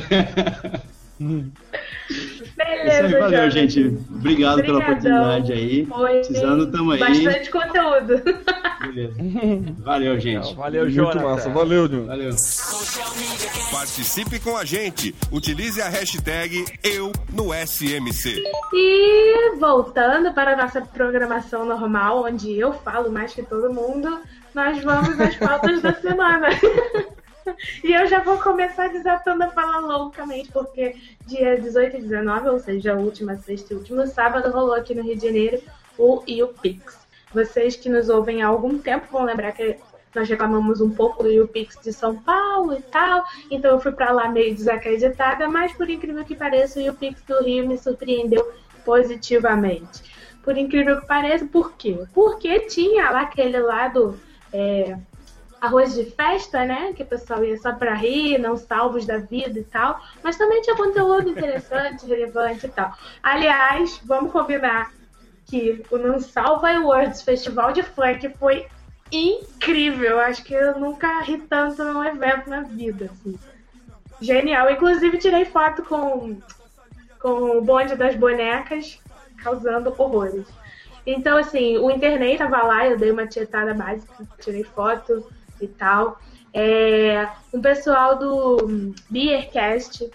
[2.56, 3.98] Beleza, aí, valeu, gente.
[4.10, 4.64] Obrigado Obrigadão.
[4.64, 5.86] pela oportunidade aí.
[5.86, 6.14] Foi.
[6.20, 7.00] Precisando, tamo aí.
[7.00, 8.22] Bastante conteúdo.
[8.88, 9.16] Beleza.
[9.84, 10.54] Valeu, gente.
[10.56, 11.50] Valeu, Muito massa.
[11.50, 12.08] Valeu, Júnior.
[12.08, 12.36] Valeu.
[13.72, 15.16] Participe com a gente.
[15.32, 18.44] Utilize a hashtag Eu no SMC.
[18.74, 24.22] E voltando para a nossa programação normal, onde eu falo mais que todo mundo,
[24.54, 26.48] nós vamos às pautas da semana.
[27.84, 30.96] E eu já vou começar desatando a falar loucamente, porque
[31.28, 35.04] dia 18 e 19, ou seja, a última sexta e último sábado, rolou aqui no
[35.04, 35.62] Rio de Janeiro
[35.98, 37.05] o YouPix.
[37.36, 39.78] Vocês que nos ouvem há algum tempo vão lembrar que
[40.16, 43.24] nós reclamamos um pouco do YouPix de São Paulo, e tal.
[43.52, 47.44] Então eu fui pra lá meio desacreditada, mas por incrível que pareça, o Pix do
[47.44, 48.42] Rio me surpreendeu
[48.84, 50.02] positivamente.
[50.42, 52.00] Por incrível que pareça, por quê?
[52.14, 54.20] Porque tinha lá aquele lado
[54.54, 54.98] é,
[55.60, 56.94] arroz de festa, né?
[56.94, 60.00] Que o pessoal ia só pra rir, não salvos da vida e tal.
[60.24, 62.94] Mas também tinha conteúdo interessante, relevante e tal.
[63.22, 64.92] Aliás, vamos combinar
[65.46, 68.68] que o Não Salva Awards Festival de Funk foi
[69.12, 70.20] incrível.
[70.20, 73.10] Acho que eu nunca ri tanto num evento na vida.
[73.12, 73.38] Assim.
[74.20, 74.70] Genial.
[74.72, 76.38] Inclusive, tirei foto com,
[77.20, 79.00] com o bonde das bonecas,
[79.44, 80.48] causando horrores.
[81.06, 85.28] Então, assim, o internet tava lá, eu dei uma tietada básica, tirei foto
[85.62, 86.20] e tal.
[86.52, 90.10] É, um pessoal do Beercast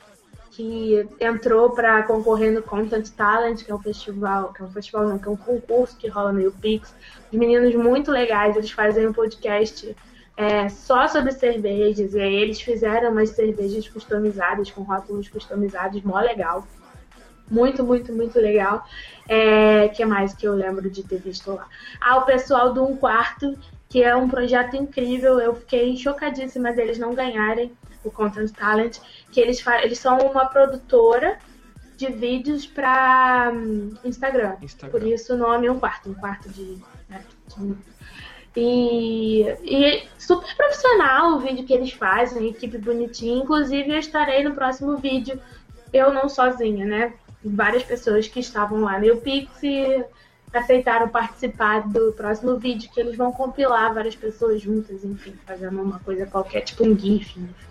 [0.51, 5.09] que entrou para concorrer no Content Talent, que é um festival, que é um festival
[5.09, 6.95] não, que é um concurso que rola no UPix.
[7.33, 9.97] Os meninos muito legais, eles fazem um podcast
[10.37, 16.19] é, só sobre cervejas, e aí eles fizeram umas cervejas customizadas, com rótulos customizados, mó
[16.19, 16.67] legal.
[17.49, 18.85] Muito, muito, muito legal.
[19.29, 21.67] É, que mais que eu lembro de ter visto lá?
[22.01, 23.57] Ah, o pessoal do Um Quarto,
[23.89, 25.39] que é um projeto incrível.
[25.41, 27.73] Eu fiquei chocadíssima deles não ganharem
[28.05, 28.99] o Content Talent,
[29.31, 31.39] que eles, eles são uma produtora
[31.97, 34.57] de vídeos para um, Instagram.
[34.63, 34.99] Instagram.
[34.99, 36.79] Por isso o nome é um quarto, um quarto de.
[37.09, 37.23] Né,
[37.57, 37.77] de
[38.57, 43.43] e, e, super profissional o vídeo que eles fazem, equipe bonitinha.
[43.43, 45.41] Inclusive, eu estarei no próximo vídeo,
[45.93, 47.13] eu não sozinha, né?
[47.45, 50.05] Várias pessoas que estavam lá no Pix e
[50.53, 56.01] aceitaram participar do próximo vídeo, que eles vão compilar várias pessoas juntas, enfim, fazendo uma
[56.01, 57.39] coisa qualquer, tipo um GIF.
[57.39, 57.70] Enfim.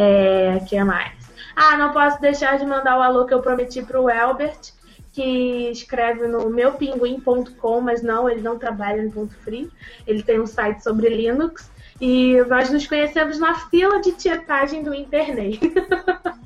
[0.00, 1.12] É, que é mais?
[1.56, 4.72] Ah, não posso deixar de mandar o alô que eu prometi para o Elbert,
[5.12, 9.68] que escreve no meupinguim.com, mas não, ele não trabalha no ponto free.
[10.06, 11.68] Ele tem um site sobre Linux.
[12.00, 15.58] E nós nos conhecemos na fila de tietagem do internet.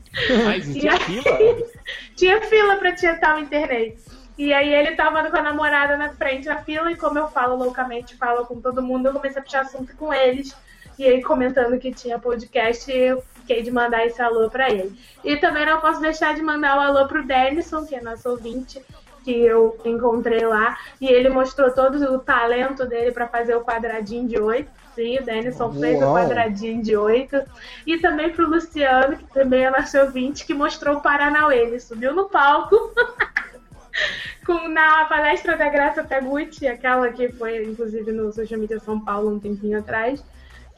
[0.45, 1.69] Mas tinha fila?
[2.17, 3.99] tinha fila para tietar o internet.
[4.39, 7.55] E aí ele tava com a namorada na frente da fila, e como eu falo
[7.57, 10.57] loucamente, falo com todo mundo, eu comecei a puxar assunto com eles.
[10.99, 13.23] E aí comentando que tinha podcast, eu
[13.53, 14.97] fiquei de mandar esse alô para ele.
[15.23, 18.29] E também não posso deixar de mandar o um alô pro Denison, que é nosso
[18.31, 18.83] ouvinte,
[19.23, 24.27] que eu encontrei lá, e ele mostrou todo o talento dele para fazer o quadradinho
[24.27, 24.71] de oito.
[24.95, 25.75] Sim, o Denison Uau.
[25.75, 27.41] fez o quadradinho de oito.
[27.87, 31.61] E também pro Luciano, que também é nosso ouvinte, que mostrou o Paranauê.
[31.61, 32.77] Ele subiu no palco.
[34.45, 39.31] com, na palestra da Graça Taguchi, aquela que foi, inclusive, no Social Media São Paulo
[39.31, 40.23] um tempinho atrás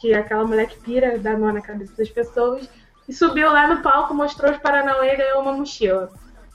[0.00, 2.68] que aquela mulher que pira, dá nó na cabeça das pessoas,
[3.08, 6.10] e subiu lá no palco, mostrou os Paranauê e ganhou uma mochila.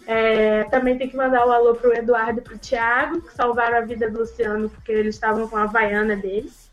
[0.08, 3.82] É, também tem que mandar um alô pro Eduardo e pro Thiago, que salvaram a
[3.82, 6.70] vida do Luciano, porque eles estavam com a Havaiana deles.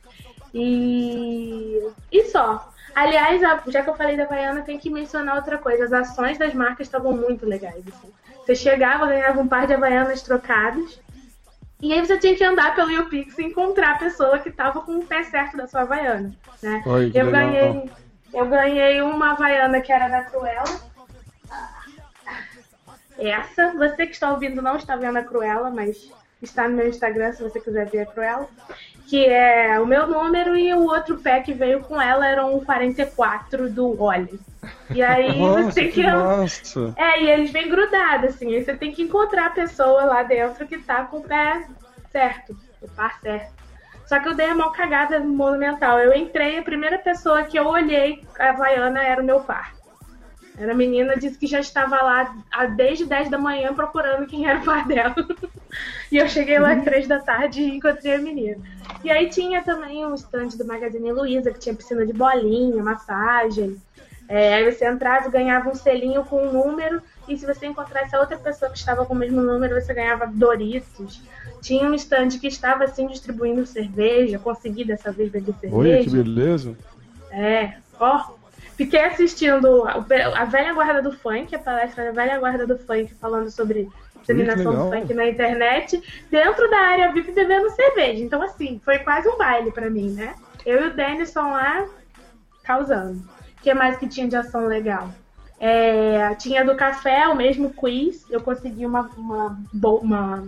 [0.55, 1.79] E,
[2.11, 2.73] e só.
[2.95, 5.85] Aliás, já que eu falei da Havaiana, tem que mencionar outra coisa.
[5.85, 7.85] As ações das marcas estavam muito legais.
[7.87, 8.11] Assim.
[8.43, 10.99] Você chegava, ganhava um par de Havaianas trocadas,
[11.81, 14.99] e aí você tinha que andar pelo YouPix e encontrar a pessoa que estava com
[14.99, 16.35] o pé certo da sua Havaiana.
[16.63, 16.83] Né?
[16.87, 17.91] Oi, eu, ganhei,
[18.33, 20.81] eu ganhei uma Havaiana que era da Cruella.
[23.19, 27.33] Essa, você que está ouvindo não está vendo a Cruella, mas está no meu Instagram
[27.33, 28.49] se você quiser ver a Cruella.
[29.07, 32.65] Que é o meu número e o outro pé que veio com ela era um
[32.65, 34.41] 44 do Oli.
[34.91, 36.03] E aí Nossa, você tem que.
[36.03, 36.95] que massa.
[36.97, 38.55] É, e eles vêm grudados, assim.
[38.55, 41.67] Aí você tem que encontrar a pessoa lá dentro que tá com o pé
[42.11, 43.55] certo, o par certo.
[44.07, 45.99] Só que eu dei uma cagada monumental.
[45.99, 49.75] Eu entrei, a primeira pessoa que eu olhei, a Havaiana, era o meu par.
[50.59, 52.35] Era a menina, disse que já estava lá
[52.77, 55.15] desde 10 da manhã procurando quem era o par dela.
[56.11, 58.59] e eu cheguei lá às 3 da tarde e encontrei a menina.
[59.05, 63.77] E aí tinha também um stand do Magazine Luiza, que tinha piscina de bolinha, massagem.
[64.29, 68.17] É, aí você entrava e ganhava um selinho com um número, e se você encontrasse
[68.17, 71.23] a outra pessoa que estava com o mesmo número, você ganhava Doritos.
[71.61, 75.77] Tinha um stand que estava assim distribuindo cerveja, consegui dessa vez beber cerveja.
[75.77, 76.77] Olha que beleza.
[77.31, 78.36] É, ó.
[78.77, 83.51] Fiquei assistindo a velha guarda do funk, a palestra da velha guarda do funk falando
[83.51, 83.89] sobre
[84.21, 88.23] disseminação do funk na internet, dentro da área VIP bebendo cerveja.
[88.23, 90.35] Então, assim, foi quase um baile para mim, né?
[90.65, 91.87] Eu e o Denison lá
[92.65, 93.37] causando
[93.67, 95.11] que mais que tinha de ação legal?
[95.59, 98.25] É, tinha do café, o mesmo quiz.
[98.31, 100.45] Eu consegui uma, uma, uma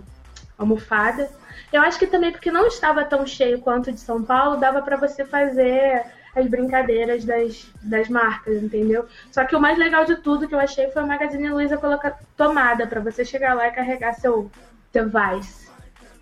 [0.57, 1.29] almofada.
[1.73, 4.95] Eu acho que também porque não estava tão cheio quanto de São Paulo, dava para
[4.95, 9.05] você fazer as brincadeiras das, das marcas, entendeu?
[9.31, 12.19] Só que o mais legal de tudo que eu achei foi o Magazine Luiza colocar
[12.37, 14.49] tomada para você chegar lá e carregar seu
[14.91, 15.69] device.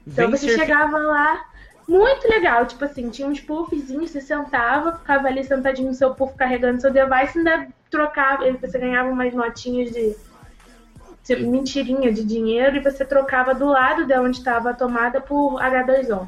[0.06, 1.46] Então você chegava lá,
[1.88, 6.36] Muito legal, tipo assim, tinha uns puffzinhos, você sentava, ficava ali sentadinho no seu puff
[6.36, 10.14] carregando seu device, ainda trocava, você ganhava umas notinhas de,
[11.24, 15.62] de mentirinha de dinheiro e você trocava do lado de onde estava a tomada por
[15.62, 16.28] H2O.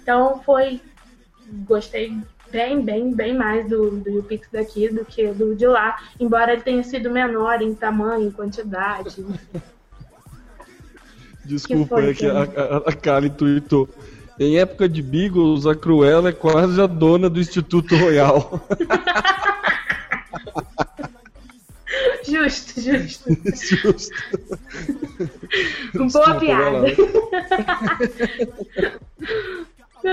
[0.00, 0.80] Então foi.
[1.66, 2.16] Gostei
[2.50, 6.62] bem, bem, bem mais do, do YouPix daqui do que do de lá, embora ele
[6.62, 9.24] tenha sido menor em tamanho, em quantidade.
[11.44, 13.88] Desculpa, foi, é que a, a, a Kali tweetou.
[14.38, 18.66] Em época de Beagles, a Cruella é quase a dona do Instituto Royal.
[22.30, 23.36] Justo, justo.
[23.54, 24.14] Justo.
[25.94, 26.86] Boa Desculpa, piada.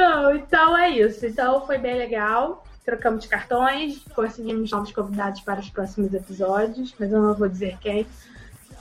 [0.07, 1.25] Não, então é isso.
[1.25, 2.63] Então foi bem legal.
[2.85, 7.77] Trocamos de cartões, conseguimos novos convidados para os próximos episódios, mas eu não vou dizer
[7.81, 8.07] quem,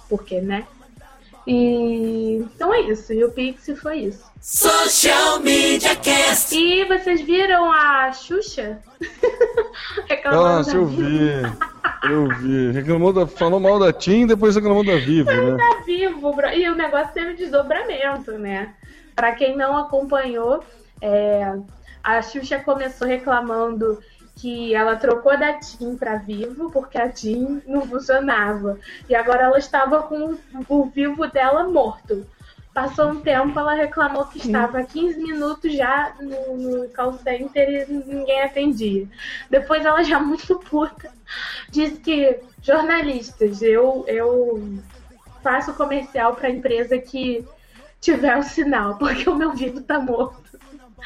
[0.08, 0.64] porque, né?
[1.44, 3.12] E então é isso.
[3.12, 4.24] E o Pix foi isso.
[4.40, 6.56] Social Media Cast.
[6.56, 8.78] E vocês viram a Xuxa?
[10.24, 11.30] Da eu vi.
[12.02, 12.70] Eu vi.
[12.72, 15.56] Reclamou da, falou mal da TIM, depois reclamou da Vivo, né?
[15.56, 16.48] tá vivo, bro.
[16.48, 18.74] E o negócio teve desdobramento, né?
[19.14, 20.64] Pra quem não acompanhou,
[21.00, 21.56] é,
[22.02, 23.98] a Xuxa começou reclamando
[24.36, 28.78] que ela trocou da TIM pra Vivo porque a TIM não funcionava.
[29.08, 30.36] E agora ela estava com
[30.68, 32.26] o Vivo dela morto.
[32.74, 37.88] Passou um tempo, ela reclamou que estava há 15 minutos já no, no call center
[37.88, 39.08] e ninguém atendia.
[39.48, 41.10] Depois ela já muito puta
[41.70, 44.78] disse que jornalistas, eu, eu
[45.42, 47.46] faço comercial para empresa que
[48.00, 50.45] tiver o sinal, porque o meu Vivo tá morto.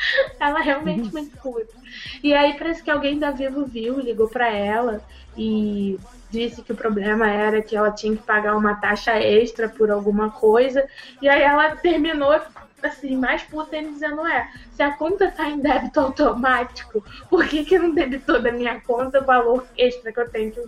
[0.38, 1.74] Ela é realmente muito puta.
[2.22, 5.02] E aí parece que alguém da Vivo viu, ligou para ela
[5.36, 5.98] e
[6.30, 10.30] disse que o problema era que ela tinha que pagar uma taxa extra por alguma
[10.30, 10.86] coisa.
[11.20, 12.40] E aí ela terminou
[12.82, 17.64] assim, mais puta ainda dizendo, é, se a conta tá em débito automático, por que,
[17.64, 20.62] que não debitou da minha conta o valor extra que eu tenho que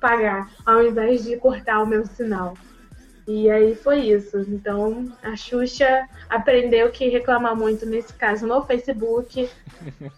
[0.00, 2.54] pagar, ao invés de cortar o meu sinal?
[3.26, 4.38] E aí foi isso.
[4.48, 9.48] Então a Xuxa aprendeu que reclamar muito nesse caso no Facebook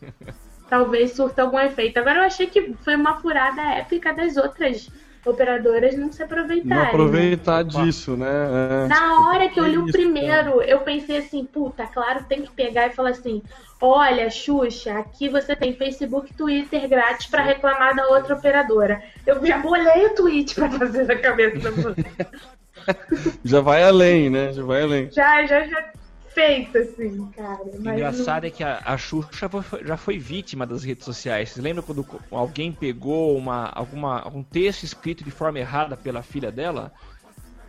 [0.68, 1.98] talvez surta algum efeito.
[1.98, 4.88] Agora eu achei que foi uma furada épica das outras
[5.24, 6.68] operadoras não se aproveitarem.
[6.68, 6.88] Não né?
[6.88, 8.84] aproveitar disso, né?
[8.84, 8.88] É.
[8.88, 12.86] Na hora que eu li o primeiro, eu pensei assim, puta, claro, tem que pegar
[12.86, 13.42] e falar assim:
[13.84, 19.02] olha, Xuxa, aqui você tem Facebook e Twitter grátis pra reclamar da outra operadora.
[19.26, 22.04] Eu já bolei o tweet pra fazer na cabeça da você.
[23.44, 24.52] Já vai além, né?
[24.52, 25.10] Já vai além.
[25.10, 25.92] já, já, já
[26.28, 27.62] feito, assim, cara.
[27.62, 31.50] O Mas engraçado é que a, a Xuxa foi- já foi vítima das redes sociais.
[31.50, 36.50] Vocês lembram quando alguém pegou uma, alguma, algum texto escrito de forma errada pela filha
[36.50, 36.92] dela?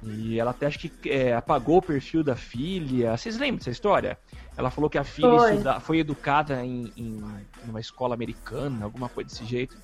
[0.04, 3.16] E ela até acho que é, apagou o perfil da filha.
[3.16, 4.18] Vocês lembram dessa história?
[4.58, 5.52] Ela falou que a filha Foi.
[5.52, 7.22] estuda- foi educada em, em
[7.68, 9.78] uma escola americana, alguma coisa desse jeito.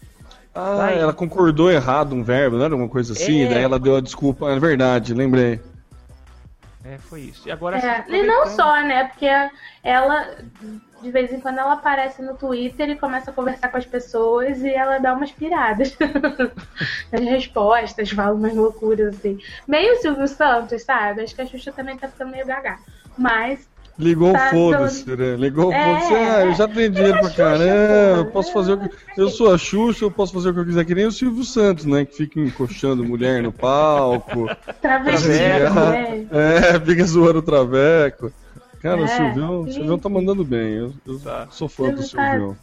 [0.56, 1.00] Ah, Vai.
[1.00, 3.44] ela concordou errado um verbo, não era alguma coisa assim?
[3.44, 3.48] É.
[3.50, 4.50] Daí ela deu a desculpa.
[4.52, 5.62] É verdade, lembrei.
[6.84, 7.48] É, foi isso.
[7.48, 9.06] E agora É, e não só, né?
[9.06, 9.28] Porque
[9.84, 10.36] ela,
[11.02, 14.62] de vez em quando, ela aparece no Twitter e começa a conversar com as pessoas
[14.62, 15.96] e ela dá umas piradas
[17.12, 19.38] nas respostas, fala umas loucuras assim.
[19.68, 21.22] Meio Silvio Santos, sabe?
[21.22, 22.80] Acho que a Xuxa também tá ficando meio gaga.
[23.18, 23.68] Mas,
[24.02, 25.36] Ligou Tá, foda-se, né?
[25.38, 26.14] Ligou É, foda-se.
[26.16, 28.18] Ah, eu já tenho dinheiro pra Xuxa, caramba, porra.
[28.18, 28.90] eu posso fazer o que.
[29.18, 31.44] Eu sou a Xuxa, eu posso fazer o que eu quiser, que nem o Silvio
[31.44, 32.04] Santos, né?
[32.06, 34.48] Que fica encoxando mulher no palco.
[34.82, 35.20] Traveco.
[35.30, 36.28] né?
[36.32, 38.32] É, fica zoando o Traveco.
[38.82, 39.74] Cara, É, o Silvião, o sim.
[39.74, 40.74] Silvião tá mandando bem.
[40.74, 41.22] Eu, eu
[41.52, 42.58] sou fã do Silvio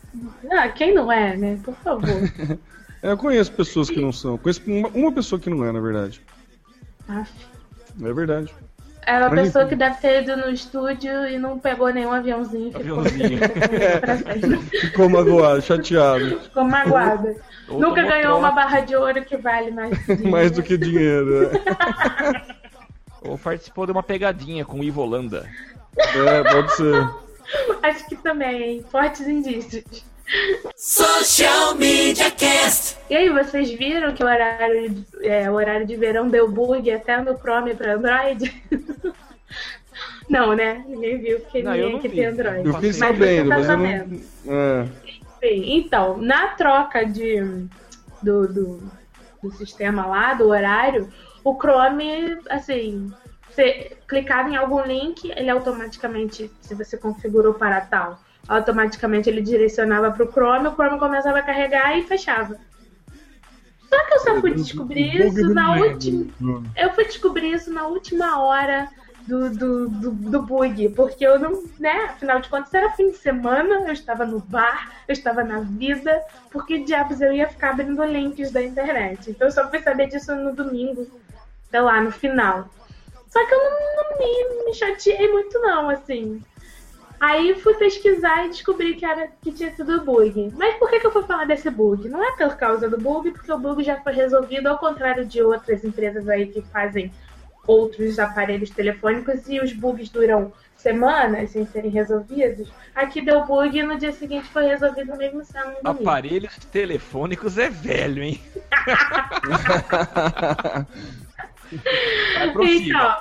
[0.49, 0.65] tá-.
[0.65, 1.59] Ah, quem não é, né?
[1.65, 2.05] Por favor.
[3.01, 4.37] É, eu conheço pessoas que não são.
[4.37, 6.21] Conheço uma, uma pessoa que não é, na verdade.
[7.09, 7.31] Aff.
[8.03, 8.53] É verdade.
[9.07, 12.73] É uma Mas pessoa que deve ter ido no estúdio e não pegou nenhum aviãozinho.
[12.73, 13.39] Ficou, Aviãozinho.
[14.81, 16.41] Ficou magoado, chateado.
[16.41, 17.37] ficou magoada.
[17.69, 20.31] Nunca ganhou uma trote, barra de ouro que vale mais que dinheiro.
[20.31, 21.51] Mais do que dinheiro.
[21.53, 21.59] né?
[23.23, 25.49] Ou participou de uma pegadinha com o Ivo Holanda.
[25.97, 27.11] É, pode ser.
[27.83, 28.85] Acho que também, hein?
[28.91, 30.05] Fortes indícios.
[30.77, 32.97] Social Media Cast.
[33.09, 36.91] E aí, vocês viram que o horário, de- é, o horário de verão deu bug
[36.91, 38.63] até no Chrome para Android?
[40.29, 40.85] não, né?
[40.87, 42.17] Ninguém viu, porque Não, ninguém não aqui vi.
[42.17, 42.67] tem Android.
[42.67, 44.21] Eu Mas sabendo, tá mas eu sabendo.
[44.45, 44.55] não.
[44.55, 44.89] É.
[45.43, 47.41] Então, na troca de,
[48.23, 48.83] do, do,
[49.43, 51.09] do sistema lá, do horário,
[51.45, 53.11] o Chrome, assim,
[53.49, 60.11] você clicava em algum link, ele automaticamente, se você configurou para tal, automaticamente ele direcionava
[60.11, 62.57] para o Chrome, o Chrome começava a carregar e fechava.
[63.89, 66.27] Só que eu só fui descobrir isso na última.
[66.77, 68.89] Eu fui descobrir isso na última hora
[69.27, 73.19] do, do, do, do bug, porque eu não, né, afinal de contas era fim de
[73.19, 78.03] semana, eu estava no bar, eu estava na vida, porque diabos eu ia ficar abrindo
[78.05, 79.31] links da internet.
[79.31, 81.07] Então eu só fui saber disso no domingo,
[81.71, 82.69] sei lá, no final.
[83.29, 86.43] Só que eu não, não me, me chateei muito não, assim.
[87.21, 90.53] Aí fui pesquisar e descobri que, era, que tinha sido bug.
[90.57, 92.09] Mas por que, que eu fui falar desse bug?
[92.09, 95.43] Não é por causa do bug, porque o bug já foi resolvido, ao contrário de
[95.43, 97.13] outras empresas aí que fazem
[97.67, 102.69] outros aparelhos telefônicos e os bugs duram semanas sem serem resolvidos.
[102.95, 105.91] Aqui deu bug e no dia seguinte foi resolvido mesmo sendo um.
[105.91, 108.41] Aparelhos telefônicos é velho, hein?
[112.61, 113.17] Então,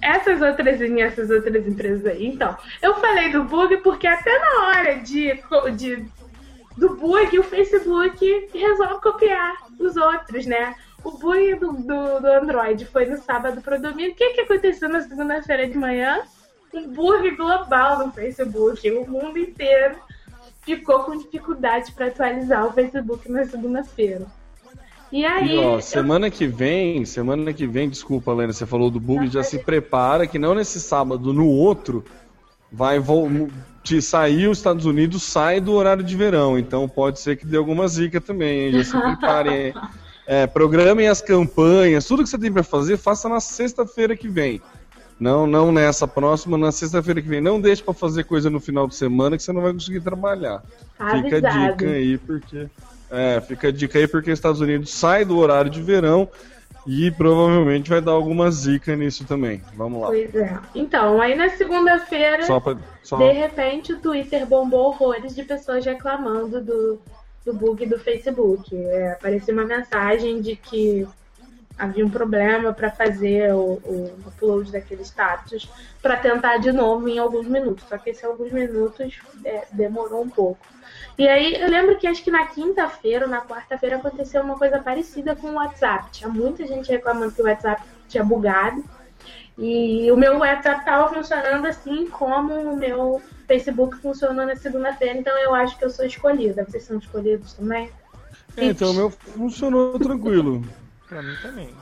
[0.00, 2.26] essas outras, essas outras empresas aí.
[2.26, 5.40] Então, eu falei do bug porque até na hora de,
[5.76, 6.06] de
[6.76, 10.76] do bug, o Facebook resolve copiar os outros, né?
[11.02, 14.12] O bug do, do, do Android foi no sábado para domingo.
[14.12, 16.22] O que, que aconteceu na segunda-feira de manhã?
[16.72, 18.88] Um bug global no Facebook.
[18.90, 19.96] O mundo inteiro
[20.62, 24.26] ficou com dificuldade para atualizar o Facebook na segunda-feira.
[25.10, 25.54] E aí.
[25.54, 29.28] E, ó, eu- semana que vem, semana que vem, desculpa, Lena, você falou do bug,
[29.28, 32.04] já se prepara que não nesse sábado, no outro,
[32.70, 33.48] vai vol-
[33.82, 36.58] te sair os Estados Unidos, sai do horário de verão.
[36.58, 38.72] Então pode ser que dê alguma zica também, hein?
[38.72, 39.74] Já se preparem.
[40.30, 44.60] É, programem as campanhas, tudo que você tem para fazer, faça na sexta-feira que vem.
[45.18, 47.40] Não, não nessa próxima, na sexta-feira que vem.
[47.40, 50.62] Não deixe para fazer coisa no final de semana que você não vai conseguir trabalhar.
[50.92, 51.76] Fica a Avisado.
[51.78, 52.66] dica aí, porque.
[53.10, 56.28] É, fica a dica aí porque os Estados Unidos sai do horário de verão
[56.86, 59.62] e provavelmente vai dar alguma zica nisso também.
[59.74, 60.08] Vamos lá.
[60.08, 60.58] Pois é.
[60.74, 62.58] Então, aí na segunda-feira, Só
[63.16, 67.00] de repente, o Twitter bombou horrores de pessoas reclamando do,
[67.44, 68.74] do bug do Facebook.
[68.74, 71.06] É, apareceu uma mensagem de que
[71.78, 75.68] havia um problema para fazer o, o upload daquele status
[76.02, 77.84] para tentar de novo em alguns minutos.
[77.88, 80.66] Só que esses alguns minutos é, demorou um pouco.
[81.18, 84.78] E aí eu lembro que acho que na quinta-feira ou na quarta-feira aconteceu uma coisa
[84.78, 86.12] parecida com o WhatsApp.
[86.12, 88.84] Tinha muita gente reclamando que o WhatsApp tinha bugado.
[89.58, 95.18] E o meu WhatsApp estava funcionando assim como o meu Facebook funcionou na segunda-feira.
[95.18, 96.64] Então eu acho que eu sou escolhida.
[96.64, 97.90] Vocês são escolhidos também?
[98.56, 100.62] É, então o meu funcionou tranquilo.
[101.08, 101.74] Pra mim também.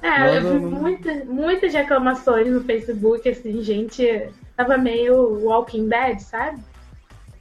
[0.00, 6.58] É, eu vi muitas, muitas reclamações no Facebook, assim, gente tava meio Walking Dead, sabe?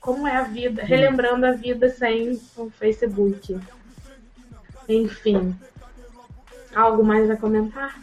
[0.02, 3.58] Como é a vida, relembrando a vida sem o Facebook.
[4.90, 5.56] Enfim.
[6.76, 8.02] Algo mais a comentar?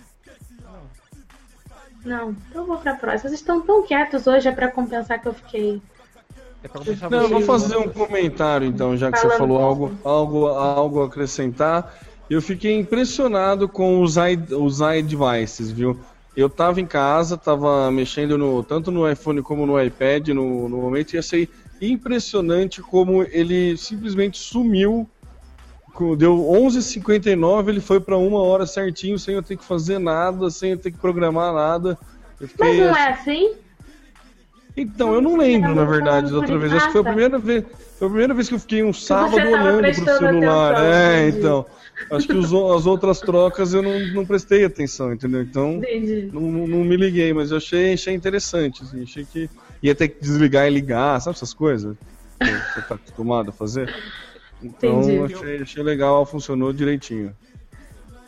[2.05, 3.29] Não, então eu vou pra próxima.
[3.29, 5.83] Vocês estão tão quietos hoje, é pra compensar que eu fiquei.
[6.63, 6.81] É pra
[7.11, 7.47] Não, eu vou você.
[7.47, 9.39] fazer um comentário então, já que você Falando.
[9.39, 11.93] falou algo, algo, algo a acrescentar.
[12.31, 15.99] Eu fiquei impressionado com os, i, os iDevices, viu?
[16.37, 20.77] Eu tava em casa, tava mexendo no, tanto no iPhone como no iPad no, no
[20.77, 21.49] momento e achei
[21.81, 25.09] impressionante como ele simplesmente sumiu.
[26.17, 30.73] Deu 11h59, ele foi para uma hora certinho, sem eu ter que fazer nada, sem
[30.73, 31.99] eu ter que programar nada.
[32.59, 33.57] Mas não é assim?
[34.77, 36.73] então, eu não lembro, na verdade, da outra vez.
[36.73, 37.65] Acho que foi a primeira vez,
[37.99, 40.73] foi a primeira vez que eu fiquei um sábado olhando pro celular.
[40.73, 41.39] atenção, é, entendi.
[41.39, 41.67] então.
[42.11, 45.43] Acho que os as outras trocas eu não, não prestei atenção, entendeu?
[45.43, 45.83] Então,
[46.33, 49.51] não- não me liguei, mas eu achei, achei interessante, assim, achei que
[49.83, 51.97] ia ter que desligar e ligar, sabe essas coisas
[52.39, 53.93] que você tá acostumado a fazer?
[54.63, 55.35] Então, Entendi.
[55.35, 57.35] achei, achei legal, funcionou direitinho.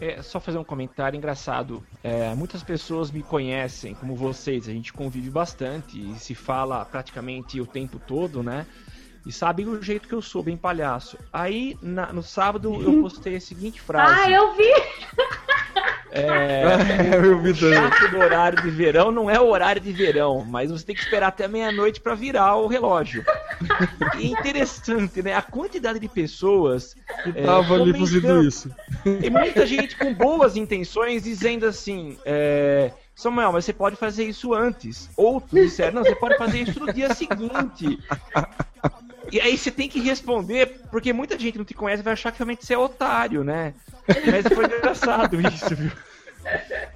[0.00, 1.82] É, só fazer um comentário engraçado.
[2.02, 7.60] É, muitas pessoas me conhecem, como vocês, a gente convive bastante e se fala praticamente
[7.60, 8.66] o tempo todo, né?
[9.26, 11.18] E sabem o jeito que eu sou, bem palhaço.
[11.32, 14.20] Aí, na- no sábado, eu postei a seguinte frase.
[14.22, 14.72] Ah, eu vi!
[16.12, 16.64] É,
[17.22, 17.74] eu vi também.
[17.74, 21.02] chato do horário de verão não é o horário de verão, mas você tem que
[21.02, 23.24] esperar até meia-noite para virar o relógio.
[24.18, 25.34] E é interessante, né?
[25.34, 28.74] A quantidade de pessoas Que é, tava ali fazendo isso.
[29.20, 34.54] Tem muita gente com boas intenções dizendo assim: é, Samuel, mas você pode fazer isso
[34.54, 35.10] antes.
[35.16, 37.98] Outros disseram: Não, você pode fazer isso no dia seguinte.
[39.32, 42.38] E aí você tem que responder, porque muita gente não te conhece vai achar que
[42.38, 43.74] realmente você é otário, né?
[44.28, 45.90] Mas foi engraçado isso, viu?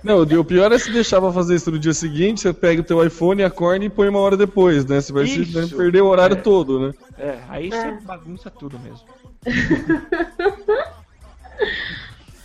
[0.02, 2.84] Não, o pior é se deixar pra fazer isso no dia seguinte, você pega o
[2.84, 5.00] teu iPhone, acorda e põe uma hora depois, né?
[5.00, 5.74] Você vai Isso.
[5.76, 6.40] perder o horário É.
[6.40, 6.94] todo, né?
[7.16, 7.70] É, aí É.
[7.70, 9.06] você bagunça tudo mesmo.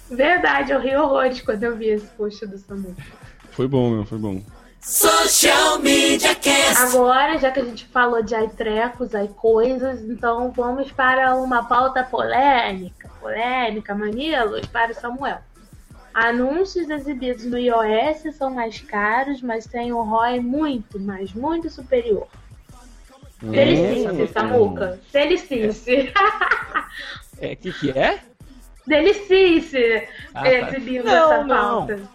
[0.09, 2.95] Verdade, eu ri horrores quando eu vi esse post do Samu.
[3.51, 4.41] Foi bom, meu, foi bom.
[4.81, 6.83] Social Media Cast.
[6.83, 13.09] Agora, já que a gente falou de trecos, coisas, então vamos para uma pauta polêmica.
[13.19, 15.39] Polêmica, Manilos, para o Samuel.
[16.13, 22.27] Anúncios exibidos no iOS são mais caros, mas têm um ROI muito, mas muito superior.
[23.41, 24.99] Delicie, Samuca.
[25.13, 26.13] Delicie.
[27.41, 28.19] É, que que é?
[28.85, 30.49] Delicie Ah, tá.
[30.51, 31.95] exibindo Não, essa pauta.
[31.95, 32.09] Não,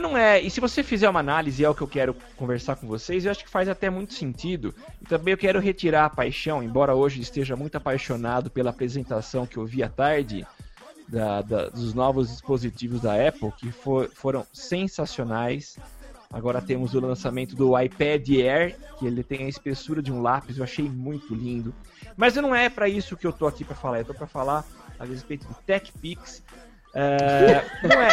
[0.00, 0.40] não é.
[0.40, 3.30] E se você fizer uma análise, é o que eu quero conversar com vocês, eu
[3.30, 4.74] acho que faz até muito sentido.
[5.00, 9.56] E também eu quero retirar a paixão, embora hoje esteja muito apaixonado pela apresentação que
[9.56, 10.46] eu vi à tarde
[11.08, 15.78] da- da- dos novos dispositivos da Apple, que for- foram sensacionais.
[16.32, 20.58] Agora temos o lançamento do iPad Air, que ele tem a espessura de um lápis,
[20.58, 21.72] eu achei muito lindo.
[22.16, 24.64] Mas não é para isso que eu tô aqui para falar, eu tô para falar
[24.98, 26.42] a respeito do TechPix.
[26.98, 28.08] É, não é,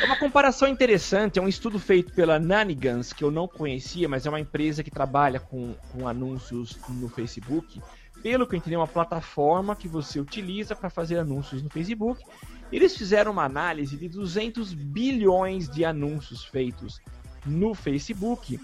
[0.00, 4.24] é uma comparação interessante, é um estudo feito pela Nanigans, que eu não conhecia, mas
[4.24, 7.82] é uma empresa que trabalha com, com anúncios no Facebook.
[8.22, 12.22] Pelo que eu entendi, é uma plataforma que você utiliza para fazer anúncios no Facebook.
[12.70, 17.00] Eles fizeram uma análise de 200 bilhões de anúncios feitos
[17.44, 18.60] no Facebook.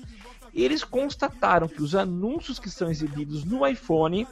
[0.54, 4.26] E eles constataram que os anúncios que são exibidos no iPhone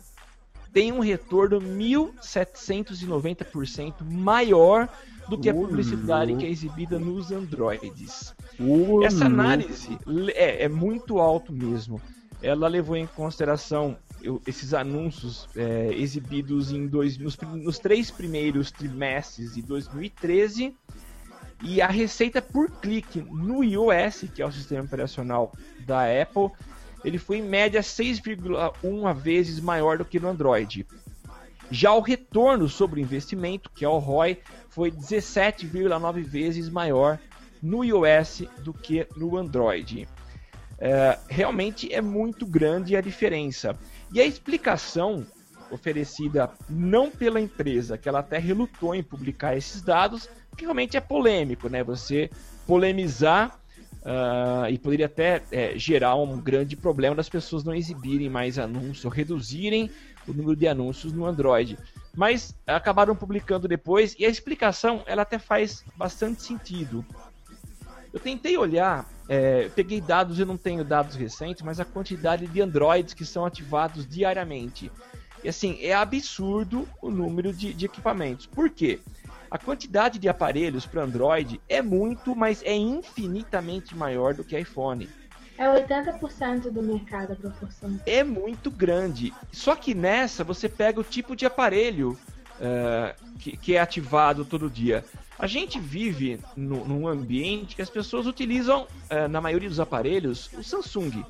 [0.75, 4.89] têm um retorno 1.790% maior
[5.29, 8.35] do que a Ô, publicidade que é exibida nos Androids.
[8.61, 9.97] Ô, Essa análise
[10.35, 12.01] é, é muito alto mesmo.
[12.43, 18.71] Ela levou em consideração eu- esses anúncios é, exibidos em dois, nos, nos três primeiros
[18.71, 20.77] trimestres de 2013
[21.63, 25.53] e a receita por clique no iOS, que é o sistema operacional
[25.87, 26.51] da Apple,
[27.05, 30.87] ele foi em média 6,1 vezes maior do que no Android.
[31.71, 34.39] Já o retorno sobre o investimento, que é o ROI,
[34.71, 37.19] foi 17,9 vezes maior
[37.63, 40.07] no iOS do que no Android.
[40.79, 43.79] É, realmente é muito grande a diferença.
[44.13, 45.27] E a explicação
[45.71, 51.01] oferecida não pela empresa, que ela até relutou em publicar esses dados, que realmente é
[51.01, 51.83] polêmico, né?
[51.83, 52.31] Você
[52.67, 53.59] polemizar
[54.05, 59.05] ah, e poderia até é, gerar um grande problema das pessoas não exibirem mais anúncios,
[59.05, 59.91] ou reduzirem
[60.29, 61.79] o número de anúncios no Android.
[62.15, 67.05] Mas acabaram publicando depois e a explicação ela até faz bastante sentido.
[68.13, 72.61] Eu tentei olhar, é, peguei dados, eu não tenho dados recentes, mas a quantidade de
[72.61, 74.93] Androids que são ativados diariamente.
[75.43, 78.47] E assim, é absurdo o número de, de equipamentos.
[78.47, 79.01] Por quê?
[79.55, 85.09] A quantidade de aparelhos para Android é muito, mas é infinitamente maior do que iPhone.
[85.57, 88.01] É 80% do mercado a proporção.
[88.05, 89.33] É muito grande.
[89.53, 92.19] Só que nessa você pega o tipo de aparelho
[92.61, 95.05] eh, que, que é ativado todo dia.
[95.39, 100.51] A gente vive no- num ambiente que as pessoas utilizam, eh, na maioria dos aparelhos,
[100.59, 101.25] o Samsung.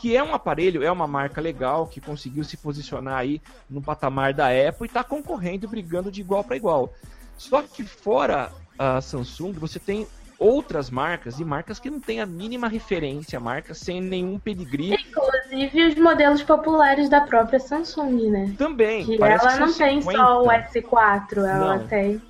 [0.00, 4.32] Que é um aparelho, é uma marca legal, que conseguiu se posicionar aí no patamar
[4.32, 6.94] da Apple e está concorrendo, brigando de igual para igual.
[7.38, 10.06] Só que fora a Samsung, você tem
[10.38, 14.94] outras marcas e marcas que não têm a mínima referência, marcas sem nenhum pedigree.
[14.94, 18.54] Inclusive os modelos populares da própria Samsung, né?
[18.56, 19.04] Também.
[19.04, 20.18] Que ela que não são tem 50.
[20.18, 21.88] só o S4, ela Não.
[21.88, 22.20] tem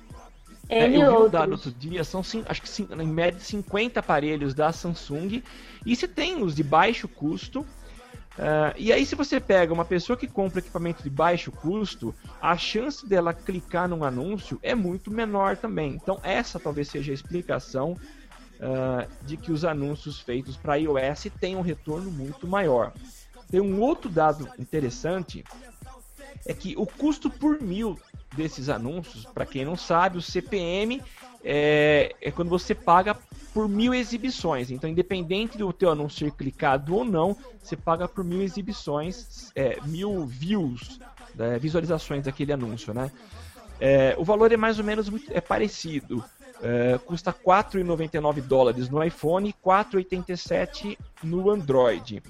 [0.67, 4.53] É, N eu vi um dado outro dia, são acho que em média 50 aparelhos
[4.53, 5.43] da Samsung.
[5.85, 7.65] E você tem os de baixo custo.
[8.37, 12.55] Ah, e aí, se você pega uma pessoa que compra equipamento de baixo custo, a
[12.55, 15.93] chance dela clicar num anúncio é muito menor também.
[16.01, 17.97] Então, essa talvez seja a explicação
[18.61, 22.93] ah, de que os anúncios feitos para iOS têm um retorno muito maior.
[23.49, 25.43] Tem um outro dado interessante
[26.45, 27.99] é que o custo por mil
[28.35, 31.01] desses anúncios, para quem não sabe, o CPM
[31.43, 33.15] é, é quando você paga
[33.53, 34.71] por mil exibições.
[34.71, 39.79] Então, independente do teu anúncio ser clicado ou não, você paga por mil exibições, é,
[39.85, 40.99] mil views,
[41.35, 43.11] né, visualizações daquele anúncio, né?
[43.79, 46.23] É, o valor é mais ou menos muito, é parecido.
[46.61, 52.21] É, custa 4,99 dólares no iPhone e 4,87 no Android.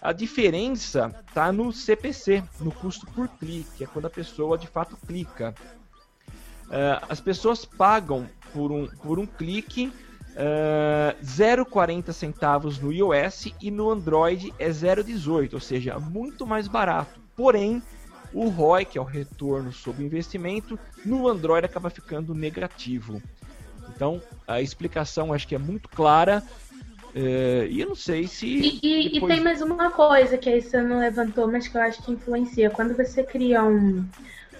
[0.00, 4.96] A diferença está no CPC, no custo por clique, é quando a pessoa de fato
[5.06, 5.54] clica.
[6.70, 9.92] É, as pessoas pagam por um, por um clique
[10.36, 17.20] é, 0,40 centavos no iOS e no Android é 0,18, ou seja, muito mais barato.
[17.36, 17.82] Porém,
[18.32, 23.20] o ROI, que é o retorno sobre investimento, no Android acaba ficando negativo.
[23.94, 26.42] Então, a explicação acho que é muito clara.
[27.16, 28.44] é, e eu não sei se.
[28.46, 31.76] E, e- e depois- tem mais uma coisa que aí você não levantou, mas que
[31.76, 32.70] eu acho que influencia.
[32.70, 34.04] Quando você cria um-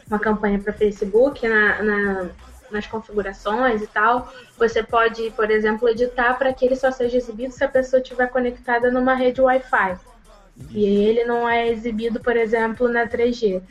[0.08, 2.30] uma campanha para Facebook, na- na-
[2.70, 7.52] nas configurações e tal, você pode, por exemplo, editar para que ele só seja exibido
[7.52, 9.98] se a pessoa estiver conectada numa rede Wi-Fi.
[10.70, 13.62] E ele não é exibido, por exemplo, na 3G.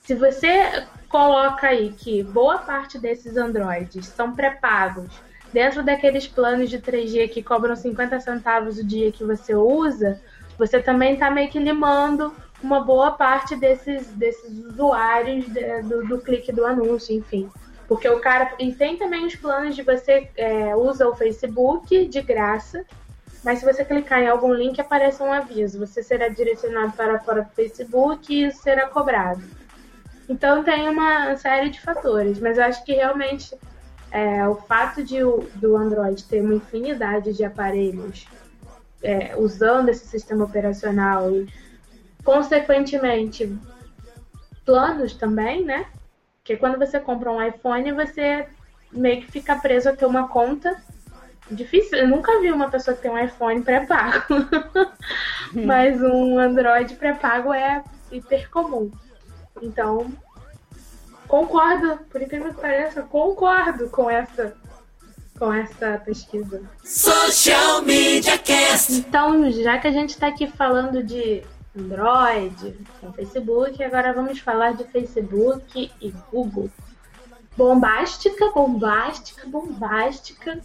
[0.00, 5.12] Se você coloca aí que boa parte desses Androids são pré-pagos,
[5.52, 10.20] dentro daqueles planos de 3G que cobram 50 centavos o dia que você usa,
[10.58, 16.20] você também está meio que limando uma boa parte desses, desses usuários de, do, do
[16.20, 17.50] clique do anúncio, enfim.
[17.92, 18.54] Porque o cara.
[18.58, 22.86] E tem também os planos de você é, usa o Facebook de graça,
[23.44, 25.78] mas se você clicar em algum link, aparece um aviso.
[25.78, 29.42] Você será direcionado para fora do Facebook e isso será cobrado.
[30.26, 33.54] Então tem uma série de fatores, mas eu acho que realmente
[34.10, 35.18] é, o fato de
[35.56, 38.26] do Android ter uma infinidade de aparelhos
[39.02, 41.46] é, usando esse sistema operacional e,
[42.24, 43.54] consequentemente,
[44.64, 45.84] planos também, né?
[46.42, 48.48] Porque quando você compra um iPhone, você
[48.90, 50.76] meio que fica preso a ter uma conta.
[51.48, 54.24] Difícil, eu nunca vi uma pessoa que tem um iPhone pré-pago.
[55.54, 58.90] Mas um Android pré-pago é hiper comum.
[59.62, 60.10] Então,
[61.28, 64.56] concordo, por incrível que pareça, concordo com essa
[65.38, 66.62] com essa pesquisa.
[66.84, 68.92] Social Media Cast.
[68.92, 71.42] Então, já que a gente está aqui falando de
[71.76, 73.82] Android, com Facebook.
[73.82, 76.70] Agora vamos falar de Facebook e Google.
[77.56, 80.60] Bombástica, bombástica, bombástica.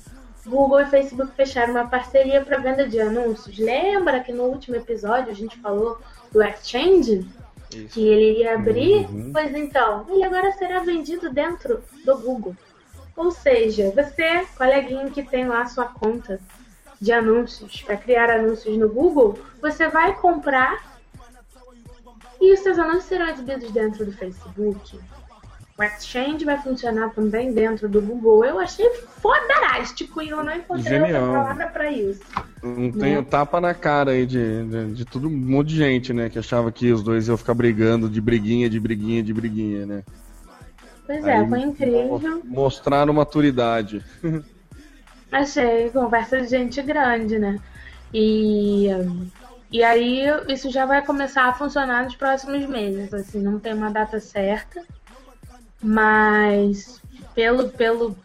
[0.46, 3.58] Google e Facebook fecharam uma parceria para venda de anúncios.
[3.58, 6.00] Lembra que no último episódio a gente falou
[6.32, 7.28] do Exchange?
[7.74, 7.94] Isso.
[7.94, 9.06] Que ele iria abrir?
[9.08, 9.32] Uhum.
[9.34, 12.56] Pois então, ele agora será vendido dentro do Google.
[13.16, 16.40] Ou seja, você, coleguinha que tem lá sua conta
[17.00, 20.97] de anúncios, para criar anúncios no Google, você vai comprar
[22.40, 25.00] e os seus anúncios serão exibidos dentro do Facebook.
[25.78, 28.44] O Exchange vai funcionar também dentro do Google.
[28.44, 31.22] Eu achei fodarástico e eu não encontrei Genial.
[31.22, 32.24] outra palavra para isso.
[32.64, 33.22] Não tem né?
[33.22, 36.30] tapa na cara aí de, de, de todo um monte de gente, né?
[36.30, 40.04] Que achava que os dois iam ficar brigando de briguinha, de briguinha, de briguinha, né?
[41.06, 42.42] Pois é, aí, foi incrível.
[42.44, 44.04] Mostraram maturidade.
[45.32, 47.60] Achei conversa de gente grande, né?
[48.12, 48.88] E
[49.70, 53.14] e aí isso já vai começar a funcionar nos próximos meses.
[53.14, 54.84] Assim, não tem uma data certa,
[55.82, 57.02] mas
[57.36, 58.18] pelo, pelo,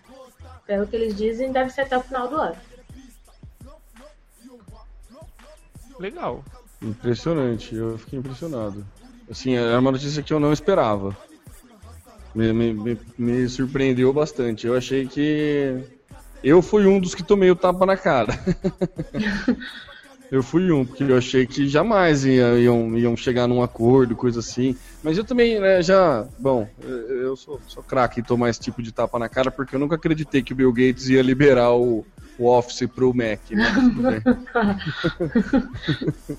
[0.67, 2.57] pelo que eles dizem, deve ser até o final do ano.
[5.99, 6.45] Legal.
[6.81, 8.85] Impressionante, eu fiquei impressionado.
[9.31, 11.17] Assim, era uma notícia que eu não esperava.
[12.35, 14.67] Me, me, me, me surpreendeu bastante.
[14.67, 15.85] Eu achei que
[16.43, 18.33] eu fui um dos que tomei o tapa na cara.
[20.33, 24.41] Eu fui um, porque eu achei que jamais ia, iam, iam chegar num acordo, coisa
[24.41, 24.75] assim.
[25.03, 26.27] Mas eu também, né, já.
[26.39, 29.79] Bom, eu sou, sou craque em tomar esse tipo de tapa na cara, porque eu
[29.79, 32.03] nunca acreditei que o Bill Gates ia liberar o,
[32.39, 33.75] o Office pro Mac, né?
[33.75, 34.23] Tudo bem.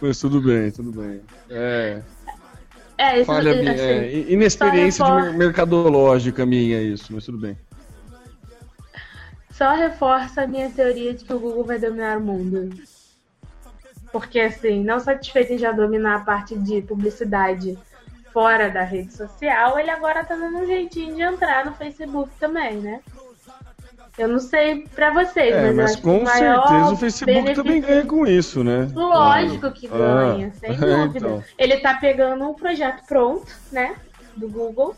[0.00, 1.20] mas tudo bem, tudo bem.
[1.50, 2.00] É.
[2.96, 7.54] É, isso Falha minha, é, inexperiência de mercadológica minha, isso, mas tudo bem.
[9.50, 12.95] Só reforça a minha teoria de que o Google vai dominar o mundo.
[14.12, 17.78] Porque, assim, não satisfeito em já dominar a parte de publicidade
[18.32, 22.76] fora da rede social, ele agora tá dando um jeitinho de entrar no Facebook também,
[22.76, 23.00] né?
[24.18, 27.64] Eu não sei pra vocês, é, mas, mas com certeza o Facebook benefício...
[27.64, 28.90] também ganha com isso, né?
[28.94, 31.18] Lógico que ah, ganha, sem dúvida.
[31.18, 31.44] Então.
[31.58, 33.94] Ele tá pegando um projeto pronto, né?
[34.34, 34.96] Do Google.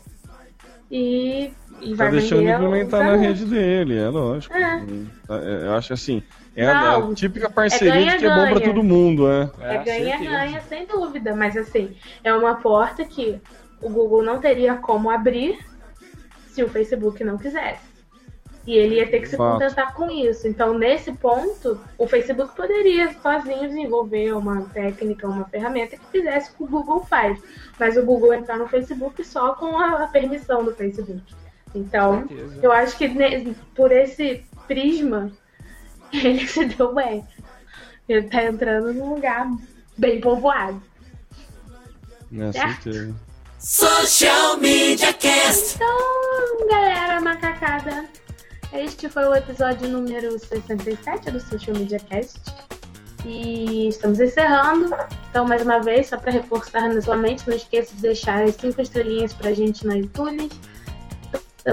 [0.89, 1.51] E,
[1.89, 4.55] e tá vai deixando implementar na rede dele, é lógico.
[4.55, 4.83] É.
[5.29, 5.65] é.
[5.65, 6.21] Eu acho assim,
[6.55, 9.49] é Não, a, típica parceria é ganha, que é bom para todo mundo, é.
[9.61, 11.35] É ganha-ganha, sem dúvida.
[11.35, 13.39] Mas assim, é uma porta que
[13.81, 15.57] o Google não teria como abrir
[16.47, 17.89] se o Facebook não quisesse.
[18.67, 19.53] E ele ia ter que se Fato.
[19.53, 20.47] contentar com isso.
[20.47, 26.55] Então, nesse ponto, o Facebook poderia sozinho desenvolver uma técnica, uma ferramenta que fizesse o
[26.55, 27.41] que o Google faz.
[27.79, 31.23] Mas o Google entrar no Facebook só com a permissão do Facebook.
[31.73, 32.27] Então,
[32.61, 33.07] eu acho que
[33.75, 35.31] por esse prisma,
[36.11, 37.25] ele se deu bem.
[38.07, 39.47] Ele tá entrando num lugar
[39.97, 40.81] bem povoado.
[42.33, 43.15] É, certeza.
[43.59, 45.75] Social Media Cast.
[45.75, 48.05] Então, galera macacada,
[48.73, 52.39] este foi o episódio número 67 do Social Media Cast.
[53.25, 54.95] E estamos encerrando.
[55.29, 58.55] Então, mais uma vez, só para reforçar na sua mente, não esqueça de deixar as
[58.55, 60.49] 5 estrelinhas pra gente no iTunes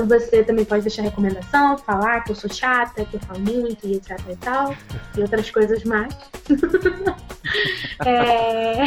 [0.07, 3.97] você também pode deixar recomendação, falar que eu sou chata, que eu falo muito e
[3.97, 4.75] etc e tal,
[5.17, 6.15] e outras coisas mais.
[8.05, 8.85] é...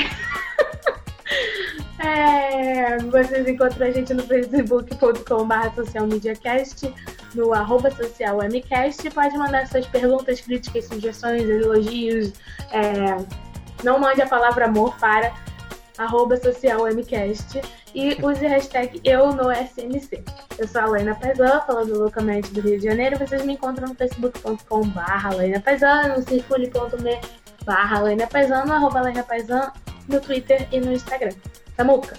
[2.05, 2.97] é...
[2.97, 6.93] Vocês encontram a gente no facebook.com.br socialmediacast,
[7.33, 12.33] no arroba socialmcast, pode mandar suas perguntas, críticas, sugestões, elogios.
[12.71, 13.17] É...
[13.83, 15.33] Não mande a palavra amor para
[15.99, 17.61] arroba socialmcast
[17.93, 20.23] e use a hashtag eu no SMC.
[20.57, 23.17] Eu sou a Laina Paisan, falando loucamente do Rio de Janeiro.
[23.17, 25.61] Vocês me encontram no facebook.com barra Laina
[26.15, 27.19] no circule.me
[27.65, 28.27] barra Laina
[28.65, 29.25] no arroba Laina
[30.07, 31.35] no Twitter e no Instagram.
[31.75, 32.17] Tamuca!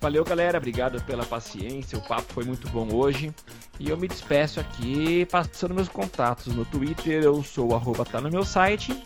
[0.00, 0.56] Valeu, galera.
[0.56, 1.98] Obrigado pela paciência.
[1.98, 3.34] O papo foi muito bom hoje.
[3.78, 6.54] E eu me despeço aqui passando meus contatos.
[6.54, 8.96] No Twitter eu sou arroba tá no meu site.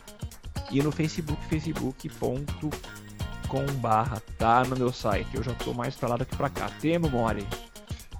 [0.71, 2.45] E no Facebook, facebook.com
[3.81, 5.29] barra tá no meu site.
[5.35, 6.69] Eu já tô mais pra lá do que pra cá.
[6.81, 7.47] Temo More.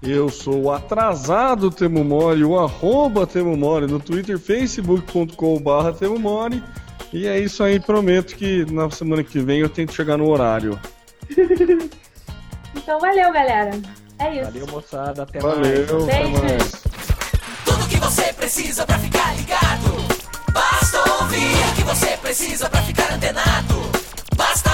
[0.03, 6.19] Eu sou o atrasado Temo Mori, o arroba Temo Mori no Twitter, facebook.com barra Temo
[6.19, 6.63] Mori.
[7.13, 10.79] E é isso aí, prometo que na semana que vem eu tento chegar no horário.
[12.77, 13.71] Então valeu, galera.
[14.19, 14.45] É isso.
[14.45, 15.23] Valeu, moçada.
[15.23, 16.09] Até Valeu, mais.
[16.09, 16.73] até mais.
[17.65, 19.95] Tudo que você precisa pra ficar ligado.
[20.53, 23.75] Basta ouvir o que você precisa pra ficar antenado.
[24.37, 24.74] Basta